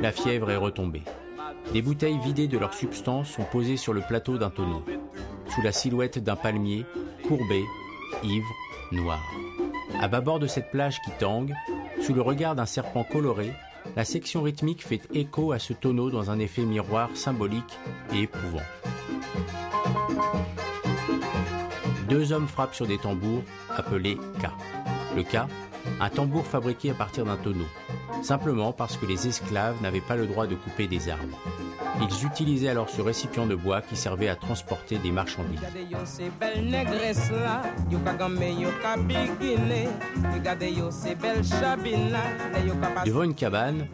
la 0.02 0.12
fièvre 0.12 0.52
est 0.52 0.58
retombée. 0.58 1.04
Des 1.72 1.82
bouteilles 1.82 2.20
vidées 2.20 2.48
de 2.48 2.58
leur 2.58 2.74
substance 2.74 3.30
sont 3.30 3.46
posées 3.46 3.78
sur 3.78 3.94
le 3.94 4.02
plateau 4.02 4.38
d'un 4.38 4.50
tonneau, 4.50 4.84
sous 5.48 5.62
la 5.62 5.72
silhouette 5.72 6.20
d'un 6.20 6.36
palmier, 6.36 6.86
courbé, 7.26 7.64
ivre, 8.24 8.54
noir. 8.92 9.22
À 10.02 10.10
bâbord 10.10 10.40
de 10.40 10.48
cette 10.48 10.72
plage 10.72 11.00
qui 11.06 11.12
tangue, 11.20 11.54
sous 12.02 12.14
le 12.14 12.22
regard 12.22 12.56
d'un 12.56 12.66
serpent 12.66 13.06
coloré, 13.06 13.54
la 13.96 14.04
section 14.04 14.42
rythmique 14.42 14.86
fait 14.86 15.02
écho 15.14 15.52
à 15.52 15.60
ce 15.60 15.74
tonneau 15.74 16.10
dans 16.10 16.30
un 16.30 16.40
effet 16.40 16.64
miroir 16.64 17.10
symbolique 17.14 17.80
et 18.14 18.24
éprouvant. 18.24 18.62
Deux 22.10 22.32
hommes 22.34 22.48
frappent 22.48 22.76
sur 22.76 22.88
des 22.88 22.98
tambours 22.98 23.44
appelés 23.70 24.16
K. 24.16 24.50
Le 25.16 25.24
K, 25.24 25.48
un 26.00 26.10
tambour 26.10 26.46
fabriqué 26.46 26.92
à 26.92 26.94
partir 26.94 27.26
d'un 27.26 27.38
tonneau, 27.38 27.66
simplement 28.22 28.74
parce 28.74 28.98
que 28.98 29.06
les 29.06 29.28
esclaves 29.28 29.82
n'avaient 29.82 30.02
pas 30.02 30.16
le 30.16 30.28
droit 30.28 30.46
de 30.46 30.56
couper 30.56 30.88
des 30.88 31.10
arbres. 31.10 31.40
Ils 32.02 32.26
utilisaient 32.26 32.70
alors 32.70 32.90
ce 32.90 33.02
récipient 33.02 33.46
de 33.46 33.56
bois 33.56 33.82
qui 33.82 33.96
servait 33.96 34.28
à 34.28 34.36
transporter 34.36 34.98
des 34.98 35.12
marchandises. 35.12 35.60
Devant 43.06 43.24
une 43.24 43.36
cabane, 43.36 43.88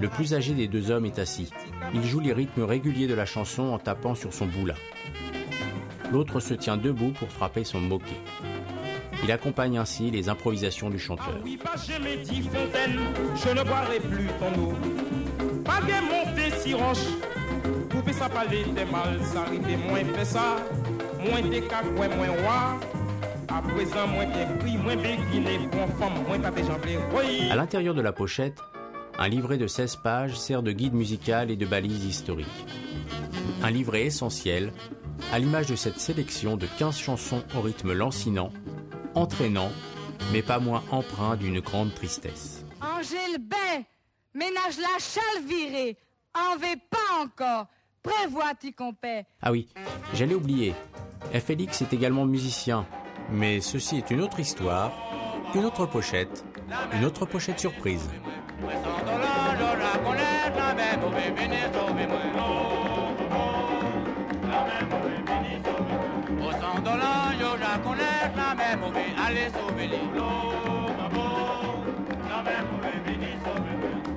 le 0.00 0.08
plus 0.08 0.34
âgé 0.34 0.54
des 0.54 0.68
deux 0.68 0.90
hommes 0.90 1.06
est 1.06 1.18
assis. 1.18 1.50
Il 1.94 2.04
joue 2.04 2.20
les 2.20 2.32
rythmes 2.32 2.62
réguliers 2.62 3.06
de 3.06 3.14
la 3.14 3.26
chanson 3.26 3.64
en 3.64 3.78
tapant 3.78 4.14
sur 4.14 4.32
son 4.32 4.46
boula. 4.46 4.74
L'autre 6.10 6.40
se 6.40 6.54
tient 6.54 6.76
debout 6.76 7.12
pour 7.18 7.28
frapper 7.30 7.64
son 7.64 7.80
moquet. 7.80 8.20
Il 9.24 9.30
accompagne 9.30 9.78
ainsi 9.78 10.10
les 10.10 10.28
improvisations 10.28 10.90
du 10.90 10.98
chanteur. 10.98 11.38
Oui, 11.44 11.58
fontaine, 11.58 12.98
je 13.36 13.56
ne 13.56 13.62
boirai 13.62 14.00
plus 14.00 14.26
ton 14.38 14.60
eau. 14.60 14.74
Pas 15.64 15.80
de 15.80 16.00
monter 16.02 16.50
si 16.58 16.74
roche, 16.74 17.06
couper 18.02 18.12
sa 18.12 18.28
palais 18.28 18.64
des 18.64 18.84
mal, 18.84 19.20
ça 19.24 19.42
arrive 19.42 19.86
moins 19.86 20.04
fait 20.04 20.24
ça, 20.24 20.56
moins 21.18 21.42
des 21.42 21.62
cacouets, 21.62 22.08
moins 22.08 22.30
roi. 22.42 22.80
À 23.48 23.62
présent, 23.62 24.06
moins 24.08 24.26
bien 24.26 24.46
pris, 24.58 24.76
moins 24.76 24.96
béguiné, 24.96 25.58
moins 25.72 25.86
femme, 25.98 26.24
moins 26.26 26.38
pas 26.40 26.50
des 26.50 26.64
jambes, 26.64 26.80
oui. 27.14 27.50
À 27.50 27.56
l'intérieur 27.56 27.94
de 27.94 28.00
la 28.00 28.12
pochette, 28.12 28.58
un 29.18 29.28
livret 29.28 29.58
de 29.58 29.66
16 29.66 29.96
pages 29.96 30.36
sert 30.36 30.62
de 30.62 30.72
guide 30.72 30.94
musical 30.94 31.50
et 31.50 31.56
de 31.56 31.66
balise 31.66 32.04
historique. 32.04 32.66
Un 33.62 33.70
livret 33.70 34.06
essentiel, 34.06 34.72
à 35.32 35.38
l'image 35.38 35.66
de 35.66 35.76
cette 35.76 36.00
sélection 36.00 36.56
de 36.56 36.66
15 36.78 36.98
chansons 36.98 37.42
au 37.56 37.60
rythme 37.60 37.92
lancinant, 37.92 38.52
entraînant, 39.14 39.70
mais 40.32 40.42
pas 40.42 40.58
moins 40.58 40.82
empreint 40.90 41.36
d'une 41.36 41.60
grande 41.60 41.94
tristesse. 41.94 42.64
Angèle 42.80 43.38
Bain, 43.38 43.84
ménage 44.34 44.78
la 44.78 44.98
chale 44.98 45.44
virée, 45.46 45.98
en 46.34 46.56
vais 46.56 46.80
pas 46.90 47.22
encore, 47.22 47.66
prévois 48.02 48.54
t'y 48.58 48.72
compère. 48.72 49.24
Ah 49.40 49.52
oui, 49.52 49.68
j'allais 50.14 50.34
oublier. 50.34 50.74
FLX 51.32 51.82
est 51.82 51.92
également 51.92 52.26
musicien, 52.26 52.86
mais 53.30 53.60
ceci 53.60 53.98
est 53.98 54.10
une 54.10 54.20
autre 54.20 54.40
histoire, 54.40 54.92
une 55.54 55.64
autre 55.64 55.86
pochette, 55.86 56.44
une 56.94 57.04
autre 57.04 57.26
pochette 57.26 57.60
surprise. 57.60 58.10
Allez 69.24 69.48
sauver 69.50 69.86
les 69.86 69.98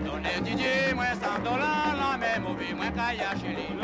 Donnez 0.03 0.41
Didier, 0.41 0.93
moi 0.93 1.05
100 1.13 1.43
dollars, 1.43 1.95
la 1.97 2.17
même 2.17 2.43
mauvais, 2.43 2.73
moi 2.73 2.87
kaya 2.87 3.35
chez 3.39 3.55
les 3.55 3.74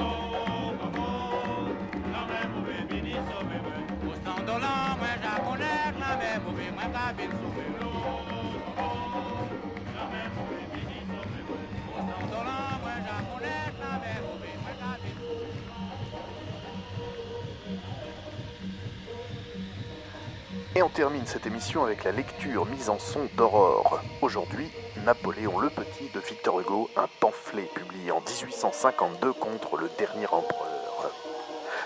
Et 20.74 20.82
on 20.82 20.90
termine 20.90 21.26
cette 21.26 21.46
émission 21.46 21.84
avec 21.84 22.06
la 22.06 22.12
lecture 22.12 22.66
mise 22.66 22.90
en 22.90 22.98
son 22.98 23.28
d'Aurore. 23.36 24.00
Aujourd'hui, 24.22 24.70
Napoléon 25.06 25.60
le 25.60 25.70
Petit 25.70 26.10
de 26.14 26.20
Victor 26.20 26.62
Hugo, 26.62 26.90
un 26.96 27.08
pamphlet 27.20 27.70
publié 27.76 28.12
en 28.12 28.22
1852 28.22 29.34
contre 29.34 29.78
le 29.78 29.90
dernier 29.98 30.28
empereur. 30.28 31.12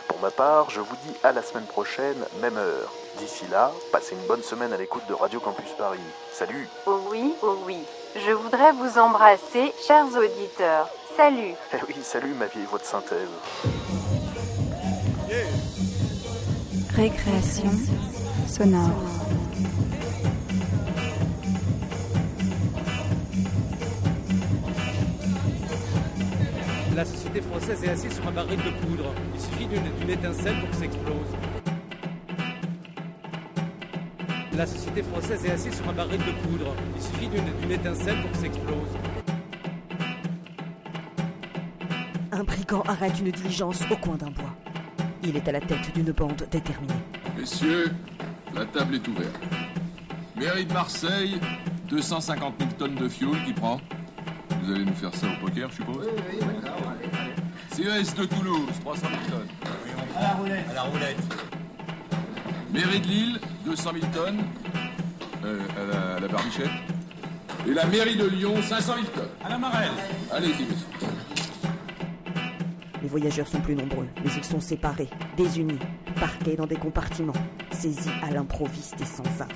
Pour 0.07 0.19
ma 0.19 0.29
part, 0.29 0.69
je 0.69 0.81
vous 0.81 0.95
dis 1.03 1.15
à 1.23 1.31
la 1.31 1.41
semaine 1.41 1.65
prochaine, 1.65 2.25
même 2.41 2.57
heure. 2.57 3.04
D'ici 3.19 3.45
là, 3.49 3.71
passez 3.91 4.13
une 4.15 4.27
bonne 4.27 4.41
semaine 4.43 4.73
à 4.73 4.77
l'écoute 4.77 5.03
de 5.07 5.13
Radio 5.13 5.39
Campus 5.39 5.71
Paris. 5.77 5.99
Salut 6.33 6.67
Oh 6.85 6.99
oui, 7.09 7.33
oh 7.41 7.57
oui. 7.65 7.77
Je 8.15 8.31
voudrais 8.31 8.71
vous 8.73 8.97
embrasser, 8.99 9.73
chers 9.87 10.05
auditeurs. 10.07 10.89
Salut. 11.15 11.53
Eh 11.73 11.77
oui, 11.87 11.95
salut 12.03 12.33
ma 12.37 12.47
vieille 12.47 12.65
voix 12.65 12.79
de 12.79 12.83
synthèse. 12.83 13.29
Récréation 16.95 17.71
sonore. 18.47 18.89
La 26.95 27.03
société 27.05 27.41
française 27.41 27.83
est 27.83 27.89
assise 27.89 28.13
sur 28.13 28.27
un 28.27 28.31
baril 28.31 28.57
de 28.57 28.85
poudre. 28.85 29.13
Il 29.33 29.41
suffit 29.41 29.67
d'une 29.67 29.83
d'une 29.99 30.09
étincelle 30.09 30.59
pour 30.59 30.69
que 30.69 30.75
ça 30.75 30.85
explose. 30.85 31.74
La 34.57 34.65
société 34.65 35.03
française 35.03 35.43
est 35.43 35.51
assise 35.51 35.75
sur 35.75 35.89
un 35.89 35.93
baril 35.93 36.17
de 36.17 36.31
poudre. 36.47 36.73
Il 36.95 37.01
suffit 37.01 37.27
d'une 37.27 37.71
étincelle 37.71 38.21
pour 38.21 38.31
que 38.31 38.37
ça 38.37 38.45
explose. 38.45 38.87
Un 42.31 42.43
brigand 42.43 42.81
arrête 42.87 43.19
une 43.19 43.31
diligence 43.31 43.81
au 43.91 43.97
coin 43.97 44.15
d'un 44.15 44.31
bois. 44.31 44.55
Il 45.23 45.35
est 45.35 45.45
à 45.49 45.51
la 45.51 45.59
tête 45.59 45.93
d'une 45.93 46.11
bande 46.11 46.47
déterminée. 46.49 46.93
Messieurs, 47.37 47.91
la 48.55 48.65
table 48.65 48.95
est 48.95 49.07
ouverte. 49.07 49.41
Mairie 50.37 50.65
de 50.65 50.73
Marseille, 50.73 51.37
250 51.89 52.53
000 52.57 52.71
tonnes 52.77 52.95
de 52.95 53.09
fioul 53.09 53.37
qui 53.45 53.51
prend. 53.51 53.81
Vous 54.61 54.71
allez 54.71 54.85
nous 54.85 54.95
faire 54.95 55.13
ça 55.13 55.27
au 55.27 55.45
poker, 55.45 55.69
je 55.69 55.75
suppose 55.75 56.07
Oui, 56.07 56.37
oui, 56.41 57.83
CES 57.83 58.15
de 58.15 58.23
Toulouse, 58.23 58.69
300 58.81 59.01
000 59.01 59.37
tonnes. 59.37 59.71
À 60.15 60.21
la 60.21 60.33
roulette. 60.35 60.69
À 60.69 60.73
la 60.73 60.81
roulette. 60.83 61.17
Mairie 62.73 62.99
de 63.01 63.07
Lille, 63.07 63.39
200 63.65 63.91
000 63.99 64.05
tonnes 64.13 64.43
euh, 65.43 65.59
à, 65.77 66.19
la, 66.19 66.25
à, 66.25 66.27
barbichette. 66.29 66.69
Et 67.67 67.73
la 67.73 67.85
mairie 67.85 68.15
de 68.15 68.25
Lyon, 68.27 68.53
500 68.61 68.93
000 68.93 69.05
tonnes. 69.07 69.23
À 69.43 69.49
la 69.49 69.57
Marelle. 69.57 69.91
Allez-y, 70.31 70.63
monsieur. 70.63 70.85
Les 73.01 73.07
voyageurs 73.07 73.47
sont 73.47 73.61
plus 73.61 73.75
nombreux, 73.75 74.07
mais 74.23 74.31
ils 74.35 74.43
sont 74.43 74.59
séparés, 74.59 75.09
désunis, 75.37 75.79
parqués 76.19 76.55
dans 76.55 76.65
des 76.65 76.75
compartiments, 76.75 77.33
saisis 77.71 78.09
à 78.23 78.31
l'improviste 78.31 78.99
et 78.99 79.05
sans 79.05 79.23
armes. 79.39 79.49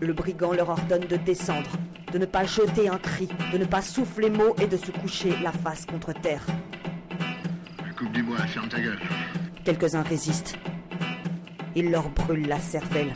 Le 0.00 0.12
brigand 0.12 0.52
leur 0.52 0.68
ordonne 0.68 1.06
de 1.06 1.16
descendre, 1.16 1.70
de 2.12 2.18
ne 2.18 2.26
pas 2.26 2.44
jeter 2.44 2.88
un 2.88 2.98
cri, 2.98 3.28
de 3.52 3.58
ne 3.58 3.64
pas 3.64 3.82
souffler 3.82 4.30
mot 4.30 4.54
et 4.60 4.66
de 4.66 4.76
se 4.76 4.92
coucher 4.92 5.34
la 5.42 5.50
face 5.50 5.84
contre 5.84 6.12
terre. 6.12 6.44
Coupe 7.96 8.12
du 8.12 8.22
bois, 8.22 8.38
ferme 8.38 8.68
ta 8.68 8.78
gueule. 8.78 9.00
Quelques-uns 9.66 10.02
résistent. 10.02 10.56
Il 11.74 11.90
leur 11.90 12.08
brûle 12.10 12.46
la 12.46 12.60
cervelle. 12.60 13.12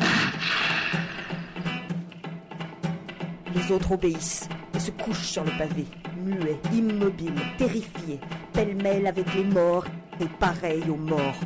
Les 3.54 3.70
autres 3.70 3.92
obéissent 3.92 4.48
et 4.74 4.80
se 4.80 4.90
couchent 4.90 5.28
sur 5.28 5.44
le 5.44 5.52
pavé, 5.56 5.86
muets, 6.16 6.58
immobiles, 6.72 7.40
terrifiés, 7.56 8.18
pêle-mêle 8.52 9.06
avec 9.06 9.32
les 9.36 9.44
morts 9.44 9.86
et 10.20 10.26
pareils 10.40 10.90
aux 10.90 10.96
morts. 10.96 11.38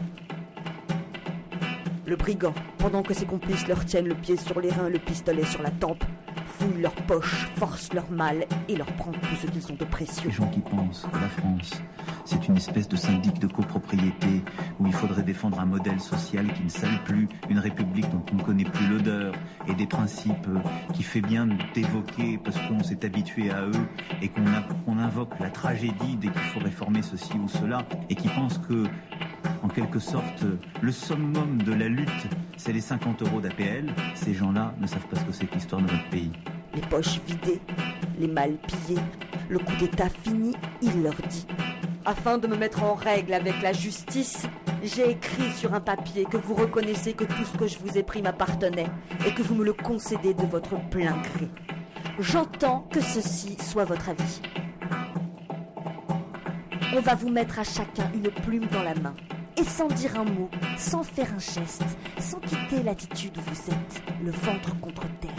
Le 2.07 2.17
brigand, 2.17 2.55
pendant 2.79 3.03
que 3.03 3.13
ses 3.13 3.27
complices 3.27 3.69
leur 3.69 3.85
tiennent 3.85 4.09
le 4.09 4.15
pied 4.15 4.39
sur 4.39 4.59
les 4.59 4.71
reins, 4.71 4.89
le 4.89 4.99
pistolet 4.99 5.45
sur 5.45 5.61
la 5.61 5.71
tempe, 5.71 6.03
fouille 6.65 6.83
leurs 6.83 6.95
poches, 6.95 7.47
force 7.57 7.93
leur 7.93 8.11
mal 8.11 8.47
et 8.69 8.77
leur 8.77 8.87
prend 8.87 9.13
tout 9.13 9.37
ce 9.41 9.47
qu'ils 9.47 9.73
ont 9.73 9.77
de 9.77 9.85
précieux. 9.85 10.29
Les 10.29 10.35
gens 10.35 10.49
qui 10.49 10.61
pensent 10.61 11.07
que 11.13 11.19
la 11.19 11.29
France, 11.29 11.73
c'est 12.25 12.49
une 12.49 12.57
espèce 12.57 12.89
de 12.89 12.97
syndic 12.97 13.39
de 13.39 13.47
copropriété 13.47 14.43
où 14.81 14.87
il 14.87 14.93
faudrait 14.93 15.23
défendre 15.23 15.61
un 15.61 15.67
modèle 15.67 16.01
social 16.01 16.53
qui 16.53 16.65
ne 16.65 16.69
salit 16.69 16.99
plus, 17.05 17.29
une 17.49 17.59
république 17.59 18.09
dont 18.11 18.25
on 18.33 18.37
ne 18.37 18.43
connaît 18.43 18.65
plus 18.65 18.87
l'odeur 18.87 19.35
et 19.69 19.75
des 19.75 19.87
principes 19.87 20.49
qui 20.95 21.03
fait 21.03 21.21
bien 21.21 21.49
d'évoquer 21.75 22.39
parce 22.43 22.57
qu'on 22.67 22.83
s'est 22.83 23.05
habitué 23.05 23.51
à 23.51 23.63
eux 23.63 23.89
et 24.23 24.29
qu'on 24.29 24.99
invoque 24.99 25.39
la 25.41 25.51
tragédie 25.51 26.17
dès 26.21 26.29
qu'il 26.29 26.41
faut 26.41 26.61
réformer 26.61 27.03
ceci 27.03 27.35
ou 27.35 27.49
cela 27.49 27.87
et 28.09 28.15
qui 28.15 28.29
pensent 28.29 28.59
que 28.59 28.85
en 29.65 29.69
quelque 29.69 29.99
sorte, 29.99 30.45
le 30.83 30.93
summum 30.93 31.63
de 31.63 31.73
la 31.73 31.89
lutte, 31.89 32.27
c'est 32.59 32.73
les 32.73 32.83
50 32.83 33.23
euros 33.23 33.41
d'APL. 33.41 33.87
Ces 34.15 34.35
gens-là 34.35 34.75
ne 34.79 34.87
savent 34.87 35.07
pas 35.07 35.17
ce 35.17 35.25
que 35.25 35.33
c'est 35.33 35.47
que 35.47 35.55
l'histoire 35.55 35.81
de 35.81 35.91
notre 35.91 36.09
pays. 36.11 36.33
Les 36.75 36.83
poches 36.83 37.19
vidées, 37.27 37.63
les 38.19 38.29
malles 38.29 38.59
pillées, 38.67 39.01
le 39.49 39.59
coup 39.59 39.75
d'état 39.81 40.11
fini, 40.23 40.55
il 40.83 41.03
leur 41.03 41.15
dit 41.31 41.47
Afin 42.05 42.37
de 42.37 42.47
me 42.47 42.57
mettre 42.57 42.83
en 42.83 42.93
règle 42.95 43.33
avec 43.33 43.63
la 43.63 43.73
justice, 43.73 44.47
j'ai 44.83 45.13
écrit 45.13 45.51
sur 45.57 45.73
un 45.73 45.81
papier 45.81 46.27
que 46.27 46.37
vous 46.37 46.55
reconnaissez 46.55 47.15
que 47.15 47.25
tout 47.25 47.45
ce 47.51 47.57
que 47.57 47.67
je 47.67 47.79
vous 47.79 47.97
ai 47.97 48.03
pris 48.03 48.21
m'appartenait 48.21 48.91
et 49.27 49.33
que 49.33 49.43
vous 49.43 49.55
me 49.55 49.65
le 49.65 49.73
concédez 49.73 50.35
de 50.35 50.45
votre 50.45 50.77
plein 50.91 51.17
gré. 51.23 51.49
J'entends 52.19 52.87
que 52.93 53.01
ceci 53.01 53.57
soit 53.63 53.87
votre 53.87 54.11
avis. 54.11 54.43
On 56.95 57.01
va 57.01 57.15
vous 57.15 57.31
mettre 57.31 57.59
à 57.59 57.65
chacun 57.65 58.11
une 58.15 58.31
plume 58.31 58.67
dans 58.67 58.83
la 58.83 58.95
main. 58.95 59.15
Et 59.57 59.65
sans 59.65 59.87
dire 59.87 60.19
un 60.19 60.25
mot, 60.25 60.51
sans 60.77 61.03
faire 61.03 61.33
un 61.33 61.39
geste, 61.39 61.85
sans 62.19 62.41
quitter 62.41 62.83
l'attitude 62.83 63.37
où 63.39 63.41
vous 63.41 63.71
êtes, 63.71 64.03
le 64.25 64.33
ventre 64.33 64.79
contre 64.81 65.03
terre, 65.21 65.31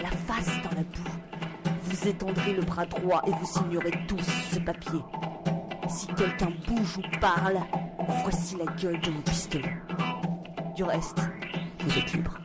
la 0.00 0.10
face 0.10 0.56
dans 0.62 0.76
la 0.76 0.82
boue, 0.82 1.72
vous 1.82 2.08
étendrez 2.08 2.54
le 2.54 2.62
bras 2.62 2.86
droit 2.86 3.22
et 3.26 3.30
vous 3.30 3.46
signerez 3.46 3.92
tous 4.06 4.26
ce 4.52 4.58
papier. 4.60 5.00
Si 5.88 6.06
quelqu'un 6.06 6.52
bouge 6.66 6.98
ou 6.98 7.20
parle, 7.20 7.58
voici 8.22 8.56
la 8.56 8.72
gueule 8.72 9.00
de 9.00 9.10
mon 9.10 9.20
pistolet. 9.20 9.76
Du 10.74 10.84
reste, 10.84 11.18
vous 11.80 11.98
êtes 11.98 12.12
libre. 12.12 12.38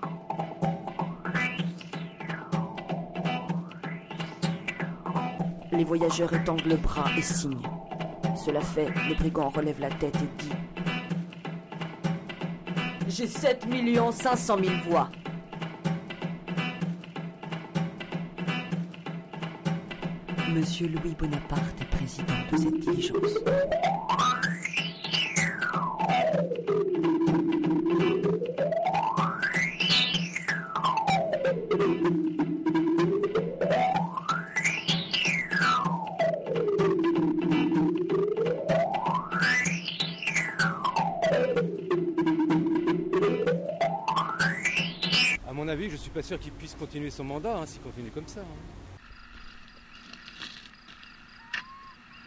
Les 5.72 5.84
voyageurs 5.84 6.34
étendent 6.34 6.66
le 6.66 6.76
bras 6.76 7.10
et 7.18 7.22
signent. 7.22 7.62
Cela 8.46 8.62
fait, 8.62 8.88
le 9.08 9.16
brigand 9.16 9.50
relève 9.50 9.80
la 9.80 9.90
tête 9.90 10.16
et 10.16 10.44
dit 10.44 10.52
J'ai 13.16 13.28
7 13.28 13.68
500 14.12 14.58
000 14.64 14.76
voix. 14.90 15.12
Monsieur 20.52 20.88
Louis 20.88 21.14
Bonaparte 21.20 21.80
est 21.80 21.96
président 21.96 22.34
de 22.52 22.58
cette 22.58 22.80
diligence. 22.80 23.38
Sûr 46.34 46.40
qu'il 46.40 46.54
puisse 46.54 46.74
continuer 46.74 47.12
son 47.12 47.24
mandat 47.24 47.58
hein, 47.60 47.66
s'il 47.68 47.82
continue 47.82 48.10
comme 48.10 48.28
ça. 48.28 48.42
hein. 48.42 48.46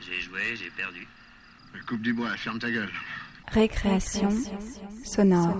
J'ai 0.00 0.20
joué, 0.20 0.54
j'ai 0.54 0.70
perdu. 0.70 1.08
Coupe 1.88 2.02
du 2.02 2.14
bois, 2.14 2.36
ferme 2.36 2.58
ta 2.60 2.70
gueule. 2.70 2.92
Récréation 3.48 4.30
sonore. 5.04 5.56